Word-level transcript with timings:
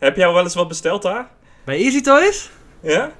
Heb 0.00 0.16
jij 0.16 0.26
al 0.26 0.34
wel 0.34 0.42
eens 0.42 0.54
wat 0.54 0.68
besteld 0.68 1.02
daar? 1.02 1.26
Bij 1.64 1.76
Easy 1.76 2.00
Toys? 2.00 2.50
Ja? 2.80 3.10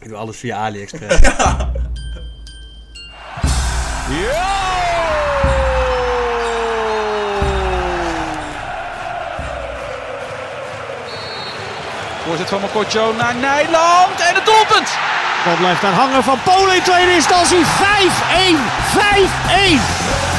Ik 0.00 0.08
doe 0.08 0.16
alles 0.16 0.36
via 0.36 0.56
AliExpress. 0.56 1.20
Voorzet 12.24 12.48
van 12.48 12.60
Mokotjo 12.60 13.12
naar 13.12 13.34
Nijland 13.34 14.20
en 14.20 14.34
het 14.34 14.44
doelpunt! 14.44 14.98
Bal 15.44 15.56
blijft 15.56 15.80
daar 15.80 15.92
hangen 15.92 16.22
van 16.22 16.38
Polen 16.44 16.74
in 16.74 16.82
tweede 16.82 17.12
instantie. 17.12 17.64
5-1. 17.64 17.66
5-1. 20.30 20.33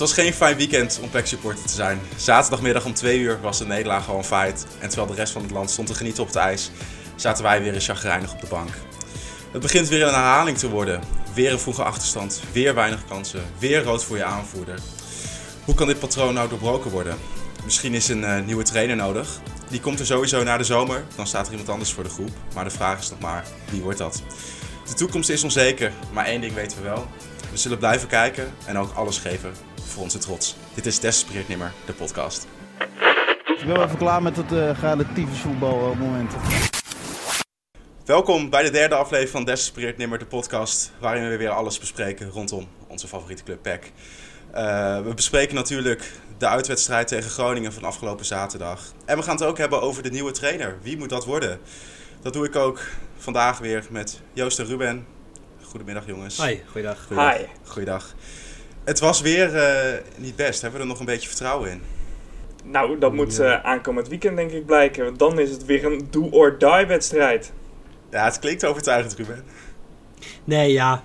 Het 0.00 0.08
was 0.08 0.18
geen 0.18 0.34
fijn 0.34 0.56
weekend 0.56 0.98
om 1.02 1.10
PEC 1.10 1.26
supporter 1.26 1.64
te 1.64 1.72
zijn. 1.72 2.00
Zaterdagmiddag 2.16 2.84
om 2.84 2.94
2 2.94 3.18
uur 3.18 3.40
was 3.40 3.58
de 3.58 3.66
nederlaag 3.66 4.08
al 4.08 4.16
een 4.16 4.24
feit. 4.24 4.66
En 4.78 4.88
terwijl 4.88 5.10
de 5.10 5.16
rest 5.16 5.32
van 5.32 5.42
het 5.42 5.50
land 5.50 5.70
stond 5.70 5.88
te 5.88 5.94
genieten 5.94 6.22
op 6.22 6.28
het 6.28 6.36
ijs, 6.36 6.70
zaten 7.16 7.44
wij 7.44 7.62
weer 7.62 7.74
eens 7.74 7.86
chagrijnig 7.86 8.32
op 8.32 8.40
de 8.40 8.46
bank. 8.46 8.68
Het 9.52 9.62
begint 9.62 9.88
weer 9.88 10.02
een 10.02 10.14
herhaling 10.14 10.58
te 10.58 10.70
worden. 10.70 11.00
Weer 11.34 11.52
een 11.52 11.58
vroege 11.58 11.82
achterstand, 11.82 12.40
weer 12.52 12.74
weinig 12.74 13.04
kansen, 13.08 13.42
weer 13.58 13.82
rood 13.82 14.04
voor 14.04 14.16
je 14.16 14.24
aanvoerder. 14.24 14.78
Hoe 15.64 15.74
kan 15.74 15.86
dit 15.86 15.98
patroon 15.98 16.34
nou 16.34 16.48
doorbroken 16.48 16.90
worden? 16.90 17.16
Misschien 17.64 17.94
is 17.94 18.08
een 18.08 18.24
eh, 18.24 18.44
nieuwe 18.44 18.64
trainer 18.64 18.96
nodig. 18.96 19.40
Die 19.68 19.80
komt 19.80 20.00
er 20.00 20.06
sowieso 20.06 20.42
na 20.42 20.56
de 20.56 20.64
zomer, 20.64 21.04
dan 21.16 21.26
staat 21.26 21.46
er 21.46 21.50
iemand 21.50 21.70
anders 21.70 21.92
voor 21.92 22.04
de 22.04 22.10
groep. 22.10 22.32
Maar 22.54 22.64
de 22.64 22.70
vraag 22.70 22.98
is 22.98 23.10
nog 23.10 23.20
maar, 23.20 23.44
wie 23.70 23.82
wordt 23.82 23.98
dat? 23.98 24.22
De 24.88 24.94
toekomst 24.94 25.30
is 25.30 25.44
onzeker, 25.44 25.92
maar 26.12 26.24
één 26.24 26.40
ding 26.40 26.54
weten 26.54 26.76
we 26.78 26.84
wel. 26.84 27.06
We 27.50 27.56
zullen 27.56 27.78
blijven 27.78 28.08
kijken 28.08 28.52
en 28.66 28.78
ook 28.78 28.92
alles 28.94 29.18
geven 29.18 29.69
voor 29.90 30.02
onze 30.02 30.18
trots. 30.18 30.56
Dit 30.74 30.86
is 30.86 31.00
Desperate 31.00 31.48
Nimmer, 31.48 31.72
de 31.86 31.92
podcast. 31.92 32.46
Ik 33.46 33.66
ben 33.66 33.74
wel 33.76 33.84
even 33.84 33.98
klaar 33.98 34.22
met 34.22 34.36
het 34.36 34.52
uh, 34.52 34.78
geile 34.78 35.04
tyfusvoetbal 35.14 35.94
moment. 35.94 36.32
Welkom 38.04 38.50
bij 38.50 38.62
de 38.62 38.70
derde 38.70 38.94
aflevering 38.94 39.30
van 39.30 39.44
Desperate 39.44 39.94
Nimmer, 39.96 40.18
de 40.18 40.26
podcast, 40.26 40.92
waarin 40.98 41.28
we 41.28 41.36
weer 41.36 41.50
alles 41.50 41.78
bespreken 41.78 42.30
rondom 42.30 42.68
onze 42.88 43.08
favoriete 43.08 43.42
club 43.42 43.62
PEC. 43.62 43.92
Uh, 44.54 45.00
we 45.00 45.14
bespreken 45.14 45.54
natuurlijk 45.54 46.12
de 46.38 46.46
uitwedstrijd 46.46 47.08
tegen 47.08 47.30
Groningen 47.30 47.72
van 47.72 47.84
afgelopen 47.84 48.24
zaterdag. 48.24 48.92
En 49.04 49.16
we 49.16 49.22
gaan 49.22 49.36
het 49.36 49.44
ook 49.44 49.58
hebben 49.58 49.82
over 49.82 50.02
de 50.02 50.10
nieuwe 50.10 50.32
trainer. 50.32 50.78
Wie 50.82 50.98
moet 50.98 51.08
dat 51.08 51.24
worden? 51.24 51.60
Dat 52.22 52.32
doe 52.32 52.46
ik 52.46 52.56
ook 52.56 52.80
vandaag 53.16 53.58
weer 53.58 53.86
met 53.90 54.20
Joost 54.32 54.58
en 54.58 54.66
Ruben. 54.66 55.06
Goedemiddag 55.62 56.06
jongens. 56.06 56.36
Hoi, 56.36 56.62
goeiedag. 56.70 57.04
Goeiedag. 57.06 57.36
Hi. 57.36 57.44
Goeiedag. 57.64 58.14
Het 58.84 59.00
was 59.00 59.20
weer 59.20 59.54
uh, 59.54 59.98
niet 60.16 60.36
best. 60.36 60.60
Hebben 60.60 60.80
we 60.80 60.86
er 60.86 60.92
nog 60.92 61.00
een 61.00 61.06
beetje 61.06 61.28
vertrouwen 61.28 61.70
in? 61.70 61.82
Nou, 62.64 62.98
dat 62.98 63.12
moet 63.12 63.40
uh, 63.40 63.64
aankomend 63.64 64.08
weekend 64.08 64.36
denk 64.36 64.50
ik 64.50 64.66
blijken. 64.66 65.04
Want 65.04 65.18
dan 65.18 65.38
is 65.38 65.50
het 65.50 65.64
weer 65.64 65.84
een 65.84 66.06
do-or-die 66.10 66.86
wedstrijd. 66.86 67.52
Ja, 68.10 68.24
het 68.24 68.38
klinkt 68.38 68.64
overtuigend, 68.64 69.16
Ruben. 69.16 69.44
Nee, 70.44 70.72
ja. 70.72 71.04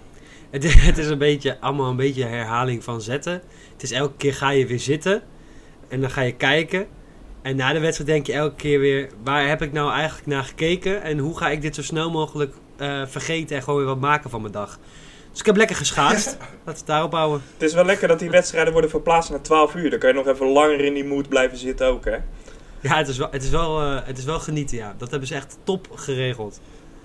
Het, 0.50 0.74
het, 0.88 0.98
is 0.98 1.08
een 1.08 1.18
beetje, 1.18 1.60
allemaal 1.60 1.90
een 1.90 1.96
beetje 1.96 2.26
herhaling 2.26 2.84
van 2.84 3.02
zetten. 3.02 3.42
Het 3.74 3.84
is 3.84 3.92
elke 3.92 4.16
keer 4.18 4.34
ga 4.34 4.50
je 4.50 4.66
weer 4.66 4.80
zitten. 4.80 5.22
En 5.88 6.02
dan 6.02 6.10
ga 6.10 6.22
je 6.22 6.36
kijken. 6.36 6.88
En 7.42 7.56
na 7.56 7.74
de 7.74 7.80
wedstrijd 7.80 8.10
denk 8.10 8.28
je 8.28 8.34
elke 8.34 8.56
keer 8.56 8.80
weer... 8.80 9.10
Waar 9.24 9.48
heb 9.48 9.62
ik 9.62 9.72
nou 9.72 9.92
eigenlijk 9.92 10.28
naar 10.28 10.44
gekeken? 10.44 11.02
En 11.02 11.18
hoe 11.18 11.38
ga 11.38 11.50
ik 11.50 11.62
dit 11.62 11.76
zo 11.76 11.82
snel 11.82 12.12
mogelijk 12.12 12.54
uh, 12.82 13.06
vergeten 13.06 13.56
en 13.56 13.64
gewoon 13.64 13.80
weer 13.80 13.88
wat 13.88 14.00
maken 14.00 14.30
van 14.30 14.42
mijn 14.42 14.54
dag? 14.54 14.80
Dus 15.36 15.44
ik 15.44 15.50
heb 15.50 15.60
lekker 15.60 15.76
geschaatst. 15.76 16.26
Laten 16.40 16.58
we 16.64 16.72
het 16.72 16.86
daarop 16.86 17.12
houden. 17.12 17.42
Het 17.54 17.62
is 17.62 17.74
wel 17.74 17.86
lekker 17.86 18.08
dat 18.08 18.20
die 18.20 18.30
wedstrijden 18.30 18.72
worden 18.72 18.90
verplaatst 18.90 19.30
naar 19.30 19.42
12 19.42 19.76
uur. 19.76 19.90
Dan 19.90 20.00
kan 20.00 20.10
je 20.10 20.16
nog 20.16 20.28
even 20.28 20.48
langer 20.48 20.80
in 20.80 20.94
die 20.94 21.06
mood 21.06 21.30
blijven 21.30 21.58
zitten 21.58 21.88
ook, 21.88 22.06
hè? 22.06 22.18
Ja, 22.80 22.98
het 22.98 23.08
is 23.08 23.18
wel, 23.18 23.28
het 23.32 23.44
is 23.44 23.50
wel, 23.50 23.84
uh, 23.84 24.00
het 24.04 24.18
is 24.18 24.24
wel 24.24 24.40
genieten, 24.40 24.78
ja. 24.78 24.96
Dat 24.98 25.10
hebben 25.10 25.28
ze 25.28 25.36
echt 25.36 25.58
top 25.64 25.88
geregeld. 25.96 26.60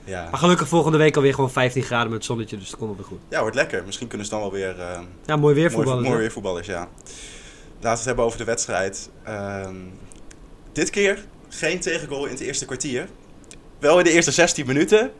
Ja. 0.05 0.29
Maar 0.31 0.41
gelukkig 0.41 0.69
volgende 0.69 0.99
week 0.99 1.17
alweer 1.17 1.35
gewoon 1.35 1.51
15 1.51 1.83
graden 1.83 2.07
met 2.07 2.15
het 2.15 2.25
zonnetje, 2.25 2.57
dus 2.57 2.71
dat 2.71 2.79
komt 2.79 2.89
wel 2.91 2.99
weer 2.99 3.09
goed. 3.09 3.21
Ja, 3.29 3.41
wordt 3.41 3.57
lekker. 3.57 3.83
Misschien 3.85 4.09
kunnen 4.09 4.27
ze 4.27 4.33
dan 4.33 4.41
wel 4.41 4.53
weer... 4.53 4.77
Uh, 4.79 5.01
ja, 5.27 5.37
mooi 5.37 5.55
weer 5.55 5.71
voetballers. 5.71 6.01
Mooi, 6.01 6.09
mooi 6.09 6.21
weer 6.21 6.33
voetballers, 6.33 6.67
ja. 6.67 6.79
Laten 6.79 7.81
we 7.81 7.89
het 7.89 8.05
hebben 8.05 8.25
over 8.25 8.39
de 8.39 8.45
wedstrijd. 8.45 9.11
Uh, 9.29 9.69
dit 10.73 10.91
keer 10.91 11.25
geen 11.49 11.81
tegengoal 11.81 12.25
in 12.25 12.31
het 12.31 12.41
eerste 12.41 12.65
kwartier. 12.65 13.09
Wel 13.79 13.99
in 13.99 14.05
de 14.05 14.11
eerste 14.11 14.31
16 14.31 14.67
minuten. 14.67 15.11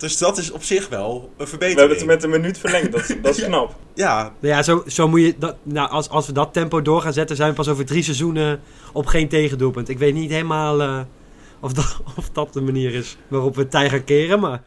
Dus 0.00 0.18
dat 0.18 0.38
is 0.38 0.50
op 0.50 0.62
zich 0.62 0.88
wel 0.88 1.30
een 1.36 1.46
verbetering. 1.46 1.74
We 1.74 1.80
hebben 1.80 1.98
het 1.98 2.06
met 2.06 2.22
een 2.22 2.40
minuut 2.40 2.58
verlengd, 2.58 2.92
dat, 2.92 3.16
dat 3.22 3.36
is 3.36 3.44
knap. 3.46 3.74
Ja. 3.94 4.34
Ja, 4.40 4.62
zo, 4.62 4.82
zo 4.86 5.08
moet 5.08 5.20
je... 5.20 5.34
Dat, 5.38 5.56
nou, 5.62 5.90
als, 5.90 6.08
als 6.08 6.26
we 6.26 6.32
dat 6.32 6.52
tempo 6.52 6.82
door 6.82 7.00
gaan 7.00 7.12
zetten, 7.12 7.36
zijn 7.36 7.48
we 7.48 7.54
pas 7.54 7.68
over 7.68 7.84
drie 7.84 8.02
seizoenen 8.02 8.60
op 8.92 9.06
geen 9.06 9.28
tegendoelpunt. 9.28 9.88
Ik 9.88 9.98
weet 9.98 10.14
niet 10.14 10.30
helemaal 10.30 10.80
uh, 10.80 11.00
of, 11.60 11.72
dat, 11.72 12.00
of 12.16 12.30
dat 12.30 12.52
de 12.52 12.60
manier 12.60 12.94
is 12.94 13.16
waarop 13.28 13.54
we 13.54 13.60
het 13.60 13.70
tij 13.70 13.90
gaan 13.90 14.04
keren, 14.04 14.40
maar... 14.40 14.62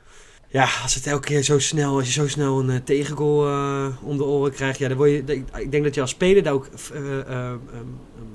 Ja, 0.47 0.67
als 0.83 0.95
het 0.95 1.07
elke 1.07 1.27
keer 1.27 1.43
zo 1.43 1.59
snel, 1.59 1.95
als 1.95 2.05
je 2.05 2.11
zo 2.11 2.27
snel 2.27 2.59
een 2.59 2.69
uh, 2.69 2.75
tegengoal 2.83 3.47
uh, 3.47 3.85
om 4.01 4.17
de 4.17 4.23
oren 4.23 4.51
krijgt, 4.51 4.79
ja, 4.79 4.87
dan 4.87 4.97
word 4.97 5.09
je, 5.09 5.43
ik 5.57 5.71
denk 5.71 5.83
dat 5.83 5.95
je 5.95 6.01
als 6.01 6.09
speler 6.09 6.43
daar 6.43 6.53
ook 6.53 6.69
um, 6.93 7.61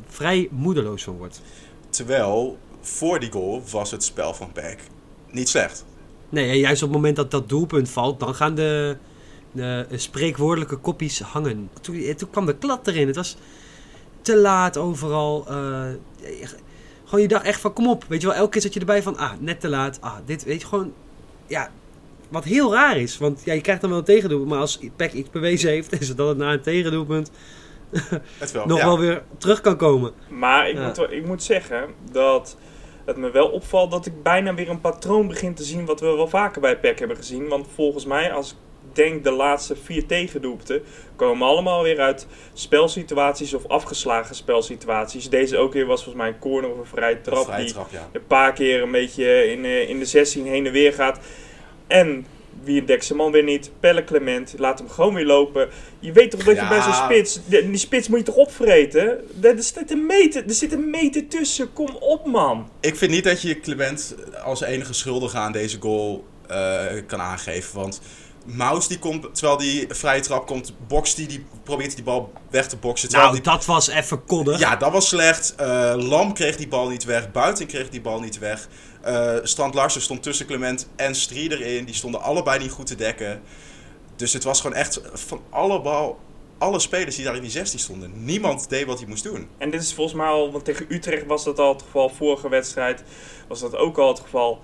vrij 0.09 0.49
moedeloos 0.51 1.03
van 1.03 1.17
wordt. 1.17 1.41
Terwijl, 1.91 2.59
voor 2.81 3.21
die 3.21 3.33
goal 3.33 3.63
was 3.71 3.91
het 3.91 4.05
spel 4.05 4.35
van 4.35 4.53
Peck 4.53 4.79
niet 5.31 5.49
slecht. 5.49 5.85
Nee, 6.29 6.51
en 6.51 6.59
juist 6.59 6.83
op 6.83 6.89
het 6.89 6.97
moment 6.97 7.17
dat 7.17 7.31
dat 7.31 7.49
doelpunt 7.49 7.91
valt, 7.91 8.21
dan 8.21 8.35
gaan 8.35 8.55
de, 8.55 8.97
de 9.53 9.87
spreekwoordelijke 9.95 10.77
koppies 10.77 11.21
hangen. 11.21 11.71
Toen, 11.81 12.15
toen, 12.17 12.31
kwam 12.31 12.47
de 12.47 12.57
klad 12.57 12.87
erin. 12.87 13.07
Het 13.07 13.17
was 13.17 13.37
te 14.23 14.37
laat 14.37 14.77
overal. 14.77 15.47
Uh, 15.51 15.85
gewoon 17.05 17.21
je 17.21 17.29
dacht 17.29 17.45
echt 17.45 17.61
van, 17.61 17.73
kom 17.73 17.89
op. 17.89 18.05
Weet 18.09 18.21
je 18.21 18.27
wel, 18.27 18.37
elke 18.37 18.51
keer 18.51 18.63
zat 18.63 18.75
je 18.75 18.81
erbij 18.81 19.03
van, 19.03 19.17
ah, 19.17 19.33
net 19.39 19.61
te 19.61 19.69
laat. 19.69 19.99
Ah, 20.01 20.17
dit, 20.25 20.45
weet 20.45 20.61
je, 20.61 20.67
gewoon, 20.67 20.93
ja, 21.47 21.71
wat 22.29 22.45
heel 22.45 22.73
raar 22.73 22.97
is. 22.97 23.19
Want 23.19 23.43
ja, 23.45 23.53
je 23.53 23.61
krijgt 23.61 23.81
dan 23.81 23.91
wel 23.91 23.99
een 23.99 24.05
tegendoelpunt. 24.05 24.51
Maar 24.51 24.61
als 24.61 24.79
PEC 24.97 25.13
iets 25.13 25.31
bewezen 25.31 25.71
heeft, 25.71 26.01
is 26.01 26.09
het 26.09 26.17
dat 26.17 26.29
het 26.29 26.39
na 26.39 26.53
een 26.53 26.61
tegendoelpunt 26.61 27.31
wel, 28.53 28.67
nog 28.67 28.79
ja. 28.79 28.85
wel 28.85 28.99
weer 28.99 29.23
terug 29.39 29.61
kan 29.61 29.77
komen. 29.77 30.13
Maar 30.29 30.69
ik, 30.69 30.77
Ja. 30.77 30.87
moet, 30.87 31.11
ik 31.11 31.27
moet 31.27 31.43
zeggen 31.43 31.85
dat 32.13 32.57
het 33.09 33.17
me 33.17 33.31
wel 33.31 33.49
opvalt 33.49 33.91
dat 33.91 34.07
ik 34.07 34.23
bijna 34.23 34.55
weer 34.55 34.69
een 34.69 34.81
patroon 34.81 35.29
begin 35.29 35.55
te 35.55 35.65
zien 35.65 35.87
wat 35.87 36.01
we 36.01 36.07
wel 36.07 36.29
vaker 36.29 36.61
bij 36.61 36.79
PEC 36.79 36.99
hebben 36.99 37.17
gezien. 37.17 37.49
Want 37.49 37.67
volgens 37.75 38.05
mij, 38.05 38.33
als 38.33 38.51
ik 38.51 38.57
denk 38.93 39.25
de 39.25 39.31
laatste 39.31 39.77
vier 39.77 40.07
tegendoelpunten, 40.07 40.83
komen 41.17 41.47
allemaal 41.47 41.83
weer 41.83 42.01
uit 42.01 42.27
spelsituaties 42.53 43.55
of 43.55 43.67
afgeslagen 43.67 44.35
spelsituaties. 44.35 45.29
Deze 45.29 45.57
ook 45.57 45.73
weer 45.73 45.87
was 45.87 46.03
volgens 46.03 46.25
mij 46.25 46.33
een 46.33 46.39
corner 46.39 46.71
of 46.71 46.79
een 46.79 46.87
vrije 46.87 47.21
trap. 47.21 47.57
Die 47.57 47.75
ja. 47.75 48.09
een 48.13 48.27
paar 48.27 48.53
keer 48.53 48.83
een 48.83 48.91
beetje 48.91 49.51
in, 49.51 49.65
eh, 49.65 49.89
in 49.89 49.99
de 49.99 50.05
16 50.05 50.47
heen 50.47 50.67
en 50.67 50.73
weer 50.73 50.93
gaat. 50.93 51.19
En 51.87 52.27
wie 52.63 52.85
dekt 52.85 53.05
zijn 53.05 53.19
man 53.19 53.33
weer 53.33 53.43
niet? 53.43 53.71
Pelle 53.81 54.05
Clement, 54.05 54.55
laat 54.59 54.79
hem 54.79 54.89
gewoon 54.89 55.15
weer 55.15 55.25
lopen. 55.25 55.69
Je 55.99 56.13
weet 56.13 56.31
toch 56.31 56.45
dat 56.45 56.57
je 56.57 56.69
bij 56.69 56.83
zo'n 56.83 56.93
spits, 56.93 57.41
die, 57.47 57.71
die 57.71 57.79
spits 57.79 58.09
moet 58.09 58.19
je 58.19 58.25
toch 58.25 58.35
opvreten? 58.35 59.03
Er, 59.43 59.57
er, 59.57 59.63
zit 59.63 59.91
een 59.91 60.07
meter, 60.07 60.45
er 60.47 60.55
zit 60.55 60.73
een 60.73 60.91
meter 60.91 61.29
tussen, 61.29 61.73
kom 61.73 61.97
op 62.01 62.27
man. 62.27 62.69
Ik 62.81 62.97
vind 62.97 63.11
niet 63.11 63.25
dat 63.25 63.43
je 63.43 63.61
Clement 63.61 64.15
als 64.45 64.61
enige 64.61 64.93
schuldige 64.93 65.39
aan 65.39 65.53
deze 65.53 65.77
goal 65.81 66.25
uh, 66.51 66.85
kan 67.07 67.21
aangeven. 67.21 67.81
Want 67.81 68.01
Maus 68.57 68.89
die 68.89 68.99
komt, 68.99 69.35
terwijl 69.35 69.59
die 69.59 69.87
vrije 69.89 70.21
trap 70.21 70.47
komt, 70.47 70.73
bokst 70.87 71.17
die, 71.17 71.27
die 71.27 71.47
probeert 71.63 71.95
die 71.95 72.05
bal 72.05 72.33
weg 72.51 72.69
te 72.69 72.77
boksen. 72.77 73.11
Nou, 73.11 73.33
die, 73.33 73.43
dat 73.43 73.65
was 73.65 73.89
even 73.89 74.25
koddig. 74.25 74.59
Ja, 74.59 74.77
dat 74.77 74.93
was 74.93 75.09
slecht. 75.09 75.55
Uh, 75.61 75.95
Lam 75.97 76.33
kreeg 76.33 76.57
die 76.57 76.69
bal 76.69 76.89
niet 76.89 77.05
weg. 77.05 77.31
Buiten 77.31 77.67
kreeg 77.67 77.89
die 77.89 78.01
bal 78.01 78.21
niet 78.21 78.39
weg. 78.39 78.69
Uh, 79.07 79.35
Strand 79.43 79.75
Larsen 79.75 80.01
stond 80.01 80.23
tussen 80.23 80.47
Clement 80.47 80.89
en 80.97 81.15
Strie 81.15 81.51
erin. 81.51 81.85
Die 81.85 81.95
stonden 81.95 82.21
allebei 82.21 82.59
niet 82.59 82.71
goed 82.71 82.87
te 82.87 82.95
dekken. 82.95 83.41
Dus 84.17 84.33
het 84.33 84.45
was 84.45 84.61
gewoon 84.61 84.77
echt 84.77 85.01
van 85.13 85.41
alle 85.51 85.81
bal, 85.81 86.19
alle 86.59 86.79
spelers 86.79 87.17
die 87.17 87.25
daar 87.25 87.37
in 87.37 87.43
die 87.43 87.51
16 87.51 87.79
stonden. 87.79 88.25
Niemand 88.25 88.69
deed 88.69 88.87
wat 88.87 88.99
hij 88.99 89.09
moest 89.09 89.25
doen. 89.25 89.49
En 89.59 89.71
dit 89.71 89.83
is 89.83 89.95
volgens 89.95 90.17
mij 90.17 90.27
al, 90.27 90.53
want 90.53 90.65
tegen 90.65 90.87
Utrecht 90.89 91.27
was 91.27 91.45
dat 91.45 91.59
al 91.59 91.73
het 91.73 91.83
geval. 91.83 92.09
Vorige 92.09 92.49
wedstrijd 92.49 93.03
was 93.49 93.61
dat 93.61 93.77
ook 93.77 93.99
al 93.99 94.09
het 94.09 94.21
geval. 94.21 94.61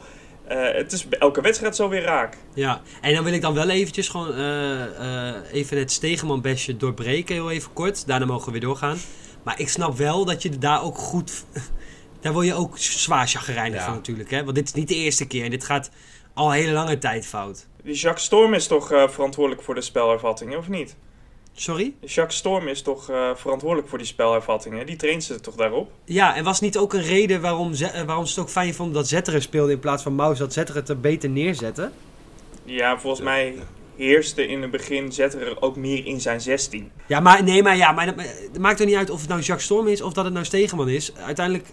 Uh, 0.51 0.73
het 0.73 0.93
is 0.93 1.07
elke 1.09 1.41
wedstrijd 1.41 1.77
zo 1.77 1.89
weer 1.89 2.03
raak. 2.03 2.37
Ja, 2.55 2.83
en 3.01 3.15
dan 3.15 3.25
wil 3.25 3.33
ik 3.33 3.41
dan 3.41 3.55
wel 3.55 3.69
eventjes 3.69 4.09
gewoon 4.09 4.39
uh, 4.39 4.77
uh, 5.01 5.35
even 5.53 5.79
het 5.79 5.93
Stegeman-bestje 5.93 6.77
doorbreken, 6.77 7.35
heel 7.35 7.51
even 7.51 7.73
kort. 7.73 8.07
Daarna 8.07 8.27
mogen 8.27 8.47
we 8.47 8.53
weer 8.53 8.61
doorgaan. 8.61 8.99
Maar 9.43 9.61
ik 9.61 9.69
snap 9.69 9.97
wel 9.97 10.25
dat 10.25 10.43
je 10.43 10.59
daar 10.59 10.83
ook 10.83 10.99
goed... 10.99 11.45
daar 12.21 12.33
word 12.33 12.47
je 12.47 12.55
ook 12.55 12.79
zwaar 12.79 13.29
chagrijnig 13.29 13.79
ja. 13.79 13.85
van 13.85 13.95
natuurlijk. 13.95 14.31
Hè? 14.31 14.45
Want 14.45 14.57
dit 14.57 14.67
is 14.67 14.75
niet 14.75 14.89
de 14.89 14.95
eerste 14.95 15.27
keer. 15.27 15.51
Dit 15.51 15.65
gaat 15.65 15.91
al 16.35 16.47
een 16.47 16.59
hele 16.59 16.73
lange 16.73 16.99
tijd 16.99 17.27
fout. 17.27 17.67
Die 17.83 17.95
Jacques 17.95 18.25
Storm 18.25 18.55
is 18.55 18.67
toch 18.67 18.93
uh, 18.93 19.09
verantwoordelijk 19.09 19.63
voor 19.63 19.75
de 19.75 19.81
spelervattingen, 19.81 20.59
of 20.59 20.69
niet? 20.69 20.97
Sorry? 21.57 21.95
Jacques 22.01 22.37
Storm 22.37 22.69
is 22.69 22.83
toch 22.83 23.11
uh, 23.11 23.31
verantwoordelijk 23.35 23.89
voor 23.89 23.99
die 23.99 24.07
spelervattingen? 24.07 24.87
Die 24.87 24.97
traint 24.97 25.25
ze 25.25 25.41
toch 25.41 25.55
daarop? 25.55 25.91
Ja, 26.05 26.37
en 26.37 26.45
was 26.45 26.61
niet 26.61 26.77
ook 26.79 26.93
een 26.93 27.03
reden 27.03 27.41
waarom, 27.41 27.75
ze, 27.75 28.03
waarom 28.07 28.25
ze 28.27 28.31
het 28.35 28.41
ook 28.41 28.51
fijn 28.53 28.75
vonden 28.75 28.95
dat 28.95 29.09
Zetteren 29.09 29.43
speelde 29.43 29.73
in 29.73 29.79
plaats 29.79 30.03
van 30.03 30.15
Maus, 30.15 30.39
dat 30.39 30.53
Zetteren 30.53 30.81
het 30.81 30.91
er 30.91 31.01
beter 31.01 31.29
neerzetten? 31.31 31.93
Ja, 32.65 32.99
volgens 32.99 33.23
mij 33.23 33.55
heerste 33.97 34.47
in 34.47 34.63
het 34.63 34.71
begin 34.71 35.13
Zetterer 35.13 35.63
ook 35.63 35.77
meer 35.77 36.07
in 36.07 36.21
zijn 36.21 36.41
16. 36.41 36.91
Ja, 37.07 37.21
maar 37.21 37.43
nee, 37.45 37.63
maar 37.63 37.77
ja, 37.77 37.93
maar 37.93 38.07
dat- 38.07 38.15
het 38.53 38.59
maakt 38.59 38.81
er 38.81 38.87
niet 38.87 38.95
uit 38.97 39.11
of 39.11 39.21
het 39.21 39.29
nou 39.29 39.41
Jacques 39.41 39.65
Storm 39.65 39.87
is 39.89 40.01
of 40.03 40.13
dat 40.13 40.25
het 40.25 40.33
nou 40.35 40.45
Stegeman 40.47 40.89
is. 40.89 41.13
Uiteindelijk, 41.17 41.67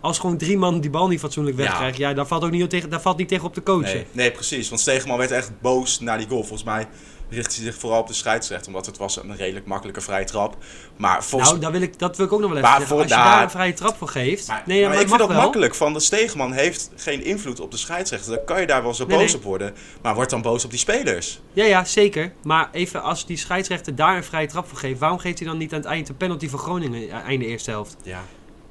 als 0.00 0.18
gewoon 0.18 0.36
drie 0.36 0.58
man 0.58 0.80
die 0.80 0.90
bal 0.90 1.08
niet 1.08 1.20
fatsoenlijk 1.20 1.56
Ja. 1.56 1.62
wegkrijgt, 1.62 1.98
ja, 1.98 2.12
daar 2.14 2.26
valt 2.26 2.44
ook 2.44 2.50
niet 2.50 2.70
tegen, 2.70 2.90
daar 2.90 3.00
valt 3.00 3.16
niet 3.16 3.28
tegen 3.28 3.44
op 3.46 3.54
te 3.54 3.62
coachen. 3.62 3.94
Nee, 3.94 4.06
nee, 4.12 4.30
precies. 4.32 4.68
Want 4.68 4.80
Stegeman 4.80 5.18
werd 5.18 5.30
echt 5.30 5.50
boos 5.60 6.00
na 6.00 6.16
die 6.16 6.26
goal. 6.28 6.40
Volgens 6.40 6.64
mij 6.64 6.86
richtte 7.30 7.54
hij 7.56 7.64
zich 7.64 7.74
vooral 7.80 8.00
op 8.00 8.06
de 8.06 8.14
scheidsrechter. 8.14 8.66
Omdat 8.68 8.86
het 8.86 8.96
was 8.96 9.16
een 9.16 9.36
redelijk 9.36 9.66
makkelijke 9.66 10.00
vrije 10.00 10.24
trap. 10.24 10.56
Maar 10.96 11.24
volgens 11.24 11.50
Nou, 11.50 11.62
dat 11.62 11.72
wil, 11.72 11.82
ik, 11.82 11.98
dat 11.98 12.16
wil 12.16 12.26
ik 12.26 12.32
ook 12.32 12.40
nog 12.40 12.48
wel 12.48 12.58
even 12.58 12.70
Maar 12.70 12.78
zeggen. 12.80 12.96
voor 12.96 13.04
Als 13.04 13.14
je 13.14 13.28
daar- 13.30 13.42
een 13.42 13.50
vrije 13.50 13.72
trap 13.72 13.96
voor 13.98 14.08
geeft... 14.08 14.46
Maar, 14.48 14.62
nee, 14.66 14.76
ja, 14.76 14.82
maar 14.82 14.92
maar 14.94 15.02
ik 15.02 15.08
vind 15.08 15.18
mag 15.20 15.28
dat 15.28 15.36
wel. 15.36 15.44
makkelijk. 15.44 15.74
Van 15.74 15.92
de 15.92 16.00
Stegeman 16.00 16.52
heeft 16.52 16.90
geen 16.96 17.24
invloed 17.24 17.60
op 17.60 17.70
de 17.70 17.76
scheidsrechter. 17.76 18.34
Dan 18.34 18.44
kan 18.44 18.60
je 18.60 18.66
daar 18.66 18.82
wel 18.82 18.94
zo 18.94 19.06
Nee, 19.06 19.16
boos 19.18 19.26
nee. 19.26 19.36
op 19.36 19.42
worden. 19.42 19.74
Maar 20.02 20.14
word 20.14 20.30
dan 20.30 20.42
boos 20.42 20.64
op 20.64 20.70
die 20.70 20.78
spelers. 20.78 21.40
Ja, 21.52 21.64
ja, 21.64 21.84
zeker. 21.84 22.32
Maar 22.42 22.68
even 22.72 23.02
als 23.02 23.26
die 23.26 23.36
scheidsrechter 23.36 23.94
daar 23.94 24.16
een 24.16 24.24
vrije 24.24 24.46
trap 24.46 24.68
voor 24.68 24.78
geeft... 24.78 24.98
waarom 25.00 25.18
geeft 25.18 25.38
hij 25.38 25.48
dan 25.48 25.58
niet 25.58 25.72
aan 25.72 25.78
het 25.78 25.88
eind 25.88 26.08
een 26.08 26.16
penalty 26.16 26.48
voor 26.48 26.58
Groningen... 26.58 27.08
eh, 27.10 27.14
einde 27.26 27.46
eerste 27.46 27.70
helft? 27.70 27.96
Ja. 28.02 28.20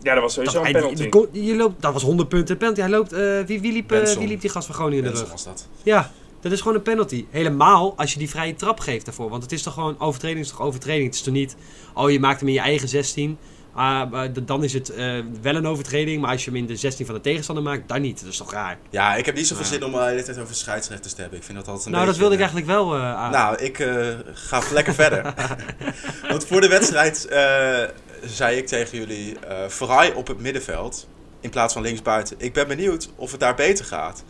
Ja, 0.01 0.13
dat 0.13 0.23
was 0.23 0.33
sowieso 0.33 0.63
een 0.63 0.71
penalty. 0.71 1.09
je 1.31 1.55
loopt, 1.55 1.81
dat 1.81 1.93
was 1.93 2.03
100 2.03 2.29
punten 2.29 2.57
penalty. 2.57 2.79
Hij 2.79 2.89
loopt, 2.89 3.13
eh, 3.13 3.39
wie, 3.45 3.61
wie, 3.61 3.71
liep, 3.71 3.91
eh, 3.91 3.97
Benson. 3.97 4.19
wie 4.19 4.27
liep 4.27 4.41
die 4.41 4.49
gast 4.49 4.65
van 4.65 4.75
Groningen 4.75 5.03
in 5.05 5.11
de 5.11 5.17
Benson 5.17 5.35
rug? 5.35 5.43
was 5.45 5.53
dat. 5.55 5.67
Ja, 5.83 6.11
dat 6.41 6.51
is 6.51 6.61
gewoon 6.61 6.75
een 6.77 6.83
penalty. 6.83 7.25
Helemaal 7.29 7.93
als 7.97 8.13
je 8.13 8.19
die 8.19 8.29
vrije 8.29 8.55
trap 8.55 8.79
geeft 8.79 9.05
daarvoor. 9.05 9.29
Want 9.29 9.43
het 9.43 9.51
is 9.51 9.61
toch 9.63 9.73
gewoon 9.73 9.99
overtreding 9.99 10.39
is 10.45 10.49
toch 10.49 10.61
overtreding. 10.61 11.05
Het 11.05 11.15
is 11.15 11.21
toch 11.21 11.33
niet, 11.33 11.55
oh 11.93 12.11
je 12.11 12.19
maakt 12.19 12.39
hem 12.39 12.47
in 12.49 12.53
je 12.53 12.59
eigen 12.59 12.87
16. 12.87 13.37
ah, 13.73 14.11
maar 14.11 14.31
d- 14.31 14.47
dan 14.47 14.63
is 14.63 14.73
het 14.73 14.89
eh, 14.89 15.19
wel 15.41 15.55
een 15.55 15.67
overtreding. 15.67 16.21
Maar 16.21 16.31
als 16.31 16.45
je 16.45 16.51
hem 16.51 16.59
in 16.59 16.65
de 16.65 16.75
16 16.75 17.05
van 17.05 17.15
de 17.15 17.21
tegenstander 17.21 17.63
maakt, 17.63 17.87
dan 17.87 18.01
niet. 18.01 18.19
Dat 18.21 18.29
is 18.31 18.37
toch 18.37 18.51
raar. 18.51 18.77
Ja, 18.89 19.15
ik 19.15 19.25
heb 19.25 19.35
niet 19.35 19.47
zoveel 19.47 19.65
zin 19.65 19.83
om 19.83 19.91
de 19.91 20.03
hele 20.03 20.23
tijd 20.23 20.39
over 20.39 20.55
scheidsrechters 20.55 21.13
te 21.13 21.21
hebben. 21.21 21.39
Ik 21.39 21.45
vind 21.45 21.57
dat 21.57 21.67
altijd 21.67 21.85
een 21.85 21.91
nou, 21.91 22.05
dat 22.05 22.17
wilde 22.17 22.33
ik 22.35 22.39
eh, 22.41 22.45
eigenlijk 22.47 22.77
wel 22.79 22.95
eh, 22.95 23.15
aan. 23.15 23.31
Nou, 23.31 23.57
ik 23.57 23.79
eh, 23.79 24.07
ga 24.33 24.61
lekker 24.71 24.93
verder. 24.93 25.33
Want 26.29 26.45
voor 26.45 26.61
de 26.61 26.67
wedstrijd 26.67 27.25
eh, 27.27 27.83
zei 28.25 28.57
ik 28.57 28.67
tegen 28.67 28.97
jullie... 28.97 29.39
eh 29.39 29.57
Vrij 29.67 30.13
op 30.13 30.27
het 30.27 30.39
middenveld 30.39 31.07
in 31.41 31.49
plaats 31.49 31.73
van 31.73 31.81
linksbuiten. 31.81 32.35
Ik 32.39 32.53
ben 32.53 32.67
benieuwd 32.67 33.09
of 33.15 33.31
het 33.31 33.39
daar 33.39 33.55
beter 33.55 33.85
gaat. 33.85 34.23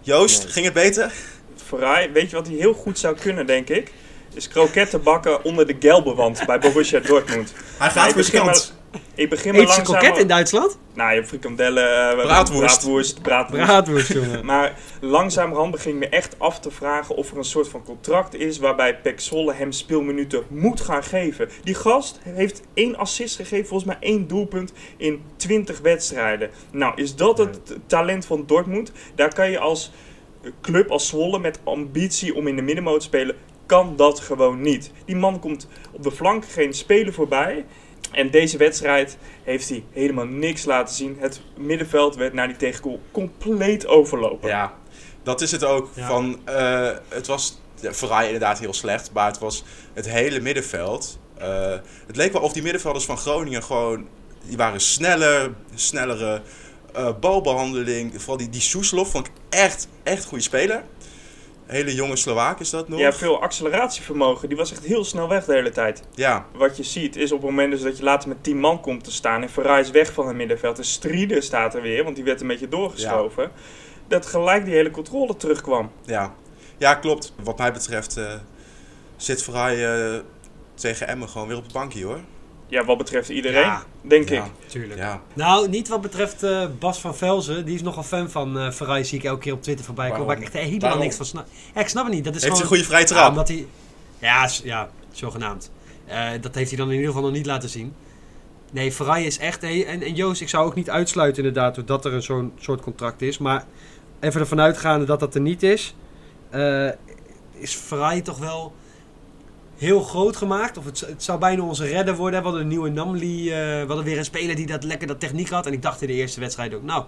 Joost, 0.00 0.42
Nee. 0.42 0.52
ging 0.52 0.64
het 0.64 0.74
beter? 0.74 1.12
Ferrari, 1.62 2.12
weet 2.12 2.30
je 2.30 2.36
wat 2.36 2.46
hij 2.46 2.56
heel 2.56 2.72
goed 2.74 2.98
zou 2.98 3.16
kunnen, 3.16 3.46
denk 3.46 3.68
ik? 3.68 3.92
Is 4.34 4.48
kroketten 4.48 5.02
bakken 5.02 5.44
onder 5.44 5.66
de 5.66 5.76
Gelbewand 5.78 6.42
bij 6.46 6.58
Borussia 6.58 7.00
Dortmund. 7.00 7.52
Hij 7.78 7.90
gaat 7.90 8.12
voor 8.12 8.22
zijn 8.22 8.44
begin 8.44 8.52
kant. 8.52 8.76
Ik 9.14 9.28
begin 9.28 9.52
maar 9.54 9.62
langzaam... 9.62 9.84
kroket 9.84 10.18
in 10.18 10.26
Duitsland? 10.26 10.78
Nou, 10.94 11.08
je 11.10 11.16
hebt 11.16 11.28
frikandellen, 11.28 12.10
eh, 12.10 12.24
Braadworst. 12.24 12.80
braadworst, 12.80 13.22
braadworst. 13.22 13.64
Braadworst, 13.64 14.12
jongen. 14.12 14.44
Maar 14.52 14.78
langzamerhand 15.00 15.70
begin 15.70 15.92
ik 15.92 15.98
me 15.98 16.08
echt 16.08 16.34
af 16.38 16.60
te 16.60 16.70
vragen 16.70 17.14
of 17.16 17.30
er 17.30 17.38
een 17.38 17.44
soort 17.44 17.68
van 17.68 17.84
contract 17.84 18.34
is 18.34 18.58
waarbij 18.58 18.96
Pek 18.96 19.20
Zwolle 19.20 19.52
hem 19.52 19.72
speelminuten 19.72 20.42
moet 20.48 20.80
gaan 20.80 21.04
geven. 21.04 21.48
Die 21.62 21.74
gast 21.74 22.20
heeft 22.22 22.62
één 22.74 22.96
assist 22.96 23.36
gegeven, 23.36 23.66
volgens 23.66 23.88
mij 23.90 23.98
één 24.00 24.26
doelpunt 24.26 24.72
in 24.96 25.22
20 25.36 25.80
wedstrijden. 25.80 26.50
Nou, 26.70 26.92
is 26.96 27.16
dat 27.16 27.38
het 27.38 27.58
talent 27.86 28.26
van 28.26 28.44
Dortmund? 28.46 28.92
Daar 29.14 29.34
kan 29.34 29.50
je 29.50 29.58
als 29.58 29.90
club, 30.60 30.90
als 30.90 31.06
Zwolle 31.08 31.38
met 31.38 31.58
ambitie 31.64 32.34
om 32.34 32.46
in 32.46 32.56
de 32.56 32.62
middenmoot 32.62 33.00
te 33.00 33.06
spelen, 33.06 33.36
kan 33.66 33.96
dat 33.96 34.20
gewoon 34.20 34.60
niet. 34.60 34.90
Die 35.04 35.16
man 35.16 35.40
komt 35.40 35.68
op 35.92 36.02
de 36.02 36.10
flank 36.10 36.44
geen 36.44 36.72
speler 36.72 37.12
voorbij. 37.12 37.64
En 38.12 38.30
deze 38.30 38.56
wedstrijd 38.56 39.18
heeft 39.44 39.68
hij 39.68 39.84
helemaal 39.92 40.26
niks 40.26 40.64
laten 40.64 40.94
zien. 40.94 41.16
Het 41.18 41.40
middenveld 41.56 42.16
werd 42.16 42.32
na 42.32 42.46
die 42.46 42.56
tegengoal 42.56 43.00
compleet 43.10 43.86
overlopen. 43.86 44.48
Ja, 44.48 44.74
dat 45.22 45.40
is 45.40 45.50
het 45.50 45.64
ook. 45.64 45.90
Ja. 45.94 46.06
Van, 46.06 46.40
eh, 46.44 46.90
het 47.08 47.26
was 47.26 47.60
ja, 47.80 47.92
Vrij 47.92 48.24
inderdaad 48.24 48.58
heel 48.58 48.72
slecht, 48.72 49.12
maar 49.12 49.26
het 49.26 49.38
was 49.38 49.64
het 49.92 50.08
hele 50.08 50.40
middenveld. 50.40 51.18
Eh, 51.38 51.74
het 52.06 52.16
leek 52.16 52.32
wel 52.32 52.42
of 52.42 52.52
die 52.52 52.62
middenvelders 52.62 53.04
van 53.04 53.18
Groningen 53.18 53.62
gewoon... 53.62 54.08
Die 54.46 54.56
waren 54.56 54.80
sneller, 54.80 55.52
snellere 55.74 56.42
eh, 56.98 57.18
balbehandeling. 57.20 58.12
Vooral 58.16 58.36
die, 58.36 58.48
die 58.48 58.60
Soeslof 58.60 59.10
vond 59.10 59.26
ik 59.26 59.32
echt, 59.48 59.88
echt 60.02 60.24
goede 60.24 60.44
speler. 60.44 60.82
Hele 61.66 61.94
jonge 61.94 62.16
Slovaak 62.16 62.60
is 62.60 62.70
dat 62.70 62.88
nog. 62.88 62.98
Ja, 62.98 63.12
veel 63.12 63.40
acceleratievermogen. 63.42 64.48
Die 64.48 64.56
was 64.56 64.72
echt 64.72 64.84
heel 64.84 65.04
snel 65.04 65.28
weg 65.28 65.44
de 65.44 65.52
hele 65.52 65.70
tijd. 65.70 66.02
Ja, 66.14 66.46
Wat 66.52 66.76
je 66.76 66.82
ziet 66.82 67.16
is 67.16 67.32
op 67.32 67.38
het 67.40 67.50
moment 67.50 67.70
dus 67.72 67.82
dat 67.82 67.96
je 67.98 68.02
later 68.02 68.28
met 68.28 68.42
10 68.42 68.60
man 68.60 68.80
komt 68.80 69.04
te 69.04 69.12
staan 69.12 69.42
en 69.42 69.48
Ferrari 69.48 69.80
is 69.80 69.90
weg 69.90 70.12
van 70.12 70.26
het 70.26 70.36
middenveld. 70.36 70.78
En 70.78 70.84
Strieder 70.84 71.42
staat 71.42 71.74
er 71.74 71.82
weer, 71.82 72.04
want 72.04 72.16
die 72.16 72.24
werd 72.24 72.40
een 72.40 72.46
beetje 72.46 72.68
doorgeschoven. 72.68 73.50
Dat 74.08 74.26
gelijk 74.26 74.64
die 74.64 74.74
hele 74.74 74.90
controle 74.90 75.36
terugkwam. 75.36 75.90
ja. 76.04 76.34
ja, 76.76 76.94
klopt. 76.94 77.32
Wat 77.42 77.58
mij 77.58 77.72
betreft 77.72 78.16
eh, 78.16 78.34
zit 79.16 79.42
Vrij 79.42 79.94
eh, 79.94 80.20
tegen 80.74 81.08
Emmen 81.08 81.28
gewoon 81.28 81.48
weer 81.48 81.56
op 81.56 81.62
het 81.62 81.72
bankje 81.72 82.04
hoor. 82.04 82.20
Ja, 82.70 82.84
wat 82.84 82.98
betreft 82.98 83.28
iedereen, 83.28 83.60
Ja. 83.60 83.82
denk 84.00 84.28
Ja. 84.28 84.44
ik. 84.44 84.50
Tuurlijk. 84.66 85.00
Ja. 85.00 85.22
Nou, 85.34 85.68
niet 85.68 85.88
wat 85.88 86.00
betreft 86.00 86.42
eh, 86.42 86.66
Bas 86.78 87.00
van 87.00 87.16
Velzen. 87.16 87.64
Die 87.64 87.74
is 87.74 87.82
nogal 87.82 88.02
fan 88.02 88.30
van 88.30 88.58
eh 88.58 88.70
Ferrari. 88.70 89.04
Zie 89.04 89.18
ik 89.18 89.24
elke 89.24 89.40
keer 89.40 89.52
op 89.52 89.62
Twitter 89.62 89.84
voorbij 89.84 90.10
komen. 90.10 90.26
Waar 90.26 90.36
ik 90.36 90.42
echt 90.42 90.52
helemaal 90.52 90.78
Waarom? 90.80 91.00
niks 91.00 91.16
van 91.16 91.26
snap. 91.26 91.46
Ja, 91.74 91.80
ik 91.80 91.88
snap 91.88 92.04
het 92.04 92.14
niet. 92.14 92.24
Dat 92.24 92.34
is 92.34 92.42
Heeft 92.42 92.56
hij 92.56 92.66
gewoon... 92.66 92.78
een 92.80 92.84
goede 92.86 93.04
vrije 93.04 93.14
Ja, 93.14 93.20
trap? 93.22 93.30
omdat 93.30 93.48
hij... 93.48 93.66
Ja, 94.18 94.48
ja, 94.64 94.90
zogenaamd. 95.12 95.70
Eh, 96.06 96.30
dat 96.40 96.54
heeft 96.54 96.68
hij 96.68 96.78
dan 96.78 96.86
in 96.88 96.94
ieder 96.94 97.08
geval 97.08 97.24
nog 97.26 97.32
niet 97.36 97.46
laten 97.46 97.68
zien. 97.68 97.94
Nee, 98.72 98.92
Ferrari 98.92 99.26
is 99.26 99.38
echt... 99.38 99.60
hey, 99.62 99.86
En, 99.86 100.02
en 100.02 100.14
Joost, 100.14 100.40
ik 100.40 100.48
zou 100.48 100.66
ook 100.66 100.74
niet 100.74 100.90
uitsluiten 100.90 101.44
inderdaad 101.44 101.86
dat 101.86 102.04
er 102.04 102.12
een 102.14 102.22
zo'n 102.22 102.52
soort 102.60 102.80
contract 102.80 103.22
is. 103.22 103.38
Maar 103.38 103.64
even 104.20 104.40
ervan 104.40 104.60
uitgaande 104.60 105.04
dat 105.06 105.20
dat 105.20 105.34
er 105.34 105.40
niet 105.40 105.62
is... 105.62 105.94
eh, 106.50 106.88
is 107.52 107.74
Ferrari 107.74 108.22
toch 108.22 108.38
wel 108.38 108.72
heel 109.78 110.00
groot 110.02 110.36
gemaakt. 110.36 110.76
Of 110.76 110.84
het, 110.84 111.00
het 111.00 111.22
zou 111.22 111.38
bijna 111.38 111.62
onze 111.62 111.86
redder 111.86 112.16
worden. 112.16 112.38
We 112.38 112.44
hadden 112.44 112.62
een 112.62 112.68
nieuwe 112.68 112.88
Namli. 112.90 113.50
eh, 113.50 113.56
we 113.56 113.84
hadden 113.86 114.04
weer 114.04 114.18
een 114.18 114.24
speler 114.24 114.56
die 114.56 114.66
dat 114.66 114.84
lekker 114.84 115.06
dat 115.06 115.20
techniek 115.20 115.48
had. 115.48 115.66
En 115.66 115.72
ik 115.72 115.82
dacht 115.82 116.00
in 116.02 116.06
de 116.08 116.14
eerste 116.14 116.40
wedstrijd 116.40 116.74
ook... 116.74 116.82
Nou, 116.82 117.04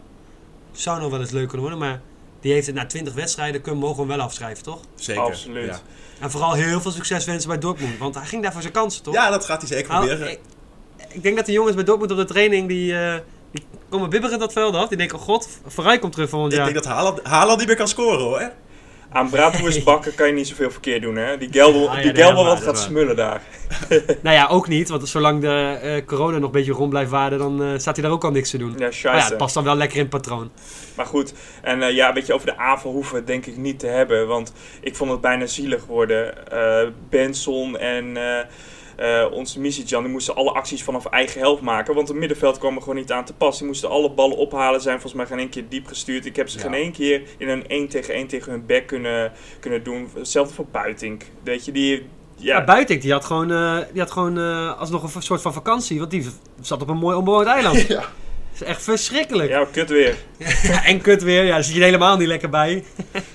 zou 0.72 1.00
nog 1.00 1.10
wel 1.10 1.20
eens 1.20 1.30
leuk 1.30 1.48
kunnen 1.48 1.60
worden. 1.68 1.78
Maar 1.88 2.00
die 2.40 2.52
heeft 2.52 2.66
het 2.66 2.74
na 2.76 2.86
20 2.86 3.14
wedstrijden... 3.14 3.60
Kunnen 3.60 3.80
mogen 3.80 3.96
we 4.02 4.08
hem 4.08 4.16
wel 4.16 4.26
afschrijven, 4.26 4.64
toch? 4.64 4.80
Zeker. 4.94 5.22
Absoluut. 5.22 5.66
Ja. 5.66 5.80
En 6.20 6.30
vooral 6.30 6.52
heel 6.52 6.80
veel 6.80 6.90
succes 6.90 7.24
wensen 7.24 7.48
bij 7.48 7.58
Dortmund. 7.58 7.98
Want 7.98 8.14
hij 8.14 8.24
ging 8.26 8.42
daar 8.42 8.52
voor 8.52 8.60
zijn 8.62 8.72
kansen, 8.72 9.02
toch? 9.02 9.14
Ja, 9.14 9.30
dat 9.30 9.44
gaat 9.44 9.60
hij 9.60 9.68
zeker 9.70 9.92
Nou, 9.92 10.06
proberen. 10.06 10.32
ik, 10.32 10.40
ik 11.08 11.22
denk 11.22 11.36
dat 11.36 11.46
de 11.46 11.52
jongens 11.52 11.74
bij 11.74 11.84
Dortmund 11.84 12.10
op 12.10 12.16
de 12.16 12.24
training... 12.24 12.68
die, 12.68 12.98
eh, 12.98 13.14
die 13.52 13.62
komen 13.88 14.10
bibberen 14.10 14.38
dat 14.38 14.52
veld 14.52 14.74
af. 14.74 14.88
Die 14.88 14.96
denken, 14.98 15.18
oh 15.18 15.24
god, 15.24 15.48
Verrij 15.66 15.98
komt 15.98 16.12
terug 16.12 16.28
volgend 16.28 16.52
Ik 16.52 16.58
jaar. 16.58 16.72
denk 16.72 16.84
dat 16.84 16.92
Haaland, 16.92 17.22
Haaland 17.22 17.58
niet 17.58 17.66
meer 17.66 17.76
kan 17.76 17.88
scoren 17.88 18.20
hoor. 18.24 18.52
Aan 19.12 19.30
braadworst 19.30 19.84
bakken 19.90 20.14
kan 20.14 20.26
je 20.26 20.32
niet 20.32 20.48
zoveel 20.48 20.70
verkeerd 20.70 21.02
doen, 21.02 21.16
hè? 21.16 21.38
Die 21.38 21.48
Gelbel, 21.52 21.90
Ah, 21.90 21.96
ja, 21.96 22.02
die 22.12 22.22
Gelbel 22.22 22.44
wat 22.44 22.62
gaat 22.62 22.78
smullen 22.78 23.16
daar. 23.16 23.42
Nou 24.22 24.36
ja, 24.36 24.46
ook 24.46 24.68
niet. 24.68 24.88
Want 24.88 25.08
zolang 25.08 25.40
de 25.40 25.78
eh, 25.82 26.04
corona 26.06 26.36
nog 26.36 26.46
een 26.46 26.50
beetje 26.50 26.72
rond 26.72 26.90
blijft 26.90 27.10
waarden... 27.10 27.38
dan 27.38 27.62
eh, 27.62 27.78
staat 27.78 27.96
hij 27.96 28.04
daar 28.04 28.14
ook 28.14 28.24
al 28.24 28.30
niks 28.30 28.50
te 28.50 28.58
doen. 28.58 28.70
Ja, 28.70 28.74
Maar 28.78 28.86
ja, 28.86 28.92
scheisse. 28.92 29.28
het 29.28 29.36
past 29.36 29.54
dan 29.54 29.64
wel 29.64 29.74
lekker 29.76 29.96
in 29.96 30.02
het 30.02 30.10
patroon. 30.10 30.50
Maar 30.96 31.06
goed, 31.06 31.34
en 31.62 31.82
eh, 31.82 31.94
ja, 31.94 32.08
een 32.08 32.14
beetje 32.14 32.34
over 32.34 32.46
de 32.46 32.56
aanval 32.56 32.92
hoeven 32.92 33.12
we 33.12 33.18
het 33.18 33.26
denk 33.26 33.46
ik 33.46 33.56
niet 33.56 33.78
te 33.78 33.86
hebben. 33.86 34.26
Want 34.26 34.52
ik 34.80 34.96
vond 34.96 35.10
het 35.10 35.20
bijna 35.20 35.46
zielig 35.46 35.86
worden. 35.86 36.34
Benson 37.08 37.78
en 37.78 38.16
eh 39.00 39.20
eh, 39.20 39.32
onze 39.32 39.60
Misicjan, 39.60 40.02
die 40.02 40.12
moesten 40.12 40.34
alle 40.34 40.50
acties 40.50 40.82
vanaf 40.82 41.06
eigen 41.06 41.40
helft 41.40 41.62
maken. 41.62 41.94
Want 41.94 42.08
het 42.08 42.16
middenveld 42.16 42.58
kwam 42.58 42.74
er 42.74 42.80
gewoon 42.80 42.96
niet 42.96 43.12
aan 43.12 43.24
te 43.24 43.32
pas. 43.34 43.58
Die 43.58 43.66
moesten 43.66 43.88
alle 43.90 44.10
ballen 44.10 44.36
ophalen, 44.36 44.80
zijn 44.80 45.00
volgens 45.00 45.14
mij 45.14 45.26
geen 45.26 45.38
één 45.38 45.48
keer 45.48 45.64
diep 45.68 45.86
gestuurd. 45.86 46.26
Ik 46.26 46.36
heb 46.36 46.48
ze 46.48 46.58
Ja. 46.58 46.64
geen 46.64 46.74
één 46.74 46.92
keer 46.92 47.22
in 47.38 47.48
een 47.48 47.64
1 47.68 47.88
tegen 47.88 48.14
1 48.14 48.26
tegen 48.26 48.52
hun 48.52 48.66
back 48.66 48.86
kunnen, 48.86 49.32
kunnen 49.60 49.82
doen. 49.82 50.10
Hetzelfde 50.14 50.54
voor 50.54 50.66
Buitink. 50.70 51.22
Weet 51.44 51.64
je, 51.64 51.72
die... 51.72 52.06
Ja, 52.36 52.56
Ja, 52.58 52.64
Buitink, 52.64 53.02
die 53.02 53.12
had 53.12 53.24
gewoon, 53.24 53.52
eh, 53.52 53.78
die 53.92 54.00
had 54.00 54.10
gewoon 54.10 54.38
eh, 54.38 54.78
alsnog 54.78 55.14
een 55.14 55.22
soort 55.22 55.40
van 55.42 55.52
vakantie. 55.52 55.98
Want 55.98 56.10
die 56.10 56.26
zat 56.60 56.82
op 56.82 56.88
een 56.88 56.96
mooi 56.96 57.16
onbewoond 57.16 57.46
eiland. 57.46 57.80
Ja. 57.88 58.04
Dat 58.52 58.68
is 58.68 58.74
echt 58.74 58.82
verschrikkelijk. 58.82 59.48
ja, 59.48 59.66
kut 59.72 59.90
weer. 59.90 60.16
en 60.84 61.00
kut 61.00 61.22
weer. 61.22 61.44
Ja, 61.44 61.50
daar 61.54 61.64
zit 61.64 61.74
je 61.74 61.80
er 61.80 61.86
helemaal 61.86 62.16
niet 62.16 62.28
lekker 62.28 62.48
bij. 62.48 62.84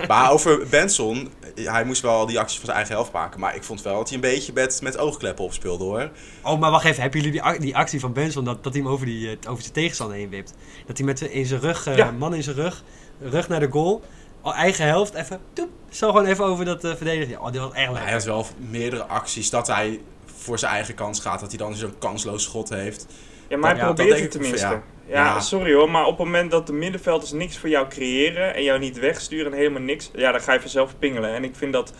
Maar 0.07 0.31
over 0.31 0.67
Benson, 0.69 1.31
hij 1.55 1.83
moest 1.83 2.01
wel 2.01 2.25
die 2.25 2.39
acties 2.39 2.55
van 2.57 2.65
zijn 2.65 2.77
eigen 2.77 2.95
helft 2.95 3.11
maken. 3.11 3.39
Maar 3.39 3.55
ik 3.55 3.63
vond 3.63 3.81
wel 3.81 3.95
dat 3.97 4.05
hij 4.07 4.15
een 4.15 4.21
beetje 4.21 4.53
met, 4.53 4.81
met 4.81 4.97
oogkleppen 4.97 5.43
opspeelde 5.45 5.83
hoor. 5.83 6.09
Oh, 6.43 6.59
maar 6.59 6.71
wacht 6.71 6.85
even. 6.85 7.01
Hebben 7.01 7.19
jullie 7.21 7.33
die, 7.35 7.43
ac- 7.43 7.59
die 7.61 7.75
actie 7.77 7.99
van 7.99 8.13
Benson, 8.13 8.43
dat, 8.45 8.63
dat 8.63 8.73
hij 8.73 8.81
hem 8.81 8.91
over, 8.91 9.05
die, 9.05 9.29
eh, 9.29 9.49
over 9.51 9.61
zijn 9.61 9.73
tegenstander 9.73 10.17
heen 10.17 10.29
wipt? 10.29 10.53
Dat 10.87 10.97
hij 10.97 11.05
met 11.05 11.21
in 11.21 11.45
zijn 11.45 11.59
rug, 11.61 11.87
eh, 11.87 11.97
Ja. 11.97 12.11
man 12.11 12.33
in 12.35 12.43
zijn 12.43 12.55
rug, 12.55 12.83
rug 13.19 13.47
naar 13.47 13.59
de 13.59 13.71
goal, 13.71 14.01
al 14.41 14.53
eigen 14.53 14.85
helft, 14.85 15.13
even, 15.13 15.39
toep, 15.53 15.69
zo 15.89 16.07
gewoon 16.07 16.25
even 16.25 16.45
over 16.45 16.65
dat 16.65 16.83
eh 16.83 16.95
verdedigen. 16.95 17.29
Ja, 17.29 17.39
oh, 17.39 17.51
dit 17.51 17.61
was 17.61 17.71
echt 17.73 17.85
lekker. 17.85 18.03
hij 18.03 18.11
had 18.13 18.23
wel 18.23 18.45
meerdere 18.69 19.03
acties 19.03 19.49
dat 19.49 19.67
hij 19.67 20.01
voor 20.37 20.59
zijn 20.59 20.71
eigen 20.71 20.93
kans 20.95 21.19
gaat. 21.19 21.39
Dat 21.39 21.49
hij 21.49 21.57
dan 21.57 21.75
zo'n 21.75 21.97
kansloos 21.99 22.43
schot 22.43 22.69
heeft. 22.69 23.05
Ja, 23.47 23.57
maar 23.57 23.69
hij 23.69 23.79
Ja, 23.79 23.85
dat 23.85 23.95
probeert 23.95 24.19
het 24.19 24.31
tenminste. 24.31 24.67
ja. 24.67 24.83
Ja. 25.07 25.23
Ja. 25.23 25.39
sorry 25.39 25.73
hoor, 25.73 25.89
maar 25.91 26.05
op 26.05 26.17
het 26.17 26.25
moment 26.25 26.51
dat 26.51 26.67
de 26.67 26.73
middenvelders 26.73 27.31
niks 27.31 27.57
voor 27.57 27.69
jou 27.69 27.87
creëren 27.87 28.55
en 28.55 28.63
jou 28.63 28.79
niet 28.79 28.99
wegsturen 28.99 29.51
en 29.51 29.57
helemaal 29.57 29.81
niks, 29.81 30.11
ja, 30.13 30.31
dan 30.31 30.41
ga 30.41 30.53
je 30.53 30.59
vanzelf 30.59 30.95
pingelen. 30.99 31.33
En 31.33 31.43
ik 31.43 31.55
vind 31.55 31.73
dat 31.73 31.93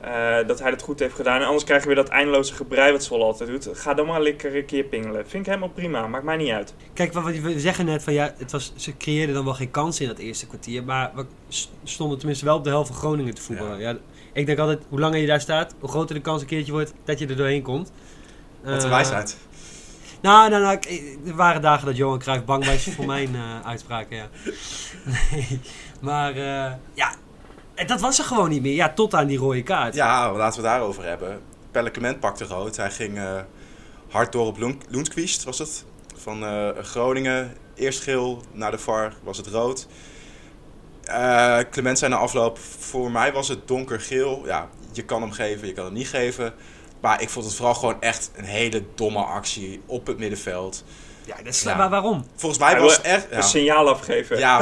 eh, 0.00 0.36
dat 0.46 0.60
hij 0.60 0.70
het 0.70 0.82
goed 0.82 0.98
heeft 0.98 1.14
gedaan. 1.14 1.40
En 1.40 1.46
anders 1.46 1.64
krijg 1.64 1.80
je 1.80 1.86
weer 1.86 1.96
dat 1.96 2.08
eindeloze 2.08 2.54
gebrei 2.54 2.92
wat 2.92 3.04
Zwolle 3.04 3.24
altijd 3.24 3.50
doet. 3.50 3.68
Ga 3.72 3.94
dan 3.94 4.06
maar 4.06 4.22
lekker 4.22 4.56
een 4.56 4.64
keer 4.64 4.84
pingelen. 4.84 5.28
Vind 5.28 5.42
ik 5.42 5.46
helemaal 5.46 5.68
prima. 5.74 6.06
Maakt 6.06 6.24
mij 6.24 6.36
niet 6.36 6.50
uit. 6.50 6.74
Kijk, 6.92 7.12
wat 7.12 7.24
we- 7.24 7.40
we 7.40 7.60
zeggen 7.60 7.84
net 7.84 8.02
van 8.02 8.12
ja, 8.12 8.34
het 8.38 8.52
was, 8.52 8.72
ze 8.76 8.96
creëerden 8.96 9.34
dan 9.34 9.44
wel 9.44 9.54
geen 9.54 9.70
kans 9.70 10.00
in 10.00 10.08
dat 10.08 10.18
eerste 10.18 10.46
kwartier. 10.46 10.84
Maar 10.84 11.10
we 11.14 11.24
stonden 11.84 12.18
tenminste 12.18 12.44
wel 12.44 12.56
op 12.56 12.64
de 12.64 12.70
helft 12.70 12.88
van 12.88 12.96
Groningen 12.96 13.34
te 13.34 13.42
voetballen. 13.42 13.78
Ja. 13.78 13.96
ik 14.32 14.46
denk 14.46 14.58
altijd, 14.58 14.82
hoe 14.88 15.00
langer 15.00 15.18
je 15.20 15.26
daar 15.26 15.40
staat, 15.40 15.74
hoe 15.80 15.88
groter 15.88 16.14
de 16.14 16.20
kans 16.20 16.40
een 16.40 16.46
keertje 16.46 16.72
wordt 16.72 16.92
dat 17.04 17.18
je 17.18 17.26
er 17.26 17.36
doorheen 17.36 17.62
komt. 17.62 17.92
Wat 18.62 18.72
een 18.72 18.88
Eh, 18.88 18.94
wijsheid. 18.94 19.38
Nou, 20.24 20.50
nou, 20.50 20.62
nou, 20.62 20.76
ik- 20.80 21.18
er 21.26 21.34
waren 21.34 21.62
dagen 21.62 21.86
dat 21.86 21.96
Johan 21.96 22.18
Cruijff 22.18 22.44
bang 22.44 22.64
was 22.66 22.88
voor 22.94 23.06
mijn 23.06 23.34
eh, 23.62 23.66
uitspraken, 23.66 24.16
ja. 24.16 24.28
Nee, 25.04 25.60
maar 26.00 26.30
eh, 26.36 26.72
ja, 26.94 27.14
en 27.74 27.86
dat 27.86 28.00
was 28.00 28.18
er 28.18 28.24
gewoon 28.24 28.48
niet 28.48 28.62
meer. 28.62 28.74
Ja, 28.74 28.92
tot 28.92 29.14
aan 29.14 29.26
die 29.26 29.38
rode 29.38 29.62
kaart. 29.62 29.94
Ja, 29.94 30.32
laten 30.32 30.62
we 30.62 30.66
het 30.68 30.76
daarover 30.76 31.04
hebben. 31.04 31.40
Pelle 31.70 31.90
Clement 31.90 32.20
pakte 32.20 32.44
rood. 32.44 32.76
Hij 32.76 32.90
ging 32.90 33.18
eh, 33.18 33.40
hard 34.10 34.32
door 34.32 34.46
op 34.46 34.58
Loenskvist, 34.88 35.44
was 35.44 35.58
het? 35.58 35.84
Van 36.16 36.44
eh, 36.44 36.68
Groningen. 36.82 37.56
Eerst 37.74 38.02
geel, 38.02 38.42
naar 38.52 38.70
de 38.70 38.78
VAR 38.78 39.12
was 39.22 39.36
het 39.36 39.46
rood. 39.46 39.86
Eh, 41.04 41.58
Clement 41.70 41.98
zei 41.98 42.10
na 42.10 42.16
afloop, 42.16 42.58
voor 42.58 43.10
mij 43.10 43.32
was 43.32 43.48
het 43.48 43.68
donkergeel. 43.68 44.42
Ja, 44.46 44.68
je 44.92 45.04
kan 45.04 45.20
hem 45.22 45.32
geven, 45.32 45.66
je 45.66 45.72
kan 45.72 45.84
hem 45.84 45.94
niet 45.94 46.08
geven. 46.08 46.54
Maar 47.04 47.22
ik 47.22 47.28
vond 47.28 47.44
het 47.44 47.54
vooral 47.54 47.74
gewoon 47.74 48.00
echt 48.00 48.30
een 48.36 48.44
hele 48.44 48.82
domme 48.94 49.18
actie 49.22 49.82
op 49.86 50.06
het 50.06 50.18
middenveld. 50.18 50.84
Ja, 51.24 51.36
dat 51.36 51.46
is, 51.46 51.62
Ja. 51.62 51.76
maar 51.76 51.90
waarom? 51.90 52.26
Volgens 52.36 52.60
mij 52.60 52.80
was 52.80 52.96
het 52.96 53.04
echt... 53.06 53.26
Ja, 53.30 53.36
Een 53.36 53.42
signaal 53.42 53.88
afgeven. 53.88 54.38
ja 54.46 54.58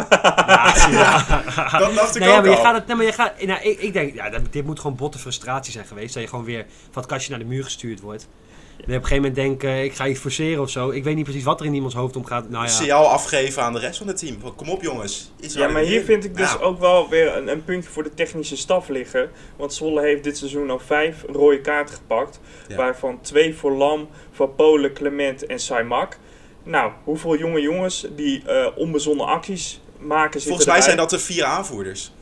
dat 1.78 1.94
dacht 1.94 2.16
ik 2.16 2.22
Nee, 2.22 2.30
ook 2.30 2.40
maar 2.40 2.50
je 2.50 2.56
gaat 2.56 2.75
het, 2.75 2.87
nee, 2.87 2.96
maar 2.96 3.04
je 3.06 3.12
gaat, 3.12 3.42
nou, 3.42 3.61
ik, 3.62 3.80
ik 3.80 3.92
denk, 3.92 4.14
ja, 4.14 4.30
dit 4.50 4.64
moet 4.64 4.80
gewoon 4.80 4.96
botte 4.96 5.18
frustratie 5.18 5.72
zijn 5.72 5.87
geweest. 5.87 6.14
Dat 6.14 6.22
je 6.22 6.28
gewoon 6.28 6.44
weer 6.44 6.66
van 6.90 7.02
het 7.02 7.11
kastje 7.11 7.30
naar 7.30 7.38
de 7.38 7.44
muur 7.44 7.64
gestuurd 7.64 8.00
wordt. 8.00 8.28
En 8.76 8.88
op 8.88 8.88
een 8.88 8.95
gegeven 8.95 9.17
moment 9.17 9.35
denken, 9.35 9.85
ik 9.85 9.95
ga 9.95 10.07
iets 10.07 10.21
forceren 10.21 10.62
of 10.62 10.71
zo. 10.71 10.91
Ik 10.91 11.05
weet 11.05 11.14
niet 11.14 11.25
precies 11.25 11.43
wat 11.45 11.61
er 11.61 11.67
in 11.67 11.75
iemands 11.75 11.95
hoofd 11.95 12.17
omgaat. 12.17 12.49
Nou 12.49 12.64
ja, 12.64 12.71
signaal 12.71 13.07
afgeven 13.07 13.62
aan 13.62 13.73
de 13.73 13.79
rest 13.79 13.99
van 13.99 14.07
het 14.07 14.17
team. 14.19 14.37
Kom 14.57 14.69
op 14.69 14.83
jongens. 14.83 15.33
Iets 15.41 15.55
Ja, 15.55 15.69
maar 15.69 15.83
hier 15.83 16.02
vind 16.05 16.25
ik 16.25 16.37
dus 16.37 16.52
Ja. 16.52 16.59
ook 16.59 16.79
wel 16.81 17.09
weer 17.09 17.37
een, 17.37 17.49
een 17.49 17.64
puntje 17.64 17.91
voor 17.91 18.02
de 18.02 18.14
technische 18.14 18.57
staf 18.57 18.88
liggen. 18.88 19.31
Want 19.57 19.75
Zwolle 19.75 20.00
heeft 20.00 20.25
dit 20.25 20.37
seizoen 20.38 20.71
al 20.71 20.79
vijf 20.79 21.25
rode 21.33 21.61
kaarten 21.61 21.95
gepakt. 21.95 22.41
Ja. 22.69 22.76
Waarvan 22.76 23.21
twee 23.21 23.55
voor 23.55 23.73
Lam, 23.73 24.09
Van 24.33 24.55
Polen, 24.55 24.93
Clement 24.93 25.47
en 25.47 25.59
Saimak. 25.59 26.19
Nou, 26.62 26.93
hoeveel 27.05 27.37
jonge 27.38 27.61
jongens 27.61 28.07
die 28.17 28.43
eh 28.47 28.67
onbezonnen 28.76 29.26
acties 29.26 29.81
maken 29.99 30.41
zitten 30.41 30.41
Volgens 30.43 30.67
mij 30.67 30.75
erbij? 30.76 30.83
zijn 30.95 30.97
dat 30.97 31.11
de 31.11 31.19
vier 31.19 31.45
aanvoerders. 31.45 32.12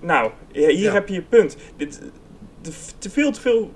Nou, 0.00 0.30
ja, 0.52 0.68
hier 0.68 0.78
Ja. 0.78 0.92
heb 0.92 1.08
je 1.08 1.14
je 1.14 1.22
punt. 1.22 1.56
Dit, 1.76 2.00
te 2.98 3.10
veel 3.10 3.32
te 3.32 3.40
veel 3.40 3.70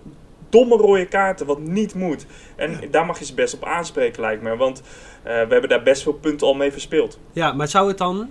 domme 0.53 0.77
rode 0.77 1.07
kaarten, 1.07 1.47
wat 1.47 1.61
niet 1.61 1.95
moet. 1.95 2.27
En 2.57 2.81
daar 2.91 3.07
mag 3.07 3.19
je 3.19 3.25
ze 3.25 3.35
best 3.35 3.55
op 3.55 3.65
aanspreken, 3.65 4.21
lijkt 4.21 4.43
me. 4.43 4.57
Want 4.57 4.83
eh, 5.23 5.33
we 5.33 5.49
hebben 5.49 5.69
daar 5.69 5.83
best 5.83 6.03
veel 6.03 6.13
punten 6.13 6.47
al 6.47 6.55
mee 6.55 6.73
verspeeld. 6.73 7.19
ja, 7.33 7.53
maar 7.53 7.69
zou 7.69 7.89
het 7.89 7.99
dan, 7.99 8.31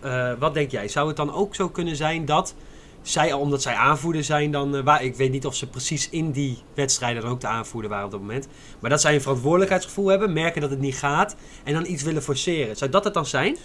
eh, 0.00 0.32
wat 0.38 0.54
denk 0.54 0.70
jij, 0.70 0.88
zou 0.88 1.08
het 1.08 1.16
dan 1.16 1.32
ook 1.32 1.54
zo 1.54 1.68
kunnen 1.68 1.96
zijn 1.96 2.24
dat 2.24 2.54
zij, 3.02 3.32
omdat 3.32 3.62
zij 3.62 3.74
aanvoerder 3.74 4.24
zijn 4.24 4.50
dan, 4.50 4.76
eh, 4.76 4.82
waar, 4.82 5.04
ik 5.04 5.14
weet 5.14 5.30
niet 5.30 5.46
of 5.46 5.54
ze 5.54 5.68
precies 5.68 6.10
in 6.10 6.30
die 6.30 6.58
wedstrijden 6.74 7.22
dan 7.22 7.30
ook 7.30 7.40
de 7.40 7.46
aanvoerder 7.46 7.90
waren 7.90 8.04
op 8.04 8.10
dat 8.10 8.20
moment. 8.20 8.48
Maar 8.80 8.90
dat 8.90 9.00
zij 9.00 9.14
een 9.14 9.20
verantwoordelijkheidsgevoel 9.20 10.06
hebben, 10.06 10.32
merken 10.32 10.60
dat 10.60 10.70
het 10.70 10.80
niet 10.80 10.96
gaat 10.96 11.36
en 11.64 11.72
dan 11.72 11.86
iets 11.86 12.02
willen 12.02 12.22
forceren. 12.22 12.76
Zou 12.76 12.90
dat 12.90 13.04
het 13.04 13.14
dan 13.14 13.26
zijn? 13.26 13.56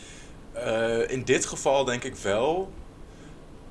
Eh, 0.53 1.09
in 1.09 1.23
dit 1.23 1.45
geval 1.45 1.85
denk 1.85 2.03
ik 2.03 2.15
wel. 2.15 2.71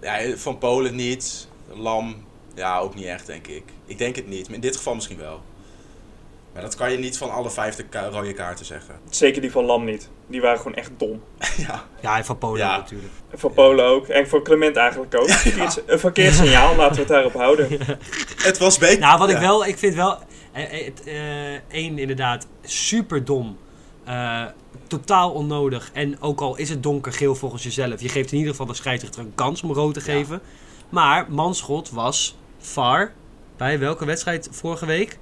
Ja, 0.00 0.36
van 0.36 0.58
Polen 0.58 0.94
niet. 0.94 1.48
Lam, 1.74 2.24
ja, 2.54 2.78
ook 2.78 2.94
niet 2.94 3.04
echt, 3.04 3.26
denk 3.26 3.46
ik. 3.46 3.62
Ik 3.86 3.98
denk 3.98 4.16
het 4.16 4.28
niet, 4.28 4.46
maar 4.46 4.54
in 4.54 4.60
dit 4.60 4.76
geval 4.76 4.94
misschien 4.94 5.18
wel. 5.18 5.42
Maar 6.52 6.62
dat 6.62 6.74
kan 6.74 6.92
je 6.92 6.98
niet 6.98 7.18
van 7.18 7.30
alle 7.30 7.50
vijf 7.50 7.74
de 7.76 7.84
ka- 7.84 8.08
rode 8.08 8.32
kaarten 8.32 8.64
zeggen. 8.66 8.94
Zeker 9.10 9.40
die 9.40 9.50
van 9.50 9.64
Lam 9.64 9.84
niet. 9.84 10.08
Die 10.26 10.40
waren 10.40 10.58
gewoon 10.58 10.74
echt 10.74 10.90
dom. 10.96 11.22
ja. 11.66 11.84
Ja, 12.00 12.16
en 12.16 12.24
van 12.24 12.38
Polen 12.38 12.58
Ja. 12.58 12.76
natuurlijk. 12.76 13.12
En 13.30 13.38
Van 13.38 13.52
Polen 13.52 13.84
ook. 13.84 14.06
En 14.08 14.28
voor 14.28 14.42
Clement 14.42 14.76
eigenlijk 14.76 15.14
ook. 15.18 15.28
Verkeerd- 15.46 15.82
Een 15.86 15.98
verkeerd 15.98 16.34
signaal, 16.34 16.76
laten 16.76 16.94
we 16.94 17.00
het 17.00 17.08
daarop 17.08 17.32
houden. 17.34 17.68
Het 18.36 18.58
was 18.58 18.78
beter. 18.78 18.98
Nou, 18.98 19.18
wat 19.18 19.28
ik 19.28 19.34
ja. 19.34 19.40
wel, 19.40 19.66
ik 19.66 19.78
vind 19.78 19.94
wel, 19.94 20.18
eh, 20.52 20.78
eh, 20.80 20.84
het, 20.84 21.02
eh, 21.04 21.52
één 21.76 21.98
inderdaad, 21.98 22.46
super 22.62 23.24
dom. 23.24 23.58
Eh, 24.04 24.44
totaal 24.86 25.30
onnodig. 25.32 25.90
En 25.92 26.20
ook 26.20 26.40
al 26.40 26.56
is 26.56 26.68
het 26.68 26.82
donkergeel 26.82 27.34
volgens 27.34 27.62
jezelf, 27.62 28.00
je 28.00 28.08
geeft 28.08 28.32
in 28.32 28.36
ieder 28.38 28.50
geval 28.52 28.66
de 28.66 28.74
scheidsrechter 28.74 29.20
een 29.20 29.34
kans 29.34 29.62
om 29.62 29.72
rood 29.72 29.94
te 29.94 30.00
Ja. 30.00 30.06
geven. 30.06 30.40
Maar 30.88 31.26
Manschot 31.28 31.90
was 31.90 32.36
VAR 32.64 33.12
bij 33.56 33.78
welke 33.78 34.04
wedstrijd 34.04 34.48
vorige 34.50 34.86
week? 34.86 35.18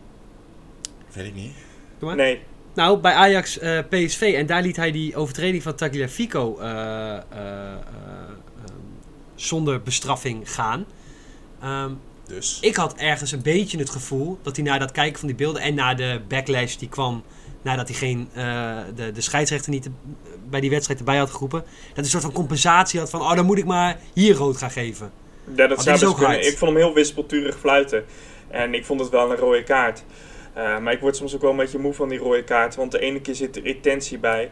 Weet 1.12 1.26
ik 1.26 1.34
niet. 1.34 1.52
Nee, 2.16 2.40
Nou, 2.74 2.98
bij 2.98 3.12
Ajax 3.12 3.58
eh, 3.58 3.78
PSV. 3.88 4.34
En 4.36 4.46
daar 4.46 4.62
liet 4.62 4.76
hij 4.76 4.90
die 4.90 5.16
overtreding 5.16 5.62
van 5.62 5.74
Tagliafico 5.74 6.58
eh, 6.58 6.70
eh, 6.70 7.16
eh, 7.16 7.72
ehm, 7.72 8.74
zonder 9.34 9.82
bestraffing 9.82 10.50
gaan. 10.52 10.84
Ehm, 11.60 11.90
Dus. 12.26 12.58
ik 12.60 12.76
had 12.76 12.94
ergens 12.94 13.32
een 13.32 13.42
beetje 13.42 13.78
het 13.78 13.90
gevoel 13.90 14.38
dat 14.42 14.56
hij 14.56 14.64
na 14.64 14.78
dat 14.78 14.92
kijken 14.92 15.18
van 15.18 15.28
die 15.28 15.36
beelden 15.36 15.62
en 15.62 15.74
na 15.74 15.94
de 15.94 16.20
backlash 16.28 16.76
die 16.76 16.88
kwam 16.88 17.22
nadat 17.62 17.88
hij 17.88 17.96
geen, 17.96 18.28
eh, 18.32 18.76
de, 18.94 19.12
de 19.12 19.20
scheidsrechter 19.20 19.70
niet 19.72 19.82
te- 19.82 19.90
bij 20.50 20.60
die 20.60 20.70
wedstrijd 20.70 20.98
erbij 20.98 21.16
had 21.18 21.30
geroepen, 21.30 21.60
dat 21.60 21.68
hij 21.94 22.04
een 22.04 22.10
soort 22.10 22.22
van 22.22 22.32
compensatie 22.32 23.00
had 23.00 23.10
van, 23.10 23.20
oh 23.20 23.34
dan 23.34 23.44
moet 23.46 23.58
ik 23.58 23.64
maar 23.64 23.98
hier 24.14 24.34
rood 24.34 24.56
gaan 24.56 24.70
geven. 24.70 25.10
Ja, 25.56 25.66
dat 25.66 25.82
zou 25.82 25.90
best 25.98 26.04
ook 26.10 26.16
kunnen. 26.16 26.32
hard. 26.34 26.46
Ik 26.46 26.58
vond 26.58 26.70
hem 26.72 26.80
heel 26.80 26.94
wispelturig 26.94 27.58
fluiten. 27.58 28.04
En 28.50 28.74
ik 28.74 28.84
vond 28.84 29.00
het 29.00 29.08
wel 29.08 29.30
een 29.30 29.36
rode 29.36 29.62
kaart. 29.62 30.02
Eh, 30.54 30.78
maar 30.78 30.92
ik 30.92 31.00
word 31.00 31.16
soms 31.16 31.34
ook 31.34 31.40
wel 31.40 31.50
een 31.50 31.56
beetje 31.56 31.78
moe 31.78 31.94
van 31.94 32.08
die 32.08 32.18
rode 32.18 32.44
kaart. 32.44 32.74
Want 32.74 32.90
de 32.92 32.98
ene 33.00 33.20
keer 33.20 33.34
zit 33.34 33.56
er 33.56 33.62
retentie 33.62 34.18
bij. 34.18 34.50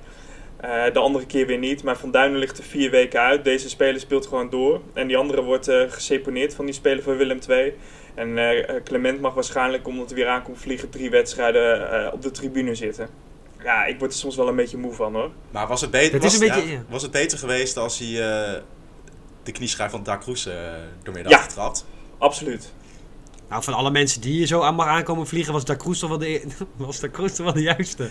eh, 0.61 0.83
de 0.93 0.99
andere 0.99 1.27
keer 1.27 1.47
weer 1.47 1.59
niet. 1.59 1.83
Maar 1.83 1.97
Van 1.97 2.11
Duinen 2.11 2.39
ligt 2.39 2.59
er 2.59 2.65
vier 2.65 2.91
weken 2.91 3.21
uit. 3.21 3.45
Deze 3.45 3.69
speler 3.69 4.01
speelt 4.01 4.27
gewoon 4.27 4.51
door. 4.51 4.81
En 4.95 5.07
die 5.07 5.17
andere 5.17 5.43
wordt 5.43 5.69
eh 5.69 5.83
geseponeerd 5.89 6.55
van 6.55 6.65
die 6.65 6.75
speler 6.75 7.03
van 7.03 7.17
Willem 7.17 7.39
II. 7.49 7.75
En 8.15 8.39
eh, 8.39 8.75
Clement 8.85 9.21
mag 9.21 9.35
waarschijnlijk, 9.35 9.87
omdat 9.87 10.07
hij 10.07 10.15
weer 10.19 10.29
aankomt 10.29 10.59
vliegen, 10.59 10.91
drie 10.91 11.11
wedstrijden 11.11 11.91
eh, 12.07 12.13
op 12.13 12.23
de 12.23 12.31
tribune 12.31 12.75
zitten. 12.75 13.09
Ja, 13.65 13.85
ik 13.85 13.99
word 13.99 14.13
er 14.13 14.19
soms 14.19 14.37
wel 14.37 14.49
een 14.49 14.57
beetje 14.57 14.77
moe 14.77 14.93
van 14.93 15.15
hoor. 15.15 15.31
Maar 15.51 15.67
was 15.67 15.81
het, 15.81 15.91
beter, 15.91 16.21
was, 16.21 16.35
is 16.35 16.41
een 16.41 16.47
beetje- 16.55 16.69
ja, 16.69 16.73
ja. 16.73 16.85
was 16.89 17.03
het 17.03 17.11
beter 17.11 17.39
geweest 17.39 17.77
als 17.77 17.99
hij 17.99 18.29
eh, 18.31 18.61
de 19.43 19.53
knieschijf 19.53 19.91
van 19.91 20.03
Da 20.03 20.19
Cruz 20.19 20.47
eh 20.47 20.55
doormidden 21.03 21.33
Ja. 21.33 21.39
had 21.39 21.47
getrapt? 21.49 21.87
Absoluut. 22.19 22.73
Nou, 23.49 23.63
van 23.63 23.75
alle 23.75 23.91
mensen 23.91 24.21
die 24.21 24.33
hier 24.33 24.47
zo 24.47 24.61
aan 24.63 24.75
mag 24.75 24.87
aankomen 24.87 25.27
vliegen, 25.27 25.53
was 25.53 25.65
Da 25.65 25.77
Cruz 25.77 25.99
toch 26.01 26.09
wel 26.09 26.19
de, 26.19 26.43
was 26.77 27.01
Da 27.01 27.09
Cruz 27.09 27.33
toch 27.35 27.45
wel 27.45 27.55
de 27.55 27.63
juiste. 27.63 28.11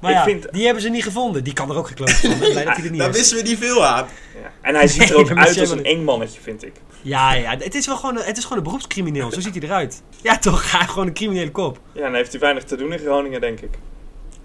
Maar 0.00 0.10
Ik 0.10 0.16
ja, 0.16 0.24
vind- 0.24 0.52
die 0.52 0.64
hebben 0.64 0.82
ze 0.82 0.88
niet 0.88 1.02
gevonden. 1.02 1.44
Die 1.44 1.52
kan 1.52 1.70
er 1.70 1.76
ook 1.76 1.86
gekloot 1.86 2.10
van. 2.12 2.30
Dat 2.30 2.52
hij 2.52 2.64
Daar 2.96 3.08
is. 3.08 3.16
wisten 3.16 3.36
we 3.36 3.42
niet 3.42 3.58
veel 3.58 3.84
aan. 3.86 4.06
Ja. 4.42 4.52
En 4.60 4.74
hij 4.74 4.88
ziet 4.88 5.10
er 5.10 5.16
ook 5.16 5.30
uit 5.36 5.60
als 5.60 5.70
een 5.70 5.84
eng 5.84 6.04
mannetje, 6.04 6.40
vind 6.40 6.64
ik. 6.64 6.72
Ja, 7.02 7.32
ja, 7.32 7.56
het 7.58 7.74
is 7.74 7.86
wel 7.86 7.96
gewoon 7.96 8.16
een, 8.18 8.24
het 8.24 8.36
is 8.36 8.42
gewoon 8.42 8.58
een 8.58 8.64
beroepscrimineel. 8.64 9.32
Zo 9.32 9.40
ziet 9.40 9.54
hij 9.54 9.62
eruit. 9.62 10.02
Ja, 10.22 10.38
toch? 10.38 10.70
Hij 10.70 10.80
heeft 10.80 10.92
gewoon 10.92 11.06
een 11.08 11.14
criminele 11.14 11.50
kop. 11.50 11.80
Ja, 11.92 12.02
dan 12.02 12.14
heeft 12.14 12.30
hij 12.32 12.40
weinig 12.40 12.64
te 12.64 12.76
doen 12.76 12.92
in 12.92 12.98
Groningen, 12.98 13.40
denk 13.40 13.60
ik. 13.60 13.78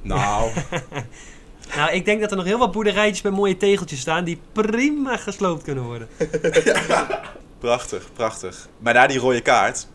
Nou, 0.01 0.51
Nou, 1.75 1.91
ik 1.91 2.05
denk 2.05 2.21
dat 2.21 2.31
er 2.31 2.37
nog 2.37 2.45
heel 2.45 2.57
wat 2.57 2.71
boerderijtjes 2.71 3.21
met 3.21 3.33
mooie 3.33 3.57
tegeltjes 3.57 3.99
staan 3.99 4.23
die 4.23 4.39
prima 4.51 5.17
gesloopt 5.17 5.63
kunnen 5.63 5.83
worden. 5.83 6.07
prachtig, 7.59 8.09
prachtig. 8.13 8.67
Maar 8.77 8.93
na 8.93 9.07
die 9.07 9.19
rode 9.19 9.41
kaart 9.41 9.87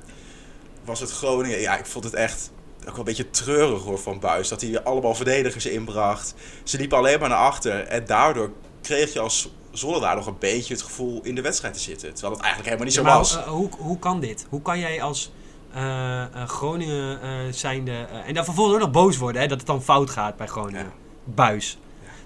was 0.85 1.01
het 1.01 1.11
Groningen... 1.11 1.61
Ja, 1.61 1.79
ik 1.79 1.87
vond 1.87 2.05
het 2.05 2.15
echt 2.15 2.51
ook 2.81 2.87
wel 2.87 2.99
een 2.99 3.05
beetje 3.05 3.31
treurig 3.31 3.83
hoor 3.83 3.99
van 3.99 4.21
Buis. 4.21 4.49
Dat 4.49 4.61
hij 4.61 4.83
allemaal 4.83 5.15
verdedigers 5.15 5.67
inbracht. 5.67 6.35
Ze 6.63 6.77
liepen 6.77 6.99
alleen 6.99 7.21
maar 7.21 7.29
naar 7.29 7.39
achter. 7.39 7.81
En 7.81 8.05
daardoor 8.07 8.51
kreeg 8.83 9.13
je 9.13 9.21
als 9.21 9.51
Zwolle 9.71 10.01
daar 10.01 10.17
nog 10.17 10.27
een 10.27 10.39
beetje 10.39 10.75
het 10.75 10.83
gevoel 10.83 11.21
in 11.23 11.35
de 11.35 11.43
wedstrijd 11.43 11.75
te 11.75 11.81
zitten. 11.81 12.13
Terwijl 12.13 12.33
het 12.33 12.43
eigenlijk 12.43 12.65
helemaal 12.65 12.87
niet 12.87 12.95
zo 12.95 13.03
maar 13.03 13.17
was. 13.17 13.37
eh, 13.37 13.43
hoe, 13.43 13.69
hoe 13.79 13.99
kan 13.99 14.21
dit? 14.21 14.47
Hoe 14.49 14.63
kan 14.63 14.79
jij 14.79 15.03
als 15.03 15.33
eh, 15.75 16.23
eh, 16.23 16.49
Groningen 16.49 17.55
zijnde... 17.55 18.07
en 18.27 18.35
dan 18.35 18.45
vervolgens 18.45 18.77
ook 18.77 18.83
nog 18.83 18.91
boos 18.91 19.17
worden, 19.17 19.43
hè, 19.43 19.49
dat 19.49 19.59
het 19.59 19.67
dan 19.67 19.83
fout 19.83 20.11
gaat 20.11 20.37
bij 20.37 20.47
Groningen. 20.47 20.85
Ja. 20.85 20.93
Buis. 21.35 21.79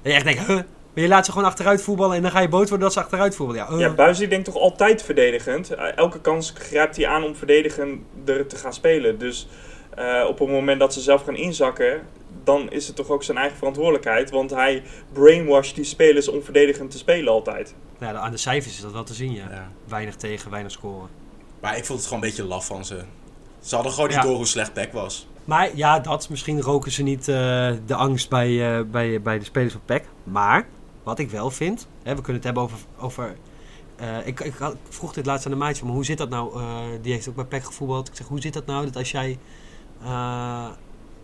Dat 0.02 0.12
je 0.12 0.18
echt 0.18 0.24
denkt, 0.24 0.46
huh? 0.46 0.56
Maar 0.94 1.02
je 1.04 1.08
laat 1.08 1.24
ze 1.24 1.32
gewoon 1.32 1.46
achteruit 1.46 1.82
voetballen 1.82 2.16
en 2.16 2.22
dan 2.22 2.30
ga 2.30 2.40
je 2.40 2.48
boos 2.48 2.60
worden 2.68 2.80
dat 2.80 2.92
ze 2.92 3.00
achteruit 3.00 3.34
voetballen. 3.36 3.78
Ja? 3.78 3.86
Ja, 3.86 3.94
Buis 3.94 4.18
die 4.18 4.28
denkt 4.28 4.44
toch 4.44 4.56
altijd 4.56 5.02
verdedigend. 5.02 5.70
Eh, 5.70 5.96
elke 5.96 6.20
kans 6.20 6.52
grijpt 6.58 6.96
hij 6.96 7.06
aan 7.06 7.24
om 7.24 7.34
verdedigender 7.36 8.46
te 8.46 8.56
gaan 8.56 8.72
spelen. 8.74 9.18
Dus 9.18 9.48
eh, 9.94 10.24
op 10.28 10.38
het 10.38 10.48
moment 10.48 10.80
dat 10.80 10.92
ze 10.94 11.00
zelf 11.00 11.24
gaan 11.24 11.36
inzakken, 11.36 12.00
dan 12.44 12.70
is 12.70 12.86
het 12.86 12.96
toch 12.96 13.08
ook 13.08 13.22
zijn 13.22 13.38
eigen 13.38 13.56
verantwoordelijkheid. 13.58 14.30
Want 14.30 14.50
hij 14.50 14.82
brainwasht 15.12 15.74
die 15.74 15.84
spelers 15.84 16.28
om 16.28 16.42
verdedigend 16.42 16.90
te 16.90 16.98
spelen 16.98 17.32
altijd. 17.32 17.74
Nou, 17.98 18.16
aan 18.16 18.30
de 18.30 18.36
cijfers 18.36 18.74
is 18.74 18.80
dat 18.80 18.92
wel 18.92 19.04
te 19.04 19.14
zien, 19.14 19.32
ja. 19.32 19.46
Ja. 19.50 19.70
Weinig 19.88 20.14
tegen, 20.16 20.50
weinig 20.50 20.72
scoren. 20.72 21.08
Maar 21.60 21.76
ik 21.76 21.84
vond 21.84 21.98
het 21.98 22.08
gewoon 22.08 22.22
een 22.22 22.28
beetje 22.28 22.44
laf 22.44 22.66
van 22.66 22.84
ze. 22.84 23.00
Ze 23.60 23.74
hadden 23.74 23.92
gewoon 23.92 24.08
niet 24.08 24.18
Ja. 24.18 24.22
door 24.22 24.36
hoe 24.36 24.46
slecht 24.46 24.72
Beck 24.72 24.92
was. 24.92 25.26
Maar 25.44 25.76
ja, 25.76 25.98
dat. 25.98 26.28
Misschien 26.28 26.60
roken 26.60 26.92
ze 26.92 27.02
niet 27.02 27.28
eh, 27.28 27.72
de 27.86 27.94
angst 27.94 28.28
bij, 28.28 28.78
eh, 28.78 28.84
bij, 28.84 29.22
bij 29.22 29.38
de 29.38 29.44
spelers 29.44 29.72
van 29.72 29.82
PEC. 29.84 30.04
Maar, 30.24 30.66
wat 31.02 31.18
ik 31.18 31.30
wel 31.30 31.50
vind... 31.50 31.86
Hè, 32.02 32.14
we 32.14 32.22
kunnen 32.22 32.34
het 32.34 32.44
hebben 32.44 32.62
over, 32.62 32.78
over 32.98 33.36
eh, 33.96 34.26
ik, 34.26 34.40
ik, 34.40 34.54
vroeg 34.88 35.12
dit 35.12 35.26
laatst 35.26 35.46
aan 35.46 35.52
de 35.52 35.58
maatje, 35.58 35.84
maar 35.84 35.94
hoe 35.94 36.04
zit 36.04 36.18
dat 36.18 36.28
nou? 36.28 36.60
Die 37.02 37.12
heeft 37.12 37.28
ook 37.28 37.34
bij 37.34 37.44
PEC 37.44 37.64
gevoetbald. 37.64 38.08
Ik 38.08 38.16
zeg, 38.16 38.26
hoe 38.26 38.40
zit 38.40 38.52
dat 38.52 38.66
nou 38.66 38.84
dat 38.84 38.96
als 38.96 39.10
jij... 39.10 39.38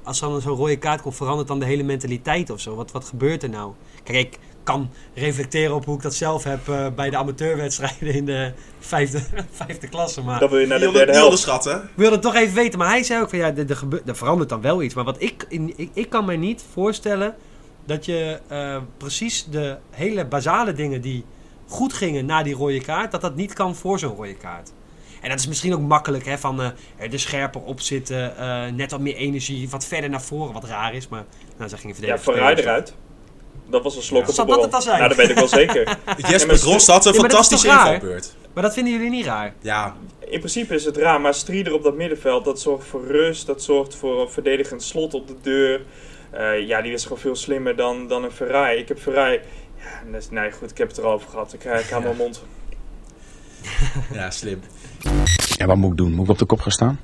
als 0.02 0.20
dan 0.20 0.40
zo'n 0.40 0.56
rode 0.56 0.76
kaart 0.76 1.02
komt, 1.02 1.16
verandert 1.16 1.48
dan 1.48 1.58
de 1.58 1.66
hele 1.66 1.82
mentaliteit 1.82 2.50
of 2.50 2.60
zo? 2.60 2.74
Wat, 2.74 2.92
wat 2.92 3.04
gebeurt 3.04 3.42
er 3.42 3.48
nou? 3.48 3.72
Kijk, 4.02 4.18
ik 4.18 4.38
kan 4.62 4.90
reflecteren 5.14 5.74
op 5.74 5.84
hoe 5.84 5.96
ik 5.96 6.02
dat 6.02 6.14
zelf 6.14 6.44
heb 6.44 6.68
eh, 6.68 6.86
bij 6.96 7.10
de 7.10 7.16
amateurwedstrijden 7.16 8.14
in 8.14 8.24
de 8.24 8.52
vijfde, 8.78 9.20
vijfde 9.66 9.88
klasse. 9.88 10.22
Maar 10.22 10.40
Dan 10.40 10.48
wil 10.50 10.58
je 10.58 10.66
naar 10.66 10.78
de 10.78 10.90
derde 10.90 11.12
helft. 11.12 11.24
onderschatten. 11.24 11.76
ik 11.76 11.88
wilde 11.94 12.12
het 12.14 12.22
toch 12.22 12.34
even 12.34 12.54
weten, 12.54 12.78
maar 12.78 12.88
hij 12.88 13.02
zei 13.02 13.22
ook 13.22 13.28
van 13.28 13.38
ja, 13.38 13.46
er, 13.56 13.70
er, 13.70 13.76
gebeurt, 13.76 14.08
er 14.08 14.16
verandert 14.16 14.48
dan 14.48 14.60
wel 14.60 14.82
iets. 14.82 14.94
Maar 14.94 15.04
wat 15.04 15.22
ik, 15.22 15.46
in, 15.48 15.72
ik, 15.76 15.90
ik 15.94 16.10
kan 16.10 16.24
me 16.24 16.34
niet 16.36 16.64
voorstellen 16.72 17.34
dat 17.84 18.04
je 18.04 18.38
eh, 18.48 18.76
precies 18.96 19.44
de 19.50 19.76
hele 19.90 20.24
basale 20.26 20.72
dingen 20.72 21.00
die 21.00 21.24
goed 21.68 21.92
gingen 21.92 22.26
na 22.26 22.42
die 22.42 22.54
rode 22.54 22.80
kaart, 22.80 23.10
dat 23.10 23.20
dat 23.20 23.36
niet 23.36 23.52
kan 23.52 23.76
voor 23.76 23.98
zo'n 23.98 24.16
rode 24.16 24.34
kaart. 24.36 24.72
En 25.20 25.28
dat 25.28 25.38
is 25.38 25.46
misschien 25.46 25.74
ook 25.74 25.80
makkelijk, 25.80 26.24
hè, 26.24 26.38
van 26.38 26.60
eh, 26.60 26.66
er 26.96 27.12
er 27.12 27.20
scherper 27.20 27.60
op 27.60 27.80
zitten, 27.80 28.36
eh, 28.36 28.72
net 28.72 28.90
wat 28.90 29.00
meer 29.00 29.14
energie, 29.14 29.68
wat 29.70 29.84
verder 29.84 30.10
naar 30.10 30.22
voren, 30.22 30.52
wat 30.52 30.64
raar 30.64 30.94
is. 30.94 31.08
Maar 31.08 31.24
nou, 31.56 31.70
ze 31.70 31.76
gingen 31.76 31.96
Ja, 31.96 32.02
verdedigen. 32.02 32.32
Verraai 32.32 32.56
eruit. 32.56 32.94
Dat 33.70 33.82
was 33.82 33.96
een 33.96 34.02
slok 34.02 34.28
op 34.28 34.34
de 34.34 34.44
dat 34.44 34.62
het 34.62 34.70
dan 34.70 34.82
zijn? 34.82 34.96
Nou, 34.96 35.08
dat 35.08 35.16
weet 35.16 35.28
ik 35.28 35.34
wel 35.34 35.48
zeker. 35.48 35.96
Jesper 36.30 36.58
Drost 36.58 36.86
had 36.86 37.06
een 37.06 37.14
fantastische 37.14 37.68
invalbeurt. 37.68 38.34
Maar 38.52 38.62
dat 38.62 38.72
vinden 38.72 38.92
jullie 38.92 39.10
niet 39.10 39.24
raar? 39.24 39.54
Ja, 39.60 39.96
In 40.20 40.38
principe 40.38 40.74
is 40.74 40.84
het 40.84 40.96
raar, 40.96 41.20
maar 41.20 41.34
Strieder 41.34 41.74
op 41.74 41.82
dat 41.82 41.94
middenveld, 41.96 42.44
dat 42.44 42.60
zorgt 42.60 42.86
voor 42.86 43.06
rust, 43.06 43.46
dat 43.46 43.62
zorgt 43.62 43.94
voor 43.96 44.20
een 44.20 44.30
verdedigend 44.30 44.82
slot 44.82 45.14
op 45.14 45.26
de 45.28 45.34
deur. 45.42 45.80
Eh, 46.30 46.66
ja, 46.66 46.82
die 46.82 46.92
is 46.92 47.02
gewoon 47.02 47.18
veel 47.18 47.36
slimmer 47.36 47.76
dan, 47.76 48.08
dan 48.08 48.24
een 48.24 48.30
Ferrari. 48.30 48.78
Ik 48.78 48.88
heb 48.88 48.98
Ferrari... 48.98 49.40
Ja, 50.12 50.18
nee 50.30 50.52
goed, 50.52 50.70
ik 50.70 50.78
heb 50.78 50.88
het 50.88 50.98
erover 50.98 51.28
gehad. 51.30 51.52
Ik, 51.52 51.64
ik 51.64 51.88
hou 51.90 52.02
mijn 52.02 52.16
mond. 52.16 52.42
ja, 54.12 54.30
slim. 54.30 54.60
Ja, 55.56 55.66
wat 55.66 55.76
moet 55.76 55.90
ik 55.90 55.96
doen? 55.96 56.12
Moet 56.12 56.24
ik 56.24 56.30
op 56.30 56.38
de 56.38 56.44
kop 56.44 56.60
gaan 56.60 56.72
staan? 56.72 57.00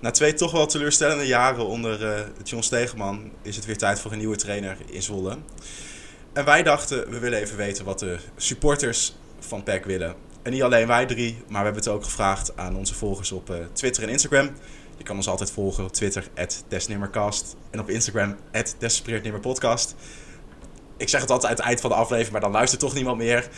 Na 0.00 0.10
twee 0.10 0.34
toch 0.34 0.52
wel 0.52 0.66
teleurstellende 0.66 1.26
jaren 1.26 1.66
onder 1.66 2.06
eh 2.06 2.20
John 2.44 2.62
Stegeman 2.62 3.30
is 3.42 3.56
het 3.56 3.64
weer 3.64 3.76
tijd 3.76 4.00
voor 4.00 4.12
een 4.12 4.18
nieuwe 4.18 4.36
trainer 4.36 4.76
in 4.86 5.02
Zwolle. 5.02 5.36
En 6.32 6.44
wij 6.44 6.62
dachten, 6.62 7.10
we 7.10 7.18
willen 7.18 7.38
even 7.38 7.56
weten 7.56 7.84
wat 7.84 7.98
de 7.98 8.18
supporters 8.36 9.16
van 9.38 9.62
PEC 9.62 9.84
willen. 9.84 10.14
En 10.42 10.52
niet 10.52 10.62
alleen 10.62 10.86
wij 10.86 11.06
drie, 11.06 11.32
maar 11.34 11.58
we 11.58 11.64
hebben 11.64 11.82
het 11.82 11.88
ook 11.88 12.04
gevraagd 12.04 12.56
aan 12.56 12.76
onze 12.76 12.94
volgers 12.94 13.32
op 13.32 13.50
eh, 13.50 13.56
Twitter 13.72 14.02
en 14.02 14.08
Instagram. 14.08 14.50
Je 14.96 15.04
kan 15.04 15.16
ons 15.16 15.28
altijd 15.28 15.50
volgen 15.50 15.84
op 15.84 15.92
Twitter, 15.92 16.24
@desnimmercast 16.68 17.56
en 17.70 17.80
op 17.80 17.90
Instagram, 17.90 18.36
@despereerdnimmerpodcast. 18.78 19.94
Ik 20.96 21.08
zeg 21.08 21.20
het 21.20 21.30
altijd 21.30 21.50
aan 21.50 21.56
het 21.56 21.66
eind 21.66 21.80
van 21.80 21.90
de 21.90 21.96
aflevering, 21.96 22.32
maar 22.32 22.40
dan 22.40 22.50
luistert 22.50 22.80
toch 22.80 22.94
niemand 22.94 23.18
meer. 23.18 23.48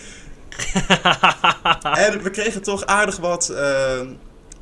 en 2.07 2.23
we 2.23 2.31
kregen 2.33 2.63
toch 2.63 2.87
aardig 2.87 3.17
wat, 3.17 3.49
eh, 3.49 4.01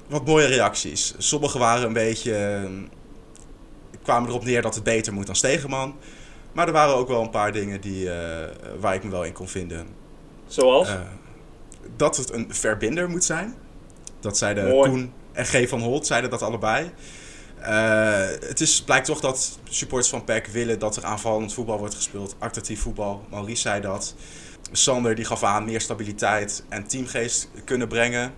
wat 0.09 0.27
mooie 0.27 0.47
reacties. 0.47 1.15
Sommige 1.19 1.59
waren 1.59 1.87
een 1.87 1.93
beetje. 1.93 2.35
eh, 2.35 2.71
kwamen 4.03 4.29
erop 4.29 4.45
neer 4.45 4.63
dat 4.63 4.75
het 4.75 4.85
beter 4.85 5.13
moet 5.13 5.27
dan 5.27 5.37
Stegeman. 5.37 5.97
Maar 6.53 6.67
er 6.67 6.73
waren 6.73 6.95
ook 6.95 7.09
wel 7.09 7.23
een 7.23 7.31
paar 7.31 7.53
dingen 7.53 7.81
die, 7.81 8.11
eh, 8.11 8.49
waar 8.81 8.95
ik 8.95 9.05
me 9.05 9.11
wel 9.11 9.25
in 9.25 9.33
kon 9.33 9.49
vinden. 9.49 9.87
Zoals? 10.47 10.89
Eh, 10.89 11.01
dat 11.97 12.17
het 12.17 12.33
een 12.33 12.55
verbinder 12.55 13.09
moet 13.09 13.25
zijn. 13.25 13.55
Dat 14.21 14.39
zeiden 14.39 14.69
Mooi. 14.69 14.91
Koen 14.91 15.13
en 15.33 15.47
G. 15.47 15.69
van 15.69 15.81
Holt 15.81 16.07
zeiden 16.07 16.31
dat 16.31 16.43
allebei. 16.43 16.91
Het 18.41 18.61
is, 18.61 18.83
blijkt 18.83 19.07
toch 19.07 19.21
dat 19.21 19.59
supporters 19.69 20.11
van 20.11 20.25
PEC 20.25 20.47
willen 20.47 20.79
dat 20.79 20.97
er 20.97 21.05
aanvallend 21.05 21.55
voetbal 21.55 21.79
wordt 21.79 21.95
gespeeld. 21.95 22.37
Actief 22.39 22.81
voetbal. 22.81 23.25
Maurice 23.31 23.61
zei 23.61 23.81
dat. 23.81 24.15
Sander 24.73 25.15
die 25.15 25.25
gaf 25.25 25.43
aan 25.43 25.65
meer 25.65 25.81
stabiliteit 25.81 26.65
en 26.69 26.87
teamgeest 26.87 27.49
kunnen 27.65 27.89
brengen. 27.89 28.33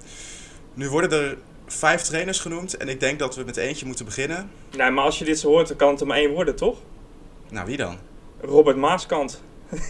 Nu 0.75 0.89
worden 0.89 1.21
er 1.21 1.39
vijf 1.71 2.03
trainers 2.03 2.41
genoemd. 2.41 2.77
En 2.77 2.89
ik 2.89 3.01
denk 3.01 3.19
dat 3.19 3.37
we 3.37 3.43
met 3.45 3.57
eentje 3.57 3.87
moeten 3.87 4.05
beginnen. 4.05 4.51
Nee, 4.77 4.91
maar 4.91 5.05
als 5.05 5.19
je 5.19 5.25
dit 5.25 5.39
zo 5.39 5.49
hoort, 5.49 5.69
dan 5.69 5.77
kan 5.77 5.91
het 5.91 6.01
er 6.01 6.07
maar 6.07 6.17
één 6.17 6.31
worden, 6.33 6.57
toch? 6.57 6.79
Nou, 7.49 7.67
wie 7.67 7.77
dan? 7.77 7.99
Robert 8.41 8.77
Maaskant. 8.77 9.43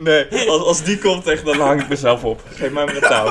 nee, 0.00 0.48
als, 0.48 0.62
als 0.62 0.82
die 0.82 0.98
komt, 0.98 1.26
echt, 1.26 1.44
dan 1.44 1.60
hang 1.60 1.80
ik 1.82 1.88
mezelf 1.88 2.24
op. 2.24 2.42
Geef 2.48 2.70
mij 2.70 2.84
maar 2.84 2.94
een 2.94 3.00
touw. 3.00 3.30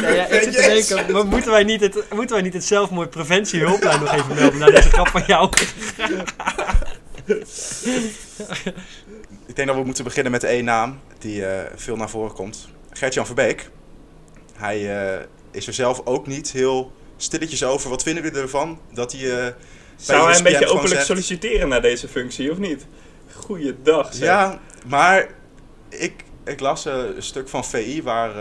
Ja, 0.00 0.10
ja, 0.10 0.26
ik 0.26 0.42
zit 0.42 0.52
te 0.52 0.70
Yes. 0.72 0.86
denken, 0.88 1.12
maar 1.12 1.26
moeten 1.26 1.50
wij 1.50 1.64
niet 1.64 1.80
het, 1.80 2.04
moeten 2.14 2.34
wij 2.34 2.44
niet 2.44 2.52
het 2.54 2.64
zelfmoordpreventiehulplijn 2.64 4.00
nog 4.00 4.12
even 4.14 4.34
melden 4.34 4.58
na 4.58 4.66
deze 4.66 4.90
grap 4.90 5.08
van 5.08 5.22
jou? 5.26 5.50
Ik 9.46 9.56
denk 9.56 9.68
dat 9.68 9.76
we 9.76 9.84
moeten 9.84 10.04
beginnen 10.04 10.32
met 10.32 10.44
één 10.44 10.64
naam 10.64 11.00
die 11.18 11.46
eh, 11.46 11.70
veel 11.76 11.96
naar 11.96 12.10
voren 12.10 12.32
komt. 12.34 12.68
Gert-Jan 12.98 13.26
Verbeek. 13.26 13.70
Hij 14.56 15.06
eh, 15.18 15.24
is 15.50 15.66
er 15.66 15.72
zelf 15.72 16.00
ook 16.04 16.26
niet 16.26 16.50
heel 16.52 16.92
stilletjes 17.16 17.64
over. 17.64 17.90
Wat 17.90 18.02
vinden 18.02 18.24
jullie 18.24 18.40
ervan? 18.40 18.78
Dat 18.92 19.12
hij... 19.12 19.20
eh, 19.46 19.52
Zou 19.96 20.26
hij 20.28 20.36
een 20.36 20.42
beetje 20.42 20.66
openlijk 20.66 20.88
zegt- 20.94 21.06
solliciteren 21.06 21.68
naar 21.68 21.82
deze 21.82 22.08
functie, 22.08 22.50
of 22.50 22.58
niet? 22.58 22.86
Goeiedag, 23.34 24.14
zeg. 24.14 24.24
Ja, 24.28 24.58
maar 24.86 25.28
ik, 25.88 26.24
ik 26.44 26.60
las 26.60 26.86
eh, 26.86 26.94
een 27.16 27.22
stuk 27.22 27.48
van 27.48 27.64
VI 27.64 28.02
waar, 28.02 28.32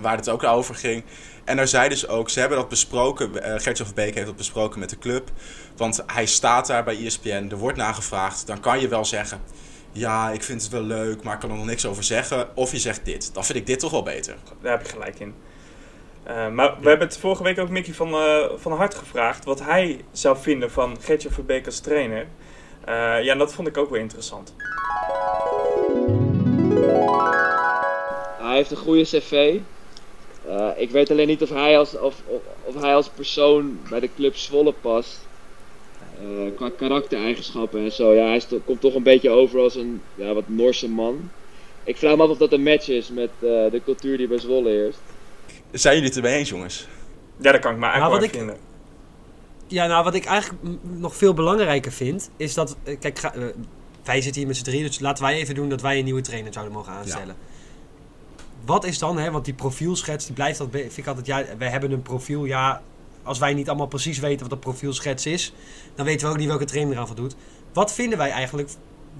waar 0.00 0.16
het 0.16 0.28
ook 0.28 0.42
over 0.44 0.74
ging. 0.74 1.04
En 1.44 1.56
daar 1.56 1.68
zeiden 1.68 1.98
ze 1.98 2.08
ook, 2.08 2.30
ze 2.30 2.40
hebben 2.40 2.58
dat 2.58 2.68
besproken, 2.68 3.30
Gertjan 3.60 3.86
Verbeek 3.86 4.14
heeft 4.14 4.26
dat 4.26 4.36
besproken 4.36 4.80
met 4.80 4.90
de 4.90 4.98
club. 4.98 5.30
Want 5.76 6.02
hij 6.06 6.26
staat 6.26 6.66
daar 6.66 6.84
bij 6.84 7.04
ESPN, 7.06 7.46
er 7.50 7.56
wordt 7.56 7.76
nagevraagd. 7.76 8.46
Dan 8.46 8.60
kan 8.60 8.80
je 8.80 8.88
wel 8.88 9.04
zeggen, 9.04 9.40
ja, 9.92 10.30
ik 10.30 10.42
vind 10.42 10.62
het 10.62 10.70
wel 10.70 10.82
leuk, 10.82 11.22
maar 11.22 11.34
ik 11.34 11.40
kan 11.40 11.50
er 11.50 11.56
nog 11.56 11.66
niks 11.66 11.86
over 11.86 12.04
zeggen. 12.04 12.56
Of 12.56 12.72
je 12.72 12.78
zegt 12.78 13.04
dit, 13.04 13.34
dan 13.34 13.44
vind 13.44 13.58
ik 13.58 13.66
dit 13.66 13.78
toch 13.78 13.90
wel 13.90 14.02
beter. 14.02 14.36
Daar 14.62 14.72
heb 14.72 14.86
je 14.86 14.92
gelijk 14.92 15.18
in. 15.18 15.34
Eh, 16.22 16.48
maar 16.48 16.76
we 16.80 16.88
hebben 16.88 17.08
het 17.08 17.18
vorige 17.18 17.42
week 17.42 17.58
ook 17.58 17.68
Mickey 17.68 17.94
van, 17.94 18.12
eh, 18.14 18.50
van 18.56 18.72
Hart 18.72 18.94
gevraagd 18.94 19.44
wat 19.44 19.60
hij 19.60 20.04
zou 20.12 20.36
vinden 20.38 20.70
van 20.70 20.96
Gertje 21.00 21.30
Verbeek 21.30 21.66
als 21.66 21.80
trainer. 21.80 22.26
Eh, 22.84 22.94
ja, 23.24 23.32
en 23.32 23.38
dat 23.38 23.54
vond 23.54 23.68
ik 23.68 23.76
ook 23.76 23.90
wel 23.90 24.00
interessant. 24.00 24.54
Hij 28.38 28.56
heeft 28.56 28.70
een 28.70 28.76
goede 28.76 29.02
cv. 29.02 29.58
Eh, 30.48 30.68
ik 30.76 30.90
weet 30.90 31.10
alleen 31.10 31.26
niet 31.26 31.42
of 31.42 31.50
hij 31.50 31.78
als, 31.78 31.98
of, 31.98 32.14
of, 32.26 32.40
of 32.62 32.80
hij 32.80 32.94
als 32.94 33.08
persoon 33.08 33.80
bij 33.88 34.00
de 34.00 34.10
club 34.16 34.36
Zwolle 34.36 34.72
past. 34.72 35.28
Eh, 36.20 36.56
qua 36.56 36.70
karaktereigenschappen 36.76 37.84
en 37.84 37.92
zo. 37.92 38.14
Ja, 38.14 38.24
hij 38.26 38.40
to- 38.40 38.60
komt 38.64 38.80
toch 38.80 38.94
een 38.94 39.02
beetje 39.02 39.30
over 39.30 39.60
als 39.60 39.74
een 39.74 40.00
ja, 40.14 40.34
wat 40.34 40.48
Norse 40.48 40.88
man. 40.88 41.30
Ik 41.84 41.96
vraag 41.96 42.16
me 42.16 42.22
af 42.22 42.28
of 42.28 42.38
dat 42.38 42.52
een 42.52 42.62
match 42.62 42.88
is 42.88 43.10
met 43.10 43.28
eh, 43.38 43.48
de 43.48 43.80
cultuur 43.84 44.16
die 44.16 44.28
bij 44.28 44.38
Zwolle 44.38 44.68
heerst. 44.68 44.98
Zijn 45.72 45.94
jullie 45.94 46.08
het 46.08 46.18
ermee 46.18 46.38
eens, 46.38 46.48
jongens? 46.48 46.86
Ja, 47.36 47.52
dat 47.52 47.60
kan 47.60 47.72
ik 47.72 47.78
me 47.78 47.84
eigenlijk 47.86 48.20
Nou, 48.20 48.20
wel 48.20 48.20
wat 48.20 48.30
vinden. 48.38 48.56
Ja, 49.66 49.86
nou, 49.86 50.04
wat 50.04 50.14
ik 50.14 50.24
eigenlijk 50.24 50.62
nog 50.82 51.16
veel 51.16 51.34
belangrijker 51.34 51.92
vind, 51.92 52.30
is 52.36 52.54
dat... 52.54 52.76
eh, 52.82 52.98
Kijk, 53.00 53.18
ga- 53.18 53.34
wij 54.04 54.20
zitten 54.20 54.38
hier 54.40 54.46
met 54.46 54.56
z'n 54.56 54.64
drieën, 54.64 54.86
dus 54.86 55.00
laten 55.00 55.24
wij 55.24 55.34
even 55.36 55.54
doen 55.54 55.68
dat 55.68 55.80
wij 55.80 55.98
een 55.98 56.04
nieuwe 56.04 56.20
trainer 56.20 56.52
zouden 56.52 56.74
mogen 56.74 56.92
aanstellen. 56.92 57.36
Wat 58.64 58.84
is 58.84 58.98
dan, 58.98 59.18
hè, 59.18 59.30
want 59.30 59.44
die 59.44 59.54
profielschets, 59.54 60.24
die 60.26 60.34
blijft 60.34 60.58
dat, 60.58 60.68
vind 60.72 60.96
ik 60.96 61.06
altijd, 61.06 61.26
ja, 61.26 61.44
we 61.58 61.64
hebben 61.64 61.92
een 61.92 62.02
profiel, 62.02 62.44
ja, 62.44 62.82
als 63.30 63.38
wij 63.38 63.54
niet 63.54 63.68
allemaal 63.68 63.86
precies 63.86 64.18
weten 64.18 64.42
wat 64.42 64.52
een 64.52 64.58
profielschets 64.58 65.26
is, 65.26 65.52
dan 65.94 66.04
weten 66.04 66.26
we 66.26 66.32
ook 66.32 66.38
niet 66.38 66.48
welke 66.48 66.64
trainer 66.64 66.92
eraan 66.92 67.06
voldoet. 67.06 67.36
Wat 67.72 67.92
vinden 67.92 68.18
wij 68.18 68.30
eigenlijk, 68.30 68.70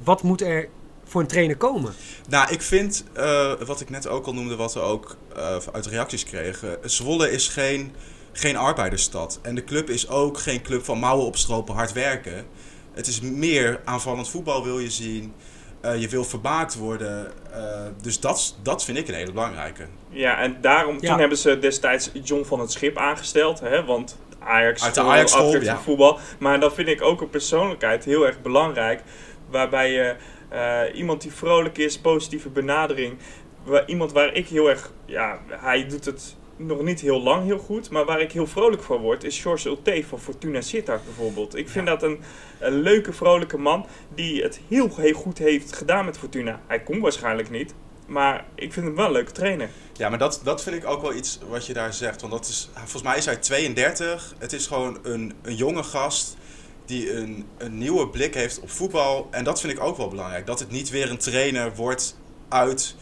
wat 0.04 0.22
moet 0.22 0.42
er 0.42 0.68
voor 1.04 1.20
een 1.20 1.26
trainer 1.26 1.56
komen? 1.56 1.94
Nou, 2.28 2.52
ik 2.52 2.62
vind, 2.62 3.04
eh, 3.12 3.52
wat 3.66 3.80
ik 3.80 3.90
net 3.90 4.08
ook 4.08 4.26
al 4.26 4.34
noemde, 4.34 4.56
wat 4.56 4.74
we 4.74 4.80
ook 4.80 5.16
eh, 5.36 5.56
uit 5.72 5.86
reacties 5.86 6.24
kregen. 6.24 6.78
Zwolle 6.84 7.30
is 7.30 7.48
geen, 7.48 7.92
geen 8.32 8.56
arbeidersstad. 8.56 9.38
En 9.42 9.54
de 9.54 9.64
club 9.64 9.90
is 9.90 10.08
ook 10.08 10.38
geen 10.38 10.62
club 10.62 10.84
van 10.84 10.98
mouwen 10.98 11.26
opstropen, 11.26 11.74
hard 11.74 11.92
werken. 11.92 12.46
Het 12.92 13.06
is 13.06 13.20
meer 13.20 13.80
aanvallend 13.84 14.28
voetbal 14.28 14.64
wil 14.64 14.78
je 14.78 14.90
zien. 14.90 15.34
Eh, 15.80 16.00
je 16.00 16.08
wil 16.08 16.24
vermaakt 16.24 16.76
worden. 16.76 17.32
Eh, 17.52 17.86
dus 18.02 18.20
dat, 18.20 18.56
dat 18.62 18.84
vind 18.84 18.98
ik 18.98 19.08
een 19.08 19.14
hele 19.14 19.32
belangrijke. 19.32 19.86
Ja, 20.08 20.38
en 20.38 20.56
daarom, 20.60 20.98
Ja. 21.00 21.08
toen 21.10 21.18
hebben 21.18 21.38
ze 21.38 21.58
destijds 21.58 22.10
John 22.22 22.44
van 22.44 22.60
het 22.60 22.72
Schip 22.72 22.96
aangesteld, 22.96 23.60
hè, 23.60 23.84
want 23.84 24.18
Ajax, 24.38 24.82
Uit 24.84 24.94
de 24.94 25.00
school, 25.00 25.12
Ajax-school, 25.12 25.44
attractief 25.44 25.70
ja. 25.72 25.78
voetbal. 25.80 26.18
Maar 26.38 26.60
dan 26.60 26.72
vind 26.72 26.88
ik 26.88 27.02
ook 27.02 27.20
een 27.20 27.30
persoonlijkheid 27.30 28.04
heel 28.04 28.26
erg 28.26 28.42
belangrijk, 28.42 29.02
waarbij 29.50 29.92
je 29.92 30.16
eh, 30.48 30.80
iemand 30.94 31.22
die 31.22 31.32
vrolijk 31.32 31.78
is, 31.78 31.98
positieve 31.98 32.48
benadering, 32.48 33.18
waar, 33.64 33.86
iemand 33.86 34.12
waar 34.12 34.34
ik 34.34 34.48
heel 34.48 34.68
erg, 34.70 34.92
ja, 35.04 35.38
hij 35.48 35.86
doet 35.86 36.04
het 36.04 36.36
nog 36.66 36.82
niet 36.82 37.00
heel 37.00 37.22
lang 37.22 37.44
heel 37.44 37.58
goed, 37.58 37.90
maar 37.90 38.04
waar 38.04 38.20
ik 38.20 38.32
heel 38.32 38.46
vrolijk 38.46 38.82
van 38.82 39.00
word, 39.00 39.24
is 39.24 39.38
George 39.40 39.68
Ulte 39.68 40.04
van 40.08 40.20
Fortuna 40.20 40.60
Sittard 40.60 41.04
bijvoorbeeld. 41.04 41.56
Ik 41.56 41.68
vind 41.68 41.86
dat 41.86 42.02
een, 42.02 42.20
een 42.58 42.80
leuke, 42.80 43.12
vrolijke 43.12 43.58
man 43.58 43.86
die 44.14 44.42
het 44.42 44.60
heel, 44.68 44.90
heel 44.96 45.12
goed 45.12 45.38
heeft 45.38 45.76
gedaan 45.76 46.04
met 46.04 46.18
Fortuna. 46.18 46.60
Hij 46.66 46.82
kon 46.82 47.00
waarschijnlijk 47.00 47.50
niet, 47.50 47.74
maar 48.06 48.44
ik 48.54 48.72
vind 48.72 48.86
hem 48.86 48.94
wel 48.94 49.06
een 49.06 49.12
leuke 49.12 49.32
trainer. 49.32 49.70
Ja, 49.96 50.08
maar 50.08 50.18
dat, 50.18 50.40
dat 50.44 50.62
vind 50.62 50.76
ik 50.76 50.86
ook 50.86 51.02
wel 51.02 51.14
iets 51.14 51.38
wat 51.48 51.66
je 51.66 51.72
daar 51.72 51.94
zegt. 51.94 52.20
Want 52.20 52.32
dat 52.32 52.46
is, 52.46 52.70
volgens 52.74 53.02
mij 53.02 53.16
is 53.16 53.24
hij 53.24 53.36
32. 53.36 54.34
Het 54.38 54.52
is 54.52 54.66
gewoon 54.66 54.98
een, 55.02 55.32
een 55.42 55.56
jonge 55.56 55.82
gast 55.82 56.36
die 56.84 57.12
een, 57.12 57.46
een 57.58 57.78
nieuwe 57.78 58.08
blik 58.08 58.34
heeft 58.34 58.60
op 58.60 58.70
voetbal. 58.70 59.28
En 59.30 59.44
dat 59.44 59.60
vind 59.60 59.72
ik 59.72 59.80
ook 59.80 59.96
wel 59.96 60.08
belangrijk. 60.08 60.46
Dat 60.46 60.58
het 60.58 60.70
niet 60.70 60.90
weer 60.90 61.10
een 61.10 61.18
trainer 61.18 61.74
wordt 61.74 62.16
uit 62.48 62.96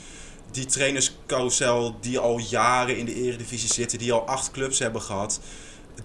die 0.58 0.66
trainerscarousel 0.66 1.96
die 2.00 2.18
al 2.18 2.38
jaren 2.38 2.96
in 2.96 3.04
de 3.04 3.14
eredivisie 3.14 3.72
zitten, 3.72 3.98
die 3.98 4.12
al 4.12 4.26
acht 4.26 4.50
clubs 4.50 4.78
hebben 4.78 5.02
gehad. 5.02 5.40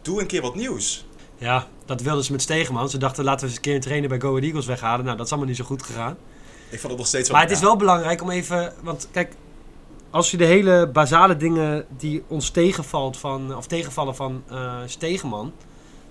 Doe 0.02 0.22
een 0.22 0.28
keer 0.28 0.42
wat 0.42 0.56
nieuws. 0.56 1.06
Ja, 1.38 1.68
dat 1.86 2.02
wilden 2.02 2.24
ze 2.24 2.32
met 2.32 2.42
Stegeman. 2.42 2.90
Ze 2.90 2.98
dachten 2.98 3.24
laten 3.24 3.40
we 3.40 3.46
eens 3.46 3.56
een 3.56 3.62
keer 3.62 3.76
een 3.76 3.82
trainer 3.82 4.10
bij 4.10 4.20
Go 4.20 4.30
Ahead 4.30 4.44
Eagles 4.44 4.66
weghalen. 4.66 5.06
Nou, 5.06 5.18
dat 5.18 5.26
is 5.26 5.32
allemaal 5.32 5.50
niet 5.50 5.60
zo 5.60 5.66
goed 5.66 5.84
gegaan. 5.84 6.18
Ik 6.70 6.80
vond 6.80 6.92
het 6.92 6.98
nog 6.98 7.08
steeds 7.08 7.30
wel... 7.30 7.38
Maar 7.38 7.48
het 7.48 7.56
is 7.56 7.64
wel 7.64 7.76
belangrijk 7.76 8.22
om 8.22 8.30
even... 8.30 8.74
Want 8.82 9.08
kijk, 9.12 9.34
als 10.10 10.32
je 10.32 10.38
de 10.38 10.46
hele 10.46 10.90
basale 10.94 11.38
dingen 11.38 11.86
die 11.98 12.24
ons 12.28 12.50
tegenvalt 12.50 13.18
van, 13.18 13.56
of 13.56 13.68
tegenvallen 13.68 14.16
van 14.16 14.44
eh 14.50 14.78
Stegeman 14.86 15.54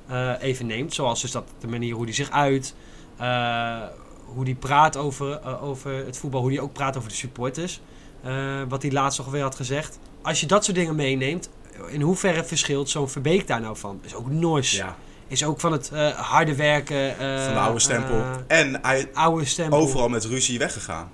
eh, 0.06 0.32
even 0.40 0.66
neemt. 0.66 0.94
Zoals 0.94 1.20
dus 1.20 1.30
dat 1.30 1.44
de 1.60 1.68
manier 1.68 1.94
hoe 1.94 2.04
hij 2.04 2.14
zich 2.14 2.30
uit, 2.30 2.74
eh, 3.16 3.82
hoe 4.24 4.44
hij 4.44 4.54
praat 4.54 4.96
over, 4.96 5.60
over 5.60 6.06
het 6.06 6.18
voetbal, 6.18 6.40
hoe 6.40 6.50
hij 6.50 6.60
ook 6.60 6.72
praat 6.72 6.96
over 6.96 7.08
de 7.08 7.14
supporters. 7.14 7.80
Eh, 8.22 8.32
wat 8.68 8.82
hij 8.82 8.90
laatst 8.92 9.18
nog 9.18 9.30
weer 9.30 9.42
had 9.42 9.54
gezegd. 9.54 9.98
Als 10.22 10.40
je 10.40 10.46
dat 10.46 10.64
soort 10.64 10.76
dingen 10.76 10.94
meeneemt, 10.94 11.50
in 11.88 12.00
hoeverre 12.00 12.44
verschilt 12.44 12.90
zo'n 12.90 13.08
Verbeek 13.08 13.46
daar 13.46 13.60
nou 13.60 13.76
van? 13.76 14.00
Is 14.04 14.14
ook 14.14 14.30
nors. 14.30 14.72
Ja, 14.72 14.96
Is 15.28 15.44
ook 15.44 15.60
van 15.60 15.72
het 15.72 15.90
eh, 15.92 16.08
harde 16.08 16.54
werken. 16.54 17.18
eh, 17.18 17.44
van 17.44 17.52
de 17.54 17.60
oude 17.60 17.78
stempel. 17.80 18.22
en 18.46 18.78
hij 18.82 19.08
oude 19.12 19.44
stempel. 19.44 19.78
overal 19.78 20.08
met 20.08 20.24
ruzie 20.24 20.58
weggegaan. 20.58 21.10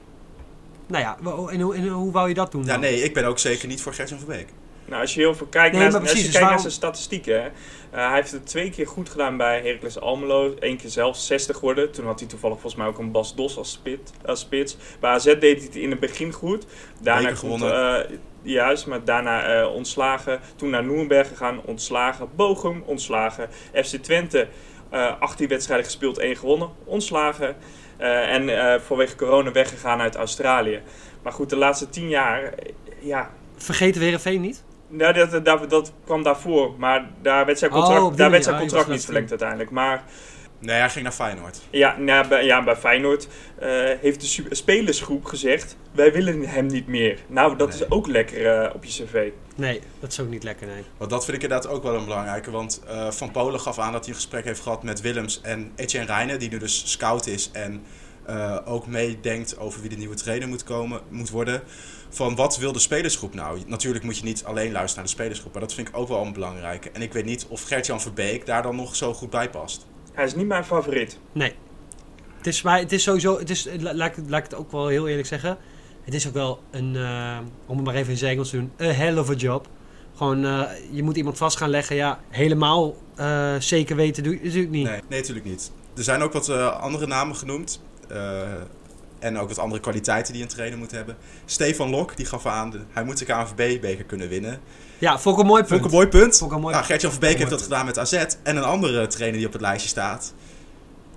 Nou 0.87 1.03
ja, 1.03 1.17
en 1.53 1.61
hoe, 1.61 1.75
en 1.75 1.89
hoe 1.89 2.13
wou 2.13 2.29
je 2.29 2.35
dat 2.35 2.53
doen 2.53 2.63
Ja, 2.65 2.69
dan? 2.73 2.81
nee, 2.81 3.03
ik 3.03 3.15
ben 3.15 3.25
ook 3.25 3.39
zeker 3.39 3.69
niet 3.69 3.83
voor 3.83 3.95
Gertjan 3.95 4.19
Verbeek. 4.19 4.49
Nou, 4.89 5.01
als 5.01 5.15
je 5.15 5.21
heel 5.21 5.35
veel 5.35 5.47
kijkt, 5.47 5.73
Nee, 5.77 5.83
naar, 5.83 5.93
maar 5.93 6.01
als 6.01 6.11
je 6.11 6.17
precies, 6.17 6.33
kijkt 6.33 6.47
dus 6.47 6.51
naar 6.55 6.61
zijn 6.61 6.73
statistieken. 6.73 7.43
hè. 7.43 7.49
Eh, 7.91 8.07
hij 8.07 8.15
heeft 8.15 8.33
het 8.33 8.47
twee 8.47 8.71
keer 8.71 8.87
goed 8.87 9.09
gedaan 9.09 9.37
bij 9.37 9.61
Heracles 9.63 10.01
Almelo. 10.01 10.55
Eén 10.59 10.77
keer 10.77 10.91
zelfs 10.91 11.27
60 11.27 11.57
geworden. 11.57 11.91
Toen 11.93 12.07
had 12.07 12.21
hij 12.21 12.29
toevallig 12.29 12.61
volgens 12.61 12.81
mij 12.83 12.91
ook 12.91 12.99
een 12.99 13.11
Bas 13.11 13.35
Dos 13.35 13.57
als, 13.57 13.73
spit, 13.73 14.13
als 14.27 14.41
spits. 14.41 14.77
Bij 15.01 15.11
AZ 15.11 15.25
deed 15.25 15.41
hij 15.41 15.53
het 15.67 15.75
in 15.77 15.91
het 15.91 16.01
begin 16.01 16.33
goed. 16.33 16.67
Daarna 17.01 17.35
gewonnen. 17.35 18.05
eh, 18.11 18.17
juist, 18.43 18.87
maar 18.87 19.05
daarna 19.05 19.61
eh, 19.61 19.75
ontslagen. 19.75 20.41
Toen 20.57 20.71
naar 20.71 20.85
Nuremberg 20.85 21.29
gegaan, 21.29 21.61
ontslagen. 21.65 22.29
Bochum, 22.37 22.83
ontslagen. 22.87 23.49
FC 23.75 23.97
Twente, 23.97 24.49
eh 24.91 25.21
18 25.21 25.49
wedstrijden 25.49 25.85
gespeeld, 25.87 26.19
1 26.19 26.37
gewonnen, 26.37 26.71
ontslagen. 26.85 27.57
Eh, 27.97 28.33
en 28.35 28.49
eh, 28.73 28.81
vanwege 28.81 29.17
corona 29.17 29.53
weggegaan 29.53 30.01
uit 30.01 30.17
Australië. 30.17 30.83
Maar 31.23 31.33
goed, 31.33 31.51
de 31.51 31.57
laatste 31.57 31.89
10 31.89 32.09
jaar, 32.09 32.55
ja, 33.01 33.31
Vergeten 33.57 33.99
we 33.99 34.05
Heerenveen 34.05 34.41
niet? 34.41 34.65
Nou, 34.89 35.13
dat, 35.13 35.45
dat, 35.45 35.71
dat 35.71 35.93
kwam 36.05 36.23
daarvoor, 36.23 36.75
maar 36.79 37.09
daar 37.23 37.47
werd 37.47 37.59
zijn 37.59 37.71
contract, 37.71 38.01
Oh, 38.01 38.09
die 38.09 38.17
daar 38.17 38.31
werd 38.31 38.43
zijn 38.45 38.55
Oh, 38.55 38.61
contract 38.61 38.89
niet 38.89 39.05
verlengd 39.05 39.31
uiteindelijk. 39.31 39.71
Maar 39.71 40.03
Nee, 40.61 40.77
hij 40.79 40.91
ging 40.91 41.05
naar 41.05 41.13
Feyenoord. 41.13 41.61
ja, 41.71 41.97
nou, 41.97 42.29
bij, 42.29 42.45
ja, 42.45 42.65
bij 42.65 42.77
Feyenoord 42.77 43.29
eh, 43.59 43.69
heeft 44.01 44.21
de 44.21 44.55
spelersgroep 44.55 45.25
gezegd: 45.25 45.77
wij 45.93 46.13
willen 46.13 46.41
hem 46.45 46.67
niet 46.67 46.87
meer. 46.87 47.19
Nou, 47.27 47.57
dat 47.57 47.69
Nee. 47.69 47.79
is 47.79 47.91
ook 47.91 48.07
lekker 48.07 48.47
eh, 48.63 48.75
op 48.75 48.85
je 48.85 49.05
cv. 49.05 49.31
Nee, 49.55 49.81
dat 50.01 50.11
is 50.13 50.21
ook 50.21 50.29
niet 50.29 50.43
lekker, 50.43 50.67
nee. 50.67 50.85
Want 50.97 51.11
dat 51.11 51.25
vind 51.25 51.37
ik 51.37 51.43
inderdaad 51.43 51.71
ook 51.71 51.83
wel 51.83 51.95
een 51.95 52.05
belangrijke. 52.05 52.51
Want 52.51 52.83
eh, 52.89 53.11
Van 53.11 53.31
Polen 53.31 53.61
gaf 53.61 53.79
aan 53.79 53.93
dat 53.93 54.01
hij 54.01 54.09
een 54.09 54.15
gesprek 54.21 54.45
heeft 54.45 54.61
gehad 54.61 54.83
met 54.83 55.01
Willems 55.01 55.41
en 55.43 55.73
Etienne 55.77 56.13
Reijne, 56.13 56.37
die 56.37 56.51
nu 56.51 56.59
dus 56.59 56.91
scout 56.91 57.27
is 57.27 57.51
en 57.53 57.83
eh, 58.29 58.57
ook 58.65 58.87
meedenkt 58.87 59.59
over 59.59 59.81
wie 59.81 59.91
de 59.91 59.97
nieuwe 59.97 60.15
trainer 60.15 60.49
moet, 60.49 60.65
komen, 60.65 61.01
moet 61.09 61.31
worden. 61.31 61.63
Van 62.09 62.35
wat 62.37 62.57
wil 62.59 62.73
de 62.73 62.79
spelersgroep 62.79 63.35
nou? 63.35 63.61
Natuurlijk 63.67 64.05
moet 64.05 64.19
je 64.19 64.25
niet 64.25 64.45
alleen 64.45 64.73
luisteren 64.73 64.95
naar 64.95 65.05
de 65.05 65.21
spelersgroep, 65.21 65.53
maar 65.53 65.63
dat 65.63 65.75
vind 65.75 65.89
ik 65.89 65.97
ook 65.97 66.09
wel 66.09 66.25
een 66.25 66.33
belangrijke. 66.33 66.91
En 66.91 67.03
ik 67.03 67.13
weet 67.13 67.25
niet 67.25 67.47
of 67.49 67.63
Gert-Jan 67.63 68.01
Verbeek 68.01 68.47
daar 68.47 68.63
dan 68.63 68.77
nog 68.77 68.97
zo 68.97 69.15
goed 69.15 69.31
bij 69.31 69.51
past. 69.51 69.87
Hij 70.13 70.25
is 70.25 70.35
niet 70.35 70.47
mijn 70.47 70.65
favoriet. 70.65 71.19
Nee. 71.33 71.53
Het 72.37 72.47
is, 72.47 72.63
maar 72.63 72.79
het 72.79 72.93
is 72.93 73.03
sowieso, 73.03 73.39
het 73.39 73.51
is, 73.51 73.69
la- 73.79 73.95
laat, 73.95 74.17
ik, 74.17 74.25
laat 74.29 74.39
ik 74.45 74.51
het 74.51 74.55
ook 74.55 74.73
wel 74.73 74.87
heel 74.89 75.09
eerlijk 75.09 75.27
zeggen. 75.29 75.59
Het 76.03 76.15
is 76.15 76.27
ook 76.27 76.35
wel 76.35 76.61
een, 76.71 76.97
eh, 76.97 77.39
om 77.67 77.77
het 77.77 77.87
maar 77.87 77.95
even 77.95 78.11
in 78.11 78.19
zijn 78.19 78.33
Engels 78.33 78.51
te 78.51 78.57
doen, 78.57 78.73
a 78.81 78.85
hell 78.93 79.19
of 79.19 79.31
a 79.31 79.35
job. 79.35 79.69
Gewoon, 80.17 80.45
eh, 80.45 80.63
je 80.91 81.03
moet 81.03 81.17
iemand 81.17 81.37
vast 81.37 81.57
gaan 81.57 81.71
leggen. 81.71 81.97
Ja, 81.97 82.21
helemaal 82.29 82.97
eh, 83.17 83.55
zeker 83.59 83.97
weten 83.97 84.23
doe 84.23 84.33
je 84.35 84.41
natuurlijk 84.45 84.71
niet. 84.71 84.85
Nee, 84.87 85.01
nee, 85.09 85.21
natuurlijk 85.21 85.47
niet. 85.47 85.71
Er 85.97 86.03
zijn 86.03 86.23
ook 86.23 86.33
wat 86.33 86.49
eh, 86.49 86.81
andere 86.81 87.07
namen 87.07 87.37
genoemd. 87.37 87.83
Eh, 88.09 88.41
en 89.19 89.39
ook 89.39 89.49
wat 89.49 89.59
andere 89.59 89.81
kwaliteiten 89.81 90.33
die 90.33 90.43
een 90.43 90.49
trainer 90.49 90.79
moet 90.79 90.91
hebben. 90.91 91.17
Stefan 91.45 91.91
Lok, 91.91 92.17
die 92.17 92.27
gaf 92.27 92.47
aan, 92.47 92.87
hij 92.91 93.05
moet 93.05 93.19
de 93.19 93.25
KNVB-beker 93.25 94.05
kunnen 94.05 94.29
winnen. 94.29 94.61
Ja, 94.99 95.19
vond 95.19 95.37
ik 95.37 95.41
een 95.43 95.49
mooi 95.49 95.63
punt. 95.63 95.73
Vond 95.73 95.81
ik 95.81 95.87
een 95.87 95.97
mooi 95.97 96.09
punt. 96.09 96.41
Een 96.41 96.61
mooi 96.61 96.75
Nou, 96.75 96.87
Gert-Jan 96.87 97.11
Verbeek 97.11 97.39
heeft 97.39 97.51
dat 97.51 97.63
gedaan 97.63 97.85
met 97.85 97.99
AZ. 97.99 98.13
En 98.43 98.57
een 98.57 98.63
andere 98.63 99.07
trainer 99.07 99.39
die 99.39 99.47
op 99.47 99.53
het 99.53 99.63
lijstje 99.63 99.89
staat. 99.89 100.33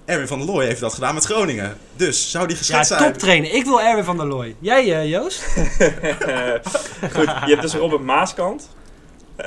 Erwin 0.06 0.28
van 0.28 0.38
der 0.38 0.48
Looy 0.48 0.66
heeft 0.66 0.80
dat 0.80 0.94
gedaan 0.94 1.14
met 1.14 1.26
Groningen. 1.26 1.78
Dus 1.96 2.32
zou 2.32 2.48
die 2.48 2.56
Ja, 2.56 2.62
geschikt 2.62 2.88
zijn? 2.88 3.04
toptrainer. 3.04 3.54
Ik 3.54 3.64
wil 3.66 3.82
Erwin 3.82 4.04
van 4.04 4.18
der 4.18 4.26
Looy. 4.26 4.56
Jij, 4.60 5.00
eh, 5.00 5.10
Joost? 5.10 5.44
Goed, 7.16 7.26
je 7.26 7.48
hebt 7.48 7.62
dus 7.62 7.74
Robert 7.74 8.02
Maaskant. 8.02 8.70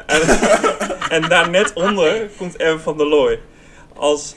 En, 0.07 0.21
en 1.23 1.29
daar 1.29 1.51
net 1.51 1.73
onder 1.73 2.31
komt 2.37 2.57
Erwin 2.57 2.81
van 2.81 2.97
der 2.97 3.07
Looy. 3.07 3.41
Als, 3.97 4.35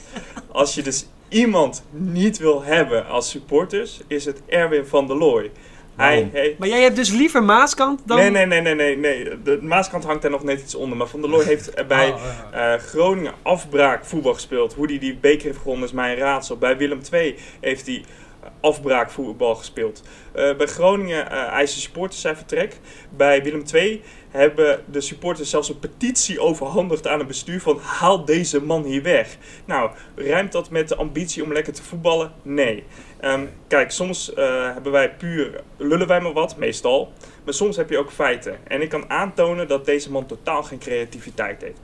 als 0.52 0.74
je 0.74 0.82
dus 0.82 1.06
iemand 1.28 1.84
niet 1.90 2.38
wil 2.38 2.62
hebben 2.62 3.06
als 3.06 3.30
supporters, 3.30 4.00
is 4.06 4.24
het 4.24 4.42
Erwin 4.46 4.86
van 4.86 5.06
der 5.06 5.16
Looy. 5.16 5.50
Hij, 5.96 6.28
hij, 6.32 6.56
Maar 6.58 6.68
jij 6.68 6.82
hebt 6.82 6.96
dus 6.96 7.10
liever 7.10 7.42
Maaskant 7.42 8.00
dan... 8.04 8.16
Nee, 8.18 8.30
nee, 8.30 8.46
nee, 8.46 8.60
nee, 8.60 8.74
nee, 8.74 8.96
nee. 8.96 9.42
De 9.42 9.58
Maaskant 9.62 10.04
hangt 10.04 10.22
daar 10.22 10.30
nog 10.30 10.42
net 10.42 10.60
iets 10.60 10.74
onder. 10.74 10.96
Maar 10.96 11.06
Van 11.06 11.20
der 11.20 11.30
Looy 11.30 11.44
heeft 11.44 11.74
bij 11.88 12.12
Oh, 12.12 12.20
ja. 12.52 12.74
eh, 12.74 12.80
Groningen 12.80 13.32
afbraak 13.42 14.04
voetbal 14.04 14.34
gespeeld. 14.34 14.74
Hoe 14.74 14.86
hij 14.86 14.98
die 14.98 15.16
beker 15.16 15.46
heeft 15.46 15.58
gewonnen 15.58 15.84
is 15.84 15.92
mijn 15.92 16.16
raadsel. 16.16 16.56
Bij 16.56 16.76
Willem 16.76 17.00
II 17.12 17.34
heeft 17.60 17.86
hij 17.86 18.04
eh, 18.42 18.48
afbraak 18.60 19.10
voetbal 19.10 19.54
gespeeld. 19.54 20.02
Eh, 20.32 20.56
bij 20.56 20.66
Groningen 20.66 21.30
eh 21.30 21.38
eisen 21.46 21.80
supporters 21.80 22.20
zijn 22.20 22.36
vertrek. 22.36 22.76
Bij 23.16 23.42
Willem 23.42 23.62
II 23.74 24.02
hebben 24.30 24.84
de 24.86 25.00
supporters 25.00 25.50
zelfs 25.50 25.68
een 25.68 25.78
petitie 25.78 26.40
overhandigd 26.40 27.06
aan 27.06 27.18
het 27.18 27.28
bestuur 27.28 27.60
van 27.60 27.78
haal 27.82 28.24
deze 28.24 28.62
man 28.62 28.84
hier 28.84 29.02
weg. 29.02 29.36
Nou, 29.64 29.90
ruimt 30.16 30.52
dat 30.52 30.70
met 30.70 30.88
de 30.88 30.96
ambitie 30.96 31.42
om 31.44 31.52
lekker 31.52 31.72
te 31.72 31.82
voetballen? 31.82 32.32
Nee. 32.42 32.84
Ehm, 33.20 33.44
kijk, 33.68 33.90
soms 33.90 34.34
eh, 34.34 34.72
hebben 34.72 34.92
wij 34.92 35.14
puur, 35.14 35.60
lullen 35.76 36.06
wij 36.06 36.20
maar 36.20 36.32
wat, 36.32 36.56
meestal. 36.56 37.12
Maar 37.44 37.54
soms 37.54 37.76
heb 37.76 37.90
je 37.90 37.98
ook 37.98 38.12
feiten. 38.12 38.56
En 38.68 38.82
ik 38.82 38.88
kan 38.88 39.10
aantonen 39.10 39.68
dat 39.68 39.84
deze 39.84 40.10
man 40.10 40.26
totaal 40.26 40.62
geen 40.62 40.78
creativiteit 40.78 41.62
heeft. 41.62 41.80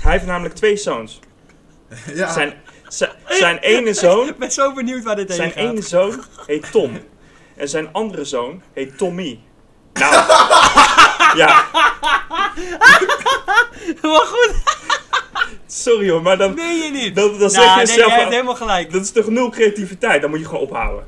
Hij 0.00 0.12
heeft 0.12 0.26
namelijk 0.26 0.54
twee 0.54 0.76
zoons. 0.76 1.20
Ja, 2.14 2.32
Zijn, 2.32 2.54
zijn, 2.88 3.10
zijn 3.28 3.58
ene 3.58 3.92
zoon, 4.04 4.28
Ik 4.28 4.36
ben 4.38 4.52
zo 4.52 4.72
benieuwd 4.72 5.04
waar 5.04 5.16
dit 5.16 5.28
heen 5.28 5.36
zijn 5.36 5.50
gaat. 5.50 5.62
ene 5.62 5.82
zoon 5.82 6.24
heet 6.46 6.70
Tom. 6.70 6.98
En 7.56 7.68
zijn 7.68 7.92
andere 7.92 8.24
zoon 8.24 8.62
heet 8.72 8.98
Tommy. 8.98 9.40
Nou, 9.92 10.14
ja, 11.34 11.64
Wat 14.00 14.26
goed. 14.26 14.52
sorry 15.66 16.10
hoor, 16.10 16.22
maar 16.22 16.36
dan, 16.36 16.54
Nee, 16.54 16.82
je 16.82 16.90
niet. 16.90 17.14
dan, 17.14 17.38
dan 17.38 17.50
zeg 17.50 17.64
Nou, 17.64 17.80
je 17.80 17.86
nee, 17.86 17.94
zelf... 17.94 18.08
jij 18.10 18.18
hebt 18.18 18.30
helemaal 18.32 18.54
gelijk. 18.54 18.92
Dat 18.92 19.02
is 19.02 19.10
toch 19.12 19.26
nul 19.26 19.50
creativiteit? 19.50 20.20
Dan 20.20 20.30
moet 20.30 20.38
je 20.38 20.44
gewoon 20.46 20.60
ophouden. 20.60 21.06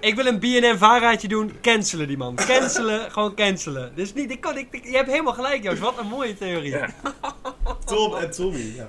Ik 0.00 0.14
wil 0.14 0.26
een 0.26 0.38
BNN-vaarraadje 0.38 1.28
doen. 1.28 1.58
Cancelen 1.62 2.08
die 2.08 2.16
man. 2.16 2.34
Cancelen, 2.34 3.00
gewoon 3.12 3.34
cancelen. 3.34 3.92
Dus 3.94 4.14
niet, 4.14 4.30
ik 4.30 4.40
kan, 4.40 4.56
ik, 4.56 4.66
ik- 4.70 4.84
je 4.84 4.96
hebt 4.96 5.10
helemaal 5.10 5.32
gelijk, 5.32 5.62
Joost. 5.62 5.78
Wat 5.80 5.98
een 5.98 6.06
mooie 6.06 6.38
theorie. 6.38 6.70
Ja. 6.70 6.88
Tom 7.84 8.14
en 8.14 8.30
Tommy. 8.30 8.72
Ja. 8.76 8.88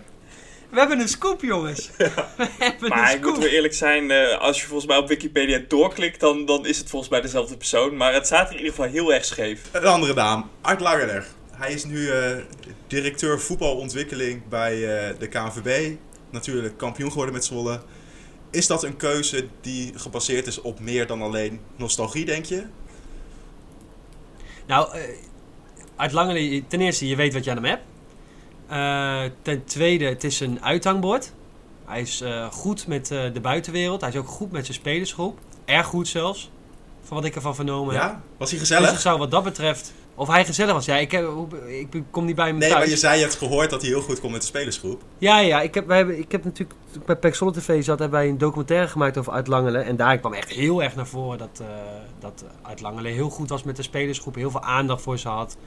We 0.70 0.80
hebben 0.80 1.00
een 1.00 1.08
scoop, 1.08 1.42
jongens. 1.42 1.90
We 1.98 2.12
hebben 2.60 2.90
Maar 2.90 3.10
een 3.12 3.16
ik 3.18 3.22
moet 3.22 3.30
scoop. 3.30 3.44
wel 3.44 3.52
eerlijk 3.54 3.74
zijn, 3.74 4.12
eh, 4.12 4.38
als 4.40 4.62
je 4.62 4.68
volgens 4.68 4.88
mij 4.88 4.98
op 4.98 5.08
Wikipedia 5.08 5.62
doorklikt, 5.68 6.20
dan, 6.20 6.46
dan 6.46 6.66
is 6.66 6.78
het 6.78 6.90
volgens 6.90 7.12
mij 7.12 7.22
dezelfde 7.22 7.58
persoon. 7.58 7.98
Maar 7.98 8.14
het 8.14 8.26
staat 8.26 8.50
in 8.52 8.56
ieder 8.58 8.70
geval 8.74 8.90
heel 8.90 9.14
erg 9.14 9.26
scheef. 9.26 9.62
Een 9.72 9.86
andere 9.86 10.14
naam, 10.14 10.50
Art 10.62 10.80
Langener. 10.80 11.28
Hij 11.52 11.74
is 11.74 11.86
nu 11.86 12.10
eh, 12.10 12.38
directeur 12.88 13.40
voetbalontwikkeling 13.42 14.48
bij 14.48 14.74
eh, 14.74 15.14
de 15.20 15.28
KNVB. 15.28 15.96
Natuurlijk 16.30 16.78
kampioen 16.78 17.10
geworden 17.10 17.34
met 17.34 17.46
Zwolle. 17.46 17.82
Is 18.52 18.68
dat 18.68 18.84
een 18.84 18.98
keuze 18.98 19.48
die 19.62 19.92
gebaseerd 19.96 20.48
is 20.48 20.62
op 20.62 20.80
meer 20.80 21.08
dan 21.08 21.22
alleen 21.22 21.60
nostalgie, 21.76 22.26
denk 22.26 22.46
je? 22.46 22.64
Nou, 24.68 24.94
eh, 24.98 25.02
uit 25.96 26.12
lange 26.12 26.64
ten 26.68 26.82
eerste, 26.82 27.08
je 27.08 27.16
weet 27.16 27.34
wat 27.34 27.44
je 27.44 27.50
aan 27.50 27.56
hem 27.56 27.66
hebt. 27.66 27.84
Eh, 28.68 29.22
ten 29.42 29.64
tweede, 29.66 30.06
het 30.06 30.24
is 30.24 30.40
een 30.40 30.64
uithangbord. 30.64 31.32
Hij 31.86 32.02
is 32.02 32.22
eh, 32.22 32.46
goed 32.52 32.88
met 32.88 33.12
eh, 33.12 33.20
de 33.34 33.40
buitenwereld. 33.42 34.02
Hij 34.02 34.10
is 34.10 34.16
ook 34.16 34.28
goed 34.28 34.52
met 34.52 34.66
zijn 34.66 34.78
spelersgroep. 34.78 35.38
Erg 35.66 35.86
goed 35.86 36.08
zelfs. 36.08 36.52
Van 37.04 37.18
wat 37.18 37.26
ik 37.26 37.36
ervan 37.36 37.56
vernomen 37.56 37.94
heb. 37.94 38.04
Ja? 38.04 38.22
Was 38.38 38.50
hij 38.50 38.60
Dus 38.60 38.68
gezellig? 38.68 38.92
ik 38.94 39.00
zou 39.00 39.20
wat 39.20 39.32
dat 39.32 39.44
betreft... 39.44 39.94
Of 40.16 40.28
hij 40.28 40.46
gezellig 40.46 40.74
was. 40.74 40.86
Ja, 40.86 40.96
ik, 40.98 41.12
heb, 41.12 41.30
ik 41.68 42.04
kom 42.12 42.26
niet 42.26 42.36
bij 42.36 42.48
hem 42.48 42.58
Nee, 42.58 42.70
thuis. 42.70 42.82
maar 42.82 42.90
je 42.90 42.98
zei, 42.98 43.16
je 43.16 43.22
hebt 43.22 43.36
gehoord 43.36 43.70
dat 43.70 43.82
hij 43.82 43.90
heel 43.90 44.02
goed 44.02 44.20
komt 44.20 44.32
met 44.32 44.42
de 44.42 44.48
spelersgroep. 44.48 45.02
Ja, 45.18 45.40
ja. 45.40 45.62
Ik 45.62 45.74
heb, 45.74 45.88
wij 45.88 45.98
hebben, 45.98 46.20
ik 46.20 46.32
heb 46.32 46.44
natuurlijk... 46.44 46.80
Toen 46.92 47.02
ik 47.08 47.20
bij 47.20 47.34
Zwolle 47.34 47.52
TV 47.52 47.84
zat, 47.84 48.00
hebben 48.00 48.20
wij 48.20 48.30
een 48.30 48.38
documentaire 48.38 48.88
gemaakt 48.88 49.18
over 49.18 49.34
Uit 49.34 49.48
Langelen. 49.48 49.86
En 49.86 49.96
daar 49.96 50.18
kwam 50.18 50.34
echt 50.34 50.50
heel 50.50 50.84
erg 50.84 50.96
naar 50.96 51.08
voren 51.08 51.38
dat, 51.38 51.62
dat 52.20 52.44
Uit 52.62 52.82
Langelen 52.82 53.12
heel 53.14 53.30
goed 53.30 53.50
was 53.50 53.64
met 53.64 53.76
de 53.76 53.84
spelersgroep. 53.84 54.36
Heel 54.36 54.52
veel 54.52 54.64
aandacht 54.64 55.02
voor 55.02 55.18
ze 55.18 55.28
had. 55.28 55.58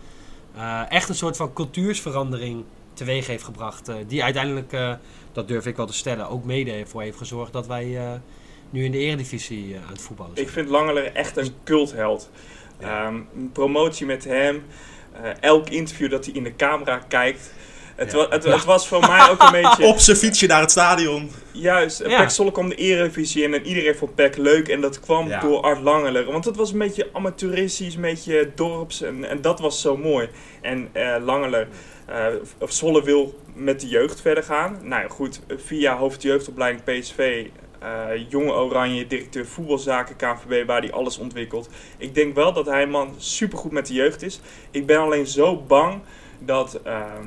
Echt 0.89 1.09
een 1.09 1.15
soort 1.15 1.37
van 1.37 1.53
cultuursverandering 1.53 2.65
teweeg 2.95 3.27
heeft 3.27 3.45
gebracht. 3.45 3.89
eh, 3.89 3.95
die 4.07 4.25
uiteindelijk, 4.25 4.73
eh, 4.73 4.93
dat 5.33 5.49
durf 5.49 5.67
ik 5.67 5.77
wel 5.77 5.87
te 5.87 5.93
stellen, 5.93 6.29
ook 6.29 6.45
mede 6.45 6.83
voor 6.87 7.03
heeft 7.03 7.19
gezorgd 7.19 7.53
dat 7.53 7.67
wij 7.67 7.97
eh, 7.97 8.13
nu 8.71 8.85
in 8.85 8.93
de 8.93 8.99
eredivisie 8.99 9.75
eh, 9.75 9.81
aan 9.87 9.93
het 9.93 10.01
voetballen 10.03 10.33
zijn. 10.35 10.47
Ik 10.47 10.53
vind 10.53 10.69
Langeler 10.69 11.13
echt 11.13 11.37
een 11.37 11.53
cultheld. 11.65 12.31
Ehm, 12.81 13.15
een 13.37 13.51
promotie 13.53 14.07
met 14.07 14.25
hem. 14.25 14.63
eh, 15.23 15.31
elk 15.41 15.69
interview 15.69 16.11
dat 16.11 16.25
hij 16.25 16.35
in 16.35 16.43
de 16.45 16.57
camera 16.57 16.99
kijkt. 17.09 17.53
Het, 17.97 18.11
Ja. 18.13 18.17
wa- 18.17 18.27
het, 18.29 18.45
het 18.45 18.65
was 18.65 18.89
voor 18.89 19.01
mij 19.01 19.31
ook 19.31 19.43
een 19.43 19.53
beetje... 19.63 19.85
Op 19.85 19.99
zijn 19.99 20.17
fietsje 20.17 20.47
naar 20.47 20.61
het 20.61 20.71
stadion. 20.71 21.31
Juist, 21.53 21.99
Ja. 22.07 22.19
Pek 22.21 22.31
Zwolle 22.31 22.53
kwam 22.53 22.69
de 22.69 22.75
Eredivisie 22.75 23.43
in 23.43 23.55
en 23.55 23.67
iedereen 23.67 23.95
vond 23.95 24.15
Pek 24.15 24.37
leuk. 24.37 24.69
En 24.69 24.81
dat 24.81 25.01
kwam 25.01 25.29
Ja. 25.29 25.41
door 25.41 25.61
Art 25.61 25.81
Langeler. 25.81 26.25
Want 26.25 26.45
het 26.45 26.57
was 26.57 26.73
een 26.73 26.79
beetje 26.79 27.09
amateuristisch, 27.13 27.95
een 27.95 28.01
beetje 28.01 28.51
dorps. 28.55 29.03
En, 29.03 29.25
en 29.29 29.41
dat 29.43 29.61
was 29.61 29.81
zo 29.81 29.97
mooi. 29.97 30.29
En 30.61 30.89
eh 30.93 31.17
Langeler, 31.25 31.69
of 32.59 32.73
Zwolle 32.73 33.03
wil 33.05 33.41
met 33.55 33.81
de 33.81 33.89
jeugd 33.89 34.21
verder 34.21 34.43
gaan. 34.45 34.79
Nou 34.83 35.03
ja, 35.03 35.09
goed, 35.09 35.41
via 35.57 35.97
hoofdjeugdopleiding 35.97 36.85
PSV... 36.85 37.47
eh, 37.79 38.07
jonge 38.29 38.53
Oranje, 38.53 39.07
directeur 39.07 39.47
voetbalzaken 39.47 40.17
KNVB, 40.17 40.67
waar 40.67 40.81
hij 40.81 40.93
alles 40.93 41.19
ontwikkelt. 41.19 41.69
Ik 41.99 42.15
denk 42.15 42.35
wel 42.35 42.53
dat 42.53 42.67
hij 42.67 42.83
een 42.83 42.91
man 42.91 43.15
supergoed 43.17 43.73
met 43.73 43.87
de 43.87 43.95
jeugd 43.95 44.23
is. 44.23 44.41
Ik 44.71 44.87
ben 44.87 44.99
alleen 44.99 45.27
zo 45.27 45.57
bang 45.57 46.01
dat... 46.39 46.81
ehm, 46.85 47.25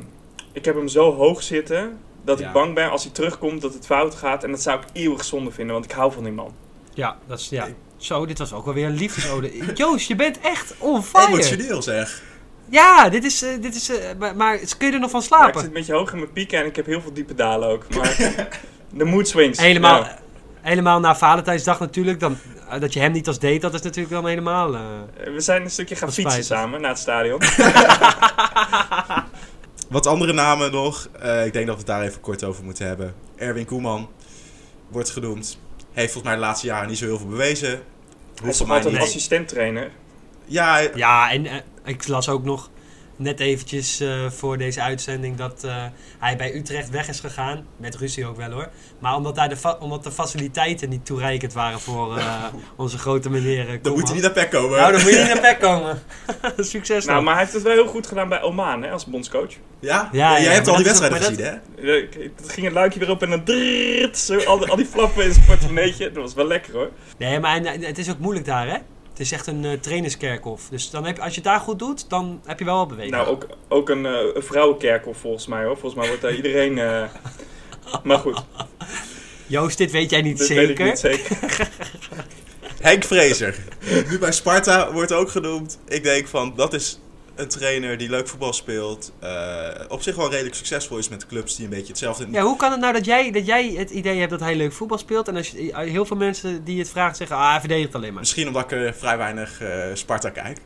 ik 0.52 0.65
heb 0.65 0.76
hem 0.76 0.88
zo 0.88 1.13
hoog 1.13 1.43
zitten 1.43 2.00
dat 2.24 2.39
Ja. 2.39 2.48
ik 2.48 2.54
bang 2.54 2.74
ben 2.76 2.89
als 2.89 3.04
hij 3.04 3.12
terugkomt 3.13 3.62
dat 3.62 3.74
het 3.74 3.86
fout 3.86 4.15
gaat. 4.15 4.43
En 4.43 4.52
dat 4.52 4.62
zou 4.62 4.80
ik 4.80 4.86
eeuwig 4.93 5.24
zonde 5.24 5.52
vinden, 5.52 5.74
want 5.74 5.86
ik 5.86 5.91
hou 5.91 6.12
van 6.12 6.24
die 6.24 6.34
man. 6.34 6.54
Ja, 6.93 7.17
dat 7.28 7.39
is, 7.39 7.50
ja. 7.50 7.67
Zo, 7.98 8.26
dit 8.26 8.38
was 8.38 8.54
ook 8.54 8.65
wel 8.65 8.74
weer 8.74 8.86
een 8.86 8.96
liefdesode. 8.96 9.74
Joost, 9.74 10.08
je 10.08 10.15
bent 10.15 10.39
echt 10.39 10.74
on 10.78 11.04
fire. 11.04 11.28
Emotioneel 11.28 11.82
zeg. 11.82 12.24
Ja, 12.69 13.10
dit 13.10 13.23
is, 13.23 13.41
eh, 13.41 13.49
dit 13.62 13.76
is 13.76 13.89
eh, 13.89 13.97
maar, 14.19 14.36
maar 14.36 14.58
kun 14.78 14.88
je 14.88 14.93
er 14.93 14.99
nog 14.99 15.10
van 15.12 15.19
Ja, 15.19 15.26
ik 15.26 15.32
slapen? 15.34 15.60
zit 15.60 15.67
een 15.67 15.73
beetje 15.76 15.93
hoog 15.93 16.12
in 16.12 16.17
mijn 16.19 16.32
pieken 16.32 16.60
en 16.60 16.65
ik 16.65 16.76
heb 16.76 16.86
heel 16.86 17.02
veel 17.02 17.13
diepe 17.13 17.36
dalen 17.36 17.69
ook. 17.69 17.86
Maar 17.95 18.17
de 18.93 19.04
mood 19.06 19.28
swings. 19.28 19.60
Helemaal, 19.60 20.04
ja. 20.04 20.19
helemaal 20.62 20.99
na 20.99 21.15
Valentijnsdag 21.15 21.80
natuurlijk. 21.80 22.19
Dan, 22.19 22.38
eh, 22.69 22.80
dat 22.80 22.93
je 22.93 22.99
hem 22.99 23.12
niet 23.12 23.28
als 23.28 23.39
date, 23.39 23.58
dat 23.60 23.73
is 23.73 23.82
natuurlijk 23.82 24.13
dan 24.13 24.28
helemaal... 24.28 24.76
eh, 24.76 24.82
We 25.34 25.39
zijn 25.39 25.62
een 25.62 25.69
stukje 25.71 25.95
gaan 25.95 26.08
is 26.08 26.13
fietsen 26.13 26.43
spijtig. 26.43 26.58
samen 26.63 26.82
naar 26.82 26.89
het 26.89 26.99
stadion. 26.99 27.39
Wat 29.89 30.08
andere 30.08 30.34
namen 30.34 30.71
nog. 30.71 31.08
Eh, 31.19 31.45
ik 31.45 31.54
denk 31.54 31.65
dat 31.65 31.76
we 31.76 31.82
het 31.82 31.89
daar 31.89 32.02
even 32.02 32.21
kort 32.21 32.43
over 32.43 32.63
moeten 32.63 32.88
hebben. 32.88 33.13
Erwin 33.36 33.65
Koeman 33.65 34.10
wordt 34.89 35.10
genoemd. 35.10 35.58
Heeft 35.91 36.12
volgens 36.12 36.23
mij 36.34 36.34
de 36.34 36.39
laatste 36.47 36.67
jaren 36.67 36.88
niet 36.89 36.97
zo 36.97 37.06
heel 37.06 37.17
veel 37.17 37.28
bewezen. 37.28 37.69
Hij 37.69 37.78
is 38.36 38.41
Hoeft 38.43 38.58
voor 38.58 38.67
mij 38.67 38.76
altijd 38.76 38.93
niet. 38.93 39.04
assistent 39.04 39.47
trainer. 39.47 39.91
Ja, 40.45 40.80
Ja, 40.95 41.32
en 41.32 41.47
ik 41.86 42.08
las 42.08 42.30
ook 42.30 42.43
nog 42.43 42.69
net 43.15 43.39
eventjes 43.39 44.00
eh, 44.00 44.30
voor 44.30 44.58
deze 44.58 44.82
uitzending 44.82 45.38
dat 45.38 45.63
eh, 45.63 45.84
hij 46.19 46.36
bij 46.38 46.56
Utrecht 46.56 46.89
weg 46.89 47.08
is 47.08 47.19
gegaan. 47.19 47.65
Met 47.78 47.96
ruzie 47.96 48.26
ook 48.26 48.38
wel 48.38 48.52
hoor. 48.52 48.69
Maar 49.00 49.15
omdat, 49.15 49.36
daar 49.36 49.50
de, 49.50 49.58
fa- 49.58 49.78
omdat 49.80 50.04
de 50.04 50.12
faciliteiten 50.12 50.89
niet 50.89 51.06
toereikend 51.06 51.54
waren 51.54 51.80
voor 51.80 52.17
eh, 52.17 52.43
onze 52.76 52.98
grote 52.98 53.30
meneer 53.30 53.65
dan 53.65 53.76
Koeman. 53.82 53.91
moet 54.00 54.04
hij 54.04 54.13
niet 54.13 54.24
naar 54.24 54.32
PEC 54.34 54.50
komen. 54.52 54.80
Nou, 54.80 54.91
dan 54.91 55.02
moet 55.02 55.12
je 55.12 55.17
niet 55.17 55.28
naar 55.34 55.39
Pek 55.39 55.60
komen. 55.60 56.02
Succes 56.58 57.06
Nou, 57.06 57.15
dan. 57.15 57.24
maar 57.24 57.34
hij 57.34 57.41
heeft 57.43 57.54
het 57.56 57.63
wel 57.63 57.74
heel 57.74 57.88
goed 57.88 58.08
gedaan 58.08 58.30
bij 58.30 58.41
Oman 58.41 58.84
hè, 58.84 58.91
als 58.91 59.06
bondscoach. 59.06 59.52
Ja? 59.80 60.10
Ja, 60.12 60.32
Jij 60.32 60.41
ja, 60.43 60.50
hebt 60.52 60.67
al 60.67 60.76
die 60.76 60.86
wedstrijden 60.86 61.22
gezien, 61.22 61.46
hè? 61.46 61.52
Het 62.34 62.52
ging 62.52 62.67
een 62.67 62.74
luikje 62.74 63.00
weer 63.00 63.10
op 63.10 63.22
en 63.22 63.30
dan 63.30 63.43
drrrt, 63.43 64.17
zo, 64.17 64.38
al, 64.39 64.58
die- 64.60 64.69
al 64.69 64.76
die 64.76 64.86
flappen 64.86 65.24
in 65.26 65.34
zijn 65.34 65.46
portemonneetje. 65.46 66.12
Dat 66.12 66.24
was 66.24 66.34
wel 66.34 66.48
lekker 66.48 66.74
hoor. 66.74 66.89
Nee, 67.17 67.39
maar 67.39 67.56
en, 67.65 67.82
het 67.84 67.98
is 67.98 68.10
ook 68.10 68.19
moeilijk 68.19 68.46
daar 68.46 68.67
hè. 68.67 68.78
Het 69.13 69.21
is 69.21 69.32
echt 69.32 69.47
een 69.47 69.65
eh, 69.65 69.71
trainerskerkhof. 69.80 70.67
Dus 70.69 70.89
dan 70.89 71.06
heb 71.06 71.15
je, 71.15 71.21
als 71.21 71.32
je 71.36 71.41
het 71.41 71.49
daar 71.49 71.60
goed 71.60 71.80
doet, 71.80 72.10
dan 72.10 72.41
heb 72.45 72.60
je 72.60 72.65
wel 72.65 72.78
wat 72.78 72.88
beweging. 72.88 73.15
Nou, 73.15 73.28
ook, 73.28 73.47
ook 73.67 73.89
een, 73.89 74.06
eh, 74.06 74.12
een 74.34 74.43
vrouwenkerkel 74.43 75.13
volgens 75.13 75.47
mij 75.47 75.63
hoor. 75.63 75.73
Volgens 75.78 75.95
mij 75.95 76.08
wordt 76.08 76.21
daar 76.21 76.36
iedereen... 76.36 76.78
eh, 76.78 77.04
Maar 78.04 78.17
goed, 78.19 78.43
Joost, 79.47 79.78
dit 79.78 79.91
weet 79.91 80.10
jij 80.10 80.21
niet 80.21 80.39
zeker. 80.39 80.56
weet 80.67 80.80
ik 80.80 80.86
niet 80.86 80.99
zeker. 80.99 81.38
Henk 82.82 83.04
Vrezer. 83.04 83.56
Nu 84.10 84.19
bij 84.19 84.32
Sparta 84.32 84.91
wordt 84.91 85.12
ook 85.12 85.30
genoemd. 85.30 85.80
Ik 85.88 86.04
denk 86.04 86.28
van, 86.28 86.54
dat 86.56 86.73
is 86.73 86.99
een 87.36 87.48
trainer 87.48 87.98
die 87.98 88.10
leuk 88.10 88.28
voetbal 88.28 88.54
speelt. 88.54 89.12
eh, 89.19 89.67
op 89.89 90.02
zich 90.02 90.15
wel 90.15 90.30
redelijk 90.32 90.56
succesvol 90.56 90.98
is 90.98 91.10
met 91.10 91.26
clubs 91.26 91.56
die 91.56 91.63
een 91.65 91.72
beetje 91.72 91.88
hetzelfde... 91.88 92.28
Ja, 92.32 92.41
hoe 92.41 92.56
kan 92.58 92.72
het 92.72 92.80
nou 92.80 92.93
dat 92.93 93.06
jij, 93.06 93.32
dat 93.32 93.46
jij 93.46 93.67
het 93.72 93.89
idee 93.89 94.17
hebt 94.19 94.30
dat 94.32 94.39
hij 94.39 94.56
leuk 94.56 94.74
voetbal 94.74 94.98
speelt 94.98 95.28
en 95.28 95.36
als 95.36 95.50
je, 95.50 95.72
eh, 95.72 95.89
heel 95.91 96.06
veel 96.06 96.17
mensen 96.17 96.63
die 96.63 96.80
het 96.80 96.89
vragen 96.89 97.15
zeggen, 97.15 97.36
ah, 97.38 97.50
hij 97.52 97.60
verdedigt 97.60 97.96
alleen 97.96 98.12
maar. 98.12 98.22
Misschien 98.22 98.48
omdat 98.48 98.72
ik 98.72 98.72
eh, 98.72 98.93
vrij 98.93 99.17
weinig 99.17 99.62
eh, 99.62 99.84
Sparta 99.93 100.30
kijk. 100.30 100.60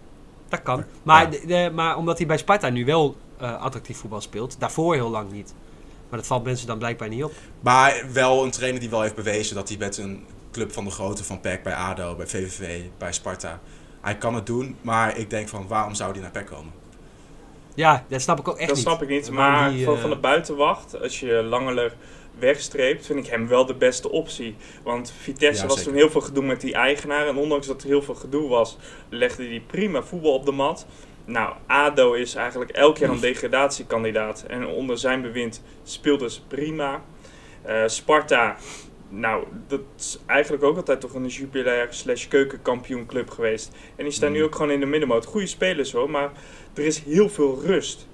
Dat 0.49 0.61
kan. 0.63 0.83
Maar, 1.03 1.23
Ja. 1.23 1.29
de, 1.29 1.41
de- 1.47 1.71
maar 1.73 1.97
omdat 1.97 2.17
hij 2.17 2.27
bij 2.27 2.37
Sparta 2.37 2.69
nu 2.69 2.85
wel 2.85 3.15
attractief 3.39 3.97
voetbal 3.97 4.21
speelt, 4.21 4.59
daarvoor 4.59 4.93
heel 4.93 5.09
lang 5.09 5.31
niet. 5.31 5.53
Maar 6.09 6.19
dat 6.19 6.27
valt 6.27 6.43
mensen 6.43 6.67
dan 6.67 6.77
blijkbaar 6.77 7.09
niet 7.09 7.23
op. 7.23 7.33
Maar 7.59 8.03
wel 8.13 8.43
een 8.43 8.51
trainer 8.51 8.79
die 8.79 8.89
wel 8.89 9.01
heeft 9.01 9.15
bewezen 9.15 9.55
dat 9.55 9.69
hij 9.69 9.77
met 9.77 9.97
een 9.97 10.25
club 10.51 10.73
van 10.73 10.83
de 10.83 10.91
grootte 10.91 11.23
van 11.23 11.39
PEC 11.39 11.63
bij 11.63 11.73
ADO, 11.75 12.15
bij 12.15 12.27
VVV, 12.27 12.81
bij 12.97 13.13
Sparta... 13.13 13.59
Hij 14.07 14.17
kan 14.17 14.35
het 14.35 14.45
doen, 14.45 14.77
maar 14.81 15.17
ik 15.17 15.29
denk 15.29 15.47
van 15.47 15.67
waarom 15.67 15.95
zou 15.95 16.11
hij 16.11 16.21
naar 16.21 16.31
PEC 16.31 16.45
komen? 16.45 16.73
Ja, 17.75 18.05
dat 18.07 18.21
snap 18.21 18.39
ik 18.39 18.47
ook 18.47 18.57
echt 18.57 18.67
dat 18.67 18.75
niet. 18.75 18.85
snap 18.85 19.01
ik 19.01 19.09
niet. 19.09 19.31
Maar 19.31 19.69
die, 19.69 19.85
van, 19.85 19.95
eh, 19.95 20.01
van 20.01 20.09
de 20.09 20.15
buitenwacht, 20.15 21.01
als 21.01 21.19
je 21.19 21.43
Langeler 21.43 21.95
wegstreept, 22.39 23.05
vind 23.05 23.19
ik 23.19 23.31
hem 23.31 23.47
wel 23.47 23.65
de 23.65 23.73
beste 23.73 24.11
optie. 24.11 24.55
Want 24.83 25.13
Vitesse 25.21 25.61
Ja, 25.61 25.67
was 25.67 25.83
toen 25.83 25.93
heel 25.93 26.09
veel 26.09 26.21
gedoe 26.21 26.43
met 26.43 26.61
die 26.61 26.73
eigenaar. 26.73 27.27
En 27.27 27.35
ondanks 27.35 27.67
dat 27.67 27.81
er 27.81 27.87
heel 27.87 28.01
veel 28.01 28.15
gedoe 28.15 28.49
was, 28.49 28.77
legde 29.09 29.43
hij 29.43 29.63
prima 29.67 30.03
voetbal 30.03 30.33
op 30.33 30.45
de 30.45 30.51
mat. 30.51 30.85
Nou, 31.25 31.53
ADO 31.65 32.13
is 32.13 32.35
eigenlijk 32.35 32.71
elk 32.71 32.97
jaar 32.97 33.09
een 33.09 33.19
degradatiekandidaat. 33.31 34.43
En 34.47 34.67
onder 34.67 34.97
zijn 34.97 35.21
bewind 35.21 35.61
speelde 35.83 36.29
ze 36.29 36.45
prima. 36.47 37.01
Eh, 37.61 37.83
Sparta, 37.85 38.55
nou, 39.09 39.43
dat 39.67 39.81
is 39.97 40.19
eigenlijk 40.25 40.63
ook 40.63 40.75
altijd 40.77 41.01
toch 41.01 41.13
een 41.13 41.27
jubilair 41.27 41.87
slash 41.89 42.27
keukenkampioenclub 42.27 43.29
geweest. 43.29 43.71
En 43.95 44.03
die 44.03 44.13
staan 44.13 44.31
nu 44.31 44.37
Mm. 44.39 44.43
ook 44.45 44.55
gewoon 44.55 44.71
in 44.71 44.79
de 44.79 44.85
middenmoot. 44.85 45.25
Goede 45.25 45.47
spelers 45.47 45.91
hoor, 45.91 46.09
maar 46.09 46.31
er 46.73 46.85
is 46.85 46.99
heel 47.03 47.29
veel 47.29 47.61
rust 47.65 48.07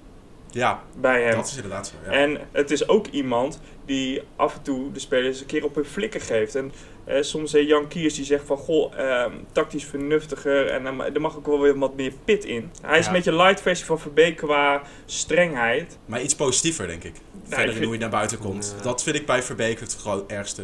Ja, 0.51 0.83
bij 0.99 1.23
hem. 1.23 1.35
dat 1.35 1.47
is 1.47 1.55
inderdaad 1.55 1.87
zo. 1.87 2.11
Ja. 2.11 2.11
En 2.17 2.37
het 2.51 2.71
is 2.71 2.87
ook 2.87 3.07
iemand 3.07 3.59
die 3.85 4.21
af 4.35 4.55
en 4.55 4.61
toe 4.61 4.91
de 4.91 4.99
spelers 4.99 5.39
een 5.39 5.45
keer 5.45 5.63
op 5.63 5.75
hun 5.75 5.85
flikker 5.85 6.21
geeft. 6.21 6.55
En 6.55 6.71
eh, 7.05 7.21
soms 7.21 7.53
eh, 7.53 7.67
Jan 7.67 7.87
Kiers 7.87 8.13
die 8.13 8.25
zegt 8.25 8.45
van, 8.45 8.57
goh, 8.57 8.93
ehm, 8.99 9.31
tactisch 9.51 9.85
vernuftiger 9.85 10.67
en 10.67 10.87
eh, 10.87 11.13
er 11.13 11.21
mag 11.21 11.35
ook 11.37 11.45
wel 11.47 11.59
weer 11.59 11.77
wat 11.79 11.95
meer 11.95 12.11
pit 12.25 12.45
in. 12.45 12.71
Hij 12.81 12.97
is 12.99 13.05
Ja. 13.05 13.11
een 13.11 13.15
beetje 13.17 13.35
light 13.35 13.61
versie 13.61 13.85
van 13.85 13.99
Verbeek 13.99 14.37
qua 14.37 14.81
strengheid. 15.05 15.97
Maar 16.05 16.21
iets 16.21 16.35
positiever, 16.35 16.87
denk 16.87 17.03
ik. 17.03 17.13
Verder 17.43 17.59
ik 17.59 17.65
in 17.65 17.71
vind- 17.73 17.85
hoe 17.85 17.93
je 17.93 17.99
naar 17.99 18.09
buiten 18.09 18.37
komt. 18.37 18.73
Ja. 18.77 18.83
Dat 18.83 19.03
vind 19.03 19.15
ik 19.15 19.25
bij 19.25 19.43
Verbeek 19.43 19.79
het 19.79 19.95
groot 19.95 20.31
ergste. 20.31 20.63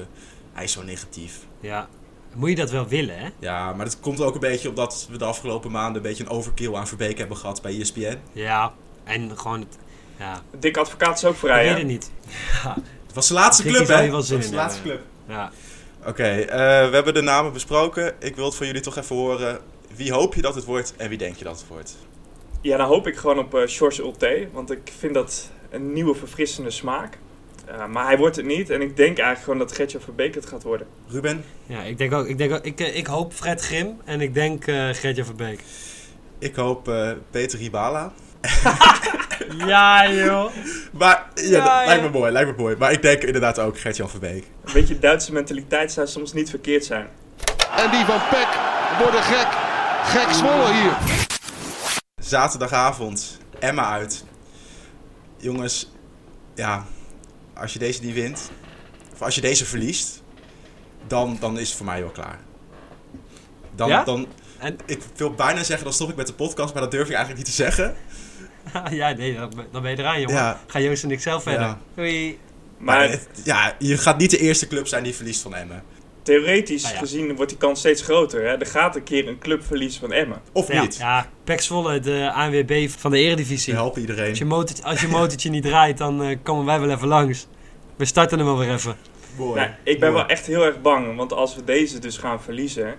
Hij 0.54 0.64
is 0.64 0.72
zo 0.72 0.84
negatief. 0.84 1.38
Ja. 1.60 1.88
Moet 2.36 2.50
je 2.50 2.56
dat 2.56 2.72
wel 2.72 2.88
willen, 2.88 3.18
hè? 3.20 3.28
Ja, 3.40 3.74
maar 3.74 3.86
dat 3.86 4.00
komt 4.00 4.22
ook 4.22 4.34
een 4.34 4.40
beetje 4.40 4.70
omdat 4.70 5.08
we 5.12 5.18
de 5.18 5.26
afgelopen 5.26 5.72
maanden 5.72 5.96
een 5.96 6.08
beetje 6.10 6.24
een 6.24 6.30
overkill 6.30 6.76
aan 6.76 6.88
Verbeek 6.88 7.18
hebben 7.18 7.38
gehad 7.38 7.62
bij 7.62 7.80
ESPN. 7.80 8.18
Ja. 8.32 8.74
En 9.04 9.38
gewoon 9.38 9.60
het... 9.60 9.78
Ja, 10.18 10.42
Dik 10.60 10.78
advocaat 10.78 11.18
is 11.18 11.26
ook 11.26 11.34
ik 11.34 11.40
vrij, 11.40 11.64
weet 11.64 11.72
hè? 11.72 11.78
het 11.78 11.88
niet. 11.88 12.12
Het 13.06 13.14
was 13.18 13.28
de 13.28 13.34
laatste 13.34 13.64
club, 13.64 13.88
hè? 13.88 13.98
zin 13.98 14.12
was 14.12 14.30
in 14.30 14.40
de 14.40 14.54
laatste 14.56 14.82
club. 14.82 15.02
Ja. 15.28 15.52
Oké, 16.06 16.24
eh, 16.24 16.58
we 16.90 16.96
hebben 16.96 17.14
de 17.14 17.22
namen 17.22 17.54
besproken. 17.54 18.14
Ik 18.20 18.36
wil 18.36 18.46
het 18.46 18.56
van 18.56 18.66
jullie 18.66 18.82
toch 18.82 18.98
even 18.98 19.16
horen. 19.16 19.60
Wie 19.96 20.12
hoop 20.12 20.36
je 20.36 20.42
dat 20.42 20.56
het 20.56 20.66
wordt 20.66 20.94
en 20.98 21.10
wie 21.10 21.18
denk 21.18 21.36
je 21.36 21.44
dat 21.44 21.60
het 21.60 21.68
wordt? 21.68 21.98
Ja, 22.62 22.78
dan 22.78 22.88
hoop 22.88 23.08
ik 23.08 23.18
gewoon 23.18 23.40
op 23.40 23.56
eh 23.56 23.62
George 23.66 24.02
Ulte, 24.02 24.48
want 24.52 24.72
ik 24.72 24.92
vind 25.00 25.14
dat 25.14 25.50
een 25.70 25.94
nieuwe 25.94 26.16
verfrissende 26.16 26.72
smaak. 26.72 27.18
Eh, 27.66 27.86
maar 27.86 28.06
hij 28.06 28.18
wordt 28.18 28.36
het 28.36 28.46
niet 28.46 28.70
en 28.70 28.82
ik 28.82 28.96
denk 28.96 29.18
eigenlijk 29.18 29.40
gewoon 29.44 29.60
dat 29.60 29.72
Gertje 29.72 30.00
Verbeek 30.00 30.36
het 30.36 30.46
gaat 30.46 30.64
worden. 30.64 30.88
Ruben? 31.08 31.44
Ja, 31.66 31.82
ik 31.82 31.98
denk 31.98 32.14
ook. 32.14 32.28
Ik, 32.28 32.38
denk 32.38 32.52
ook, 32.52 32.64
ik, 32.66 32.80
ik 32.80 33.08
hoop 33.08 33.34
Fred 33.34 33.62
Grim 33.62 34.02
en 34.06 34.22
ik 34.22 34.34
denk 34.34 34.68
eh 34.68 34.90
Gertje 34.90 35.26
Verbeek. 35.26 35.64
Ik 36.40 36.56
hoop 36.56 36.88
eh, 36.88 37.12
Peter 37.32 37.60
Ribala. 37.60 38.14
Ja, 39.58 40.12
joh. 40.12 40.52
Maar 40.92 41.28
ja, 41.36 41.44
Ja, 41.44 41.78
dat 41.78 41.86
lijkt 41.88 42.04
me 42.04 42.10
mooi, 42.20 42.32
lijkt 42.32 42.50
me 42.58 42.64
mooi. 42.64 42.76
Maar 42.76 42.92
ik 42.92 43.02
denk 43.02 43.24
inderdaad 43.24 43.60
ook 43.60 43.80
Gert-Jan 43.80 44.10
Verbeek. 44.10 44.44
Een 44.66 44.74
beetje 44.74 45.00
Duitse 45.00 45.34
mentaliteit 45.34 45.92
zou 45.92 46.08
soms 46.08 46.34
niet 46.34 46.50
verkeerd 46.50 46.86
zijn. 46.86 47.08
En 47.76 47.92
die 47.92 48.06
van 48.06 48.20
Peck 48.30 48.48
worden 49.02 49.24
gek. 49.24 49.48
Gek 50.04 50.34
Zwolle 50.34 50.74
hier. 50.74 50.98
Zaterdagavond, 52.22 53.38
Emma 53.60 53.90
uit. 53.92 54.24
Jongens, 55.38 55.92
ja, 56.56 56.86
als 57.54 57.74
je 57.74 57.80
deze 57.80 58.04
niet 58.04 58.14
wint, 58.14 58.52
of 59.14 59.22
als 59.22 59.36
je 59.36 59.42
deze 59.42 59.66
verliest, 59.66 60.22
dan, 61.08 61.38
dan 61.40 61.60
is 61.60 61.68
het 61.68 61.78
voor 61.78 61.86
mij 61.86 62.02
wel 62.02 62.10
klaar. 62.10 62.40
Dan, 63.76 63.90
Ja? 63.90 64.04
dan, 64.04 64.28
En- 64.58 64.78
ik 64.86 65.02
wil 65.16 65.32
bijna 65.34 65.64
zeggen, 65.64 65.84
dan 65.86 65.94
stop 65.94 66.10
ik 66.10 66.16
met 66.16 66.28
de 66.28 66.34
podcast, 66.34 66.74
maar 66.74 66.82
dat 66.82 66.92
durf 66.92 67.08
ik 67.08 67.14
eigenlijk 67.16 67.38
niet 67.48 67.56
te 67.56 67.64
zeggen. 67.64 67.96
ja, 68.92 69.12
nee, 69.12 69.38
dan, 69.72 69.82
ben 69.82 69.92
je 69.92 69.98
eraan, 69.98 70.20
jongen. 70.22 70.36
Ja. 70.36 70.60
Ga 70.68 70.80
Joost 70.80 71.04
en 71.04 71.12
ik 71.12 71.20
zelf 71.22 71.44
verder. 71.44 71.62
Ja. 71.62 71.80
Doei. 71.96 72.40
Maar, 72.78 72.98
Maar 72.98 73.10
het- 73.10 73.28
ja, 73.44 73.76
je 73.80 73.98
gaat 73.98 74.18
niet 74.18 74.32
de 74.32 74.38
eerste 74.38 74.68
club 74.68 74.88
zijn 74.88 75.04
die 75.04 75.16
verliest 75.16 75.42
van 75.42 75.56
Emmen. 75.56 75.84
theoretisch 76.24 76.82
Nou 76.82 76.94
ja. 76.94 77.00
gezien 77.00 77.36
wordt 77.36 77.50
die 77.50 77.60
kans 77.60 77.80
steeds 77.80 78.02
groter. 78.02 78.42
Hè? 78.42 78.48
Er 78.58 78.66
gaat 78.66 78.96
een 78.96 79.04
keer 79.04 79.28
een 79.28 79.40
club 79.40 79.64
verliezen 79.64 80.00
van 80.00 80.12
Emmen. 80.12 80.42
Of 80.52 80.72
Ja, 80.74 80.82
niet. 80.82 80.96
ja 80.98 81.30
Pek 81.44 81.62
Zwolle, 81.62 82.00
de 82.00 82.32
ANWB 82.34 82.90
van 82.90 83.12
de 83.12 83.18
We 83.18 83.24
Eredivisie. 83.24 83.74
helpen 83.74 84.02
iedereen. 84.02 84.30
Als 84.30 84.38
je, 84.38 84.46
motor, 84.46 84.76
als 84.86 85.02
je 85.02 85.08
motortje 85.08 85.50
niet 85.50 85.64
draait, 85.64 85.98
dan 85.98 86.24
eh, 86.24 86.38
komen 86.44 86.66
wij 86.66 86.80
wel 86.80 86.90
even 86.90 87.08
langs. 87.08 87.48
We 87.96 88.06
starten 88.06 88.38
hem 88.38 88.48
wel 88.48 88.58
weer 88.58 88.74
even. 88.74 88.96
Nou, 89.38 89.68
ik 89.84 90.00
ben 90.00 90.14
wel 90.14 90.26
echt 90.26 90.46
heel 90.46 90.66
erg 90.66 90.82
bang, 90.82 91.16
want 91.16 91.34
als 91.34 91.56
we 91.56 91.64
deze 91.64 92.00
dus 92.00 92.18
gaan 92.18 92.42
verliezen, 92.42 92.96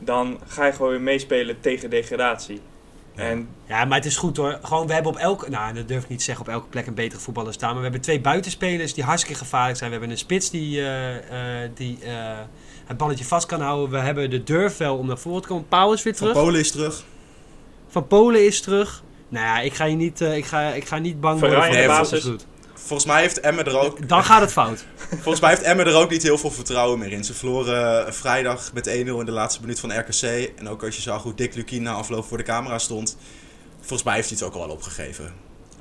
dan 0.00 0.40
ga 0.46 0.66
je 0.66 0.72
gewoon 0.72 0.90
weer 0.90 1.00
meespelen 1.00 1.60
tegen 1.60 1.90
degradatie. 1.90 2.60
Ja. 3.16 3.22
En 3.22 3.48
Ja, 3.68 3.84
maar 3.84 3.96
het 3.96 4.06
is 4.06 4.16
goed 4.16 4.36
hoor. 4.36 4.58
Gewoon, 4.62 4.86
we 4.86 4.92
hebben 4.92 5.12
op 5.12 5.18
elke, 5.18 5.50
nou 5.50 5.74
dat 5.74 5.88
durf 5.88 6.02
ik 6.02 6.08
niet 6.08 6.18
te 6.18 6.24
zeggen, 6.24 6.46
op 6.46 6.52
elke 6.52 6.66
plek 6.66 6.86
een 6.86 6.94
betere 6.94 7.20
voetballer 7.20 7.52
staan. 7.52 7.68
Maar 7.68 7.78
we 7.78 7.82
hebben 7.82 8.00
twee 8.00 8.20
buitenspelers 8.20 8.94
die 8.94 9.04
hartstikke 9.04 9.38
gevaarlijk 9.38 9.78
zijn. 9.78 9.90
We 9.90 9.96
hebben 9.96 10.14
een 10.14 10.22
spits 10.22 10.50
die, 10.50 10.80
eh, 10.80 11.62
eh, 11.64 11.70
die 11.74 11.98
eh, 12.02 12.38
het 12.84 12.96
balletje 12.96 13.24
vast 13.24 13.46
kan 13.46 13.60
houden. 13.60 13.90
We 13.90 13.98
hebben 13.98 14.30
de 14.30 14.42
durf 14.42 14.76
wel 14.76 14.96
om 14.96 15.06
naar 15.06 15.18
voren 15.18 15.42
te 15.42 15.48
komen. 15.48 15.68
Pauw 15.68 15.92
is 15.92 16.02
weer 16.02 16.14
Van 16.14 16.28
terug. 16.28 16.44
Polen 16.44 16.60
is 16.60 16.70
terug. 16.70 17.04
Van 17.88 18.06
Polen 18.06 18.46
is 18.46 18.60
terug. 18.60 19.02
Nou 19.28 19.46
ja, 19.46 19.60
ik 19.60 19.74
ga, 19.74 19.84
je 19.84 19.96
niet, 19.96 20.20
eh, 20.20 20.36
ik 20.36 20.44
ga, 20.44 20.68
ik 20.68 20.86
ga 20.86 20.98
niet 20.98 21.20
bang 21.20 21.40
worden 21.40 21.64
voor 21.64 21.76
de 21.76 21.86
basis. 21.86 22.24
goed. 22.24 22.46
Volgens 22.84 23.08
mij 23.08 23.20
heeft 23.20 23.40
Emmen 23.40 23.64
er 23.64 23.78
ook, 23.78 24.08
Dan 24.08 24.24
gaat 24.24 24.40
het 24.40 24.52
fout. 24.52 24.84
volgens 25.08 25.40
mij 25.40 25.50
heeft 25.50 25.62
Emmen 25.62 25.86
er 25.86 25.94
ook 25.94 26.10
niet 26.10 26.22
heel 26.22 26.38
veel 26.38 26.50
vertrouwen 26.50 26.98
meer 26.98 27.12
in. 27.12 27.24
Ze 27.24 27.34
verloren 27.34 28.06
eh, 28.06 28.12
vrijdag 28.12 28.72
met 28.72 28.88
1-0 28.88 28.90
in 28.90 29.24
de 29.24 29.30
laatste 29.30 29.60
minuut 29.60 29.80
van 29.80 29.98
RKC. 29.98 30.22
En 30.56 30.68
ook 30.68 30.84
als 30.84 30.96
je 30.96 31.02
zag 31.02 31.22
hoe 31.22 31.34
Dick 31.34 31.54
Lukien 31.54 31.82
na 31.82 31.92
afloop 31.92 32.24
voor 32.24 32.36
de 32.36 32.42
camera 32.42 32.78
stond. 32.78 33.16
Volgens 33.80 34.02
mij 34.02 34.14
heeft 34.14 34.28
hij 34.28 34.38
het 34.38 34.46
ook 34.46 34.54
al 34.54 34.66
wel 34.66 34.74
opgegeven. 34.76 35.32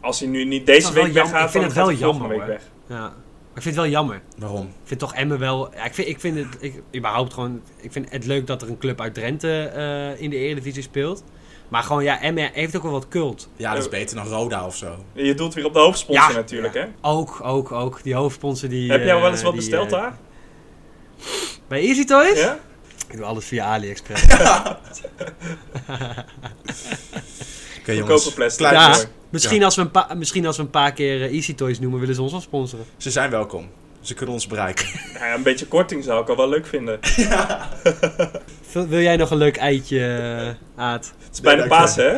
als 0.02 0.20
hij 0.20 0.30
nu 0.30 0.46
niet 0.46 0.66
deze 0.66 0.94
week 0.94 1.14
weggaat, 1.14 1.46
Ik 1.46 1.52
vind 1.52 1.54
dan 1.54 1.64
het 1.64 1.74
wel 1.74 1.92
jammer, 2.10 2.28
week 2.28 2.46
weg. 2.46 2.62
Ja. 2.88 3.00
Maar 3.00 3.62
ik 3.62 3.62
vind 3.62 3.76
het 3.76 3.84
wel 3.84 3.94
jammer. 3.94 4.22
Waarom? 4.38 4.66
Ik 4.66 4.88
vind 4.88 5.00
toch 5.00 5.14
Emmen 5.14 5.40
wel... 5.40 5.74
Ja, 5.76 5.84
ik, 5.84 5.94
vind, 5.94 6.08
ik 6.08 6.20
vind 6.20 6.38
het 6.38 6.48
ik, 6.60 6.82
überhaupt 6.96 7.34
gewoon... 7.34 7.62
Ik 7.78 7.92
vind 7.92 8.12
het 8.12 8.26
leuk 8.26 8.48
dat 8.48 8.62
er 8.62 8.70
een 8.70 8.78
club 8.78 9.02
uit 9.02 9.14
Drenthe 9.14 9.64
eh, 9.64 10.22
in 10.22 10.30
de 10.30 10.36
Eredivisie 10.36 10.84
speelt. 10.84 11.24
Maar 11.74 11.84
gewoon, 11.84 12.04
ja, 12.04 12.22
Emmen 12.22 12.50
heeft 12.54 12.76
ook 12.76 12.84
wel 12.84 12.92
wat 12.92 13.08
cult. 13.08 13.48
Ja, 13.56 13.74
dat 13.74 13.84
is 13.84 13.90
beter 13.90 14.16
dan 14.16 14.28
Roda 14.28 14.66
of 14.66 14.76
zo. 14.76 15.06
Je 15.14 15.34
doelt 15.34 15.54
weer 15.54 15.66
op 15.66 15.74
de 15.74 15.80
hoofdsponsor 15.80 16.30
Ja. 16.30 16.36
natuurlijk, 16.36 16.74
hè? 16.74 16.86
Ook, 17.02 17.40
ook, 17.44 17.72
ook. 17.72 18.04
Die 18.04 18.14
hoofdsponsor 18.16 18.70
die... 18.70 18.92
Heb 18.92 19.04
jij 19.04 19.16
wel 19.16 19.26
eh, 19.26 19.32
eens 19.32 19.42
wat 19.42 19.52
die, 19.54 19.62
besteld 19.62 19.92
eh, 19.92 20.00
daar? 20.00 20.18
Bij 21.68 21.82
Easy 21.82 22.06
Toys? 22.06 22.40
Ja? 22.40 22.60
Ik 23.08 23.18
doe 23.18 23.26
alles 23.26 23.46
via 23.46 23.66
AliExpress. 23.66 24.24
Oké 27.80 27.92
jongens, 27.92 28.10
Goedkope 28.12 28.34
plastic. 28.36 28.68
klein 28.68 28.76
Ja. 28.76 29.04
misschien, 29.30 29.64
als 29.64 29.76
we 29.76 29.82
een 29.82 29.92
pa- 29.92 30.14
misschien 30.16 30.46
als 30.46 30.58
we 30.58 30.64
een 30.64 30.70
paar 30.70 30.94
keer 30.94 31.22
eh, 31.22 31.34
Easy 31.34 31.56
Toys 31.56 31.80
noemen, 31.80 32.00
willen 32.00 32.16
ze 32.16 32.22
ons 32.22 32.32
wel 32.32 32.42
sponsoren. 32.42 32.86
Ze 32.98 33.12
zijn 33.12 33.30
welkom. 33.30 33.70
Ze 34.02 34.14
kunnen 34.14 34.36
ons 34.36 34.48
bereiken. 34.48 34.86
Ja, 35.14 35.34
een 35.34 35.44
beetje 35.44 35.68
korting 35.68 36.04
zou 36.04 36.22
ik 36.22 36.30
al 36.30 36.36
wel 36.36 36.50
leuk 36.50 36.66
vinden. 36.68 37.00
wil 38.74 39.00
jij 39.00 39.16
nog 39.16 39.32
een 39.32 39.38
leuk 39.38 39.58
eitje, 39.58 40.00
eh, 40.76 40.84
Aad? 40.84 41.14
Het 41.24 41.34
is 41.34 41.42
bijna 41.42 41.60
Nee, 41.60 41.70
paas, 41.70 41.96
hè? 41.96 42.18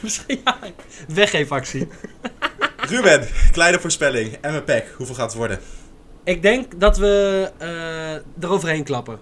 Misschien, 0.00 0.40
ja. 0.44 0.58
Weggeefactie. 1.08 1.88
Ruben, 2.90 3.28
kleine 3.52 3.80
voorspelling. 3.80 4.38
Emmen 4.40 4.64
Pek, 4.64 4.92
hoeveel 4.96 5.14
gaat 5.14 5.28
het 5.28 5.34
worden? 5.34 5.58
Ik 6.24 6.42
denk 6.42 6.80
dat 6.80 6.98
we 6.98 7.50
eh 7.58 8.14
eroverheen 8.40 8.84
klappen. 8.84 9.18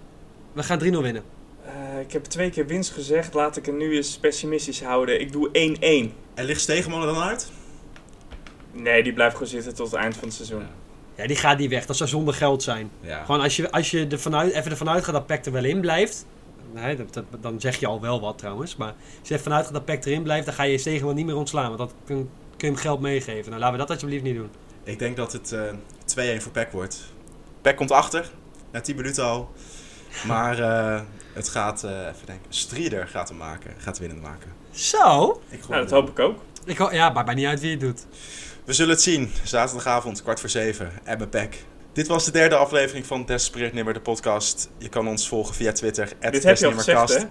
We 0.52 0.62
gaan 0.62 0.78
3-0 0.78 0.82
winnen. 0.82 1.22
Eh, 1.64 2.00
ik 2.00 2.12
heb 2.12 2.24
twee 2.24 2.50
keer 2.50 2.66
winst 2.66 2.92
gezegd. 2.92 3.34
Laat 3.34 3.56
ik 3.56 3.66
het 3.66 3.76
nu 3.76 3.96
eens 3.96 4.18
pessimistisch 4.18 4.82
houden. 4.82 5.20
Ik 5.20 5.32
doe 5.32 5.48
1-1. 5.52 6.12
En 6.34 6.44
ligt 6.44 6.60
Stegeman 6.60 7.00
er 7.00 7.06
dan 7.06 7.22
uit? 7.22 7.50
Nee, 8.72 9.02
die 9.02 9.12
blijft 9.12 9.34
gewoon 9.34 9.48
zitten 9.48 9.74
tot 9.74 9.90
het 9.90 10.00
eind 10.00 10.14
van 10.14 10.24
het 10.24 10.36
seizoen. 10.36 10.60
Ja, 10.60 10.68
die 11.16 11.36
gaat 11.36 11.58
niet 11.58 11.70
weg. 11.70 11.86
Dat 11.86 11.96
zou 11.96 12.08
zonder 12.08 12.34
geld 12.34 12.62
zijn. 12.62 12.90
Ja. 13.00 13.24
Gewoon 13.24 13.40
als 13.40 13.56
je, 13.56 13.70
als 13.70 13.90
je 13.90 14.06
er 14.06 14.18
vanuit, 14.20 14.52
even 14.52 14.70
ervan 14.70 14.88
uitgaat 14.88 15.14
dat 15.14 15.26
Peck 15.26 15.44
er 15.46 15.52
wel 15.52 15.64
in 15.64 15.80
blijft. 15.80 16.26
Nee, 16.72 16.96
dat, 16.96 17.14
dat- 17.14 17.24
dan 17.42 17.60
zeg 17.60 17.76
je 17.80 17.86
al 17.86 18.00
wel 18.00 18.20
wat 18.20 18.38
trouwens. 18.38 18.76
Maar 18.76 18.94
als 19.20 19.28
je 19.28 19.34
ervan 19.34 19.52
uitgaat 19.52 19.72
dat 19.72 19.84
Peck 19.84 20.04
erin 20.04 20.22
blijft, 20.22 20.46
dan 20.46 20.54
ga 20.54 20.62
je 20.62 20.78
Stegeman 20.78 21.06
wel 21.06 21.14
niet 21.14 21.26
meer 21.26 21.36
ontslaan. 21.36 21.66
Want 21.66 21.78
dat 21.78 21.92
kun, 22.04 22.16
kun 22.56 22.68
je 22.68 22.74
hem 22.74 22.76
geld 22.76 23.00
meegeven. 23.00 23.48
Nou, 23.50 23.60
laten 23.60 23.72
we 23.72 23.78
dat 23.80 23.90
alsjeblieft 23.90 24.22
niet 24.24 24.34
doen. 24.36 24.50
Ik 24.84 24.98
denk 24.98 25.16
dat 25.16 25.32
het 25.32 25.52
eh 25.52 26.38
2-1 26.38 26.42
voor 26.42 26.52
Pek 26.52 26.72
wordt. 26.72 27.00
Pek 27.62 27.76
komt 27.76 27.90
achter, 27.90 28.30
na 28.72 28.80
10 28.80 28.96
minuten 28.96 29.24
al. 29.24 29.50
Maar 30.26 30.58
eh, 30.58 31.00
het 31.32 31.48
gaat, 31.48 31.84
eh, 31.84 31.90
even 31.90 32.26
denken, 32.26 32.46
Strieder 32.48 33.08
gaat 33.08 33.28
hem 33.28 33.38
maken. 33.38 33.74
Gaat 33.78 33.98
winnen 33.98 34.20
maken. 34.20 34.52
Zo? 34.70 35.40
Ik 35.48 35.68
Nou, 35.68 35.80
dat 35.82 35.90
hoop 35.90 36.08
ik 36.10 36.18
ook. 36.18 36.38
Ik, 36.64 36.78
ho- 36.78 36.90
ja, 36.92 37.10
maakt 37.10 37.26
mij 37.26 37.34
niet 37.34 37.46
uit 37.46 37.60
wie 37.60 37.70
het 37.70 37.80
doet. 37.80 38.06
We 38.64 38.72
zullen 38.72 38.92
het 38.94 39.02
zien. 39.02 39.30
Zaterdagavond, 39.42 40.22
kwart 40.22 40.40
voor 40.40 40.48
zeven. 40.48 40.90
Emmen 41.04 41.28
Pek. 41.28 41.64
Dit 41.92 42.06
was 42.06 42.24
de 42.24 42.30
derde 42.30 42.56
aflevering 42.56 43.06
van 43.06 43.24
Desperate 43.24 43.74
Nimmer, 43.74 43.94
de 43.94 44.00
podcast. 44.00 44.70
Je 44.78 44.88
kan 44.88 45.08
ons 45.08 45.28
volgen 45.28 45.54
via 45.54 45.72
Twitter. 45.72 46.12
Dit 46.30 46.42
heb 46.42 46.56
je 46.56 46.66
al 46.66 46.72
gezegd, 46.72 47.14
hè? 47.18 47.24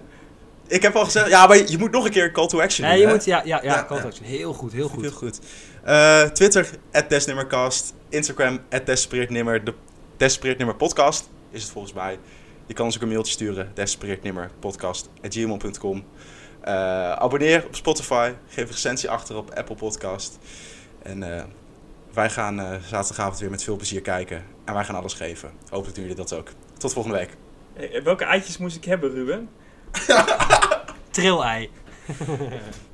Ik 0.67 0.82
heb 0.82 0.96
al 0.96 1.04
gezegd, 1.04 1.30
ja, 1.30 1.48
maar 1.48 1.58
je 1.58 1.78
moet 1.78 1.91
nog 1.91 2.06
een 2.06 2.12
keer 2.12 2.32
call 2.32 2.48
to 2.48 2.62
action 2.62 2.88
Nee, 2.88 2.98
doen, 2.98 3.08
je 3.08 3.13
moet, 3.13 3.26
ja, 3.26 3.41
ja, 3.46 3.60
ja, 3.63 3.74
Ja, 3.74 3.86
call 3.86 4.02
to 4.02 4.08
action. 4.08 4.26
Heel 4.26 4.54
goed, 4.54 4.72
heel 4.72 4.89
Heel 4.89 5.00
goed. 5.12 5.13
goed. 5.13 5.39
Eh, 5.84 6.22
Twitter, 6.24 6.69
Desnimmercast. 7.08 7.93
Instagram, 8.10 8.60
Desperatnimmer. 8.86 9.63
De 9.63 9.74
Desperatnimmer 10.17 10.76
podcast 10.76 11.30
is 11.52 11.62
het 11.63 11.72
volgens 11.72 11.93
mij. 11.93 12.19
Je 12.65 12.74
kan 12.74 12.86
ons 12.86 12.96
ook 12.96 13.02
een 13.02 13.08
mailtje 13.08 13.34
sturen. 13.34 13.72
Desperatnimmerpodcast.gmail.com 13.74 16.04
Eh 16.62 17.12
Abonneer 17.12 17.63
op 17.65 17.76
Spotify. 17.76 18.32
Geef 18.48 18.63
een 18.63 18.69
recensie 18.72 19.10
achter 19.10 19.36
op 19.36 19.54
Apple 19.54 19.76
Podcast. 19.76 20.38
En 21.04 21.38
eh, 21.38 21.44
wij 22.13 22.30
gaan 22.30 22.60
eh, 22.60 22.72
zaterdagavond 22.88 23.39
weer 23.39 23.50
met 23.50 23.63
veel 23.63 23.76
plezier 23.76 24.02
kijken. 24.02 24.44
En 24.66 24.74
wij 24.74 24.84
gaan 24.84 24.96
alles 24.96 25.13
geven. 25.13 25.52
Hopelijk 25.70 25.96
doen 25.96 26.06
jullie 26.06 26.22
dat 26.22 26.34
ook. 26.34 26.50
Tot 26.78 26.94
volgende 26.94 27.18
week. 27.18 27.38
Eh, 27.74 28.04
welke 28.04 28.24
eitjes 28.24 28.58
moest 28.58 28.76
ik 28.76 28.86
hebben, 28.86 29.12
Ruben? 29.12 29.50
Trillei. 31.12 31.70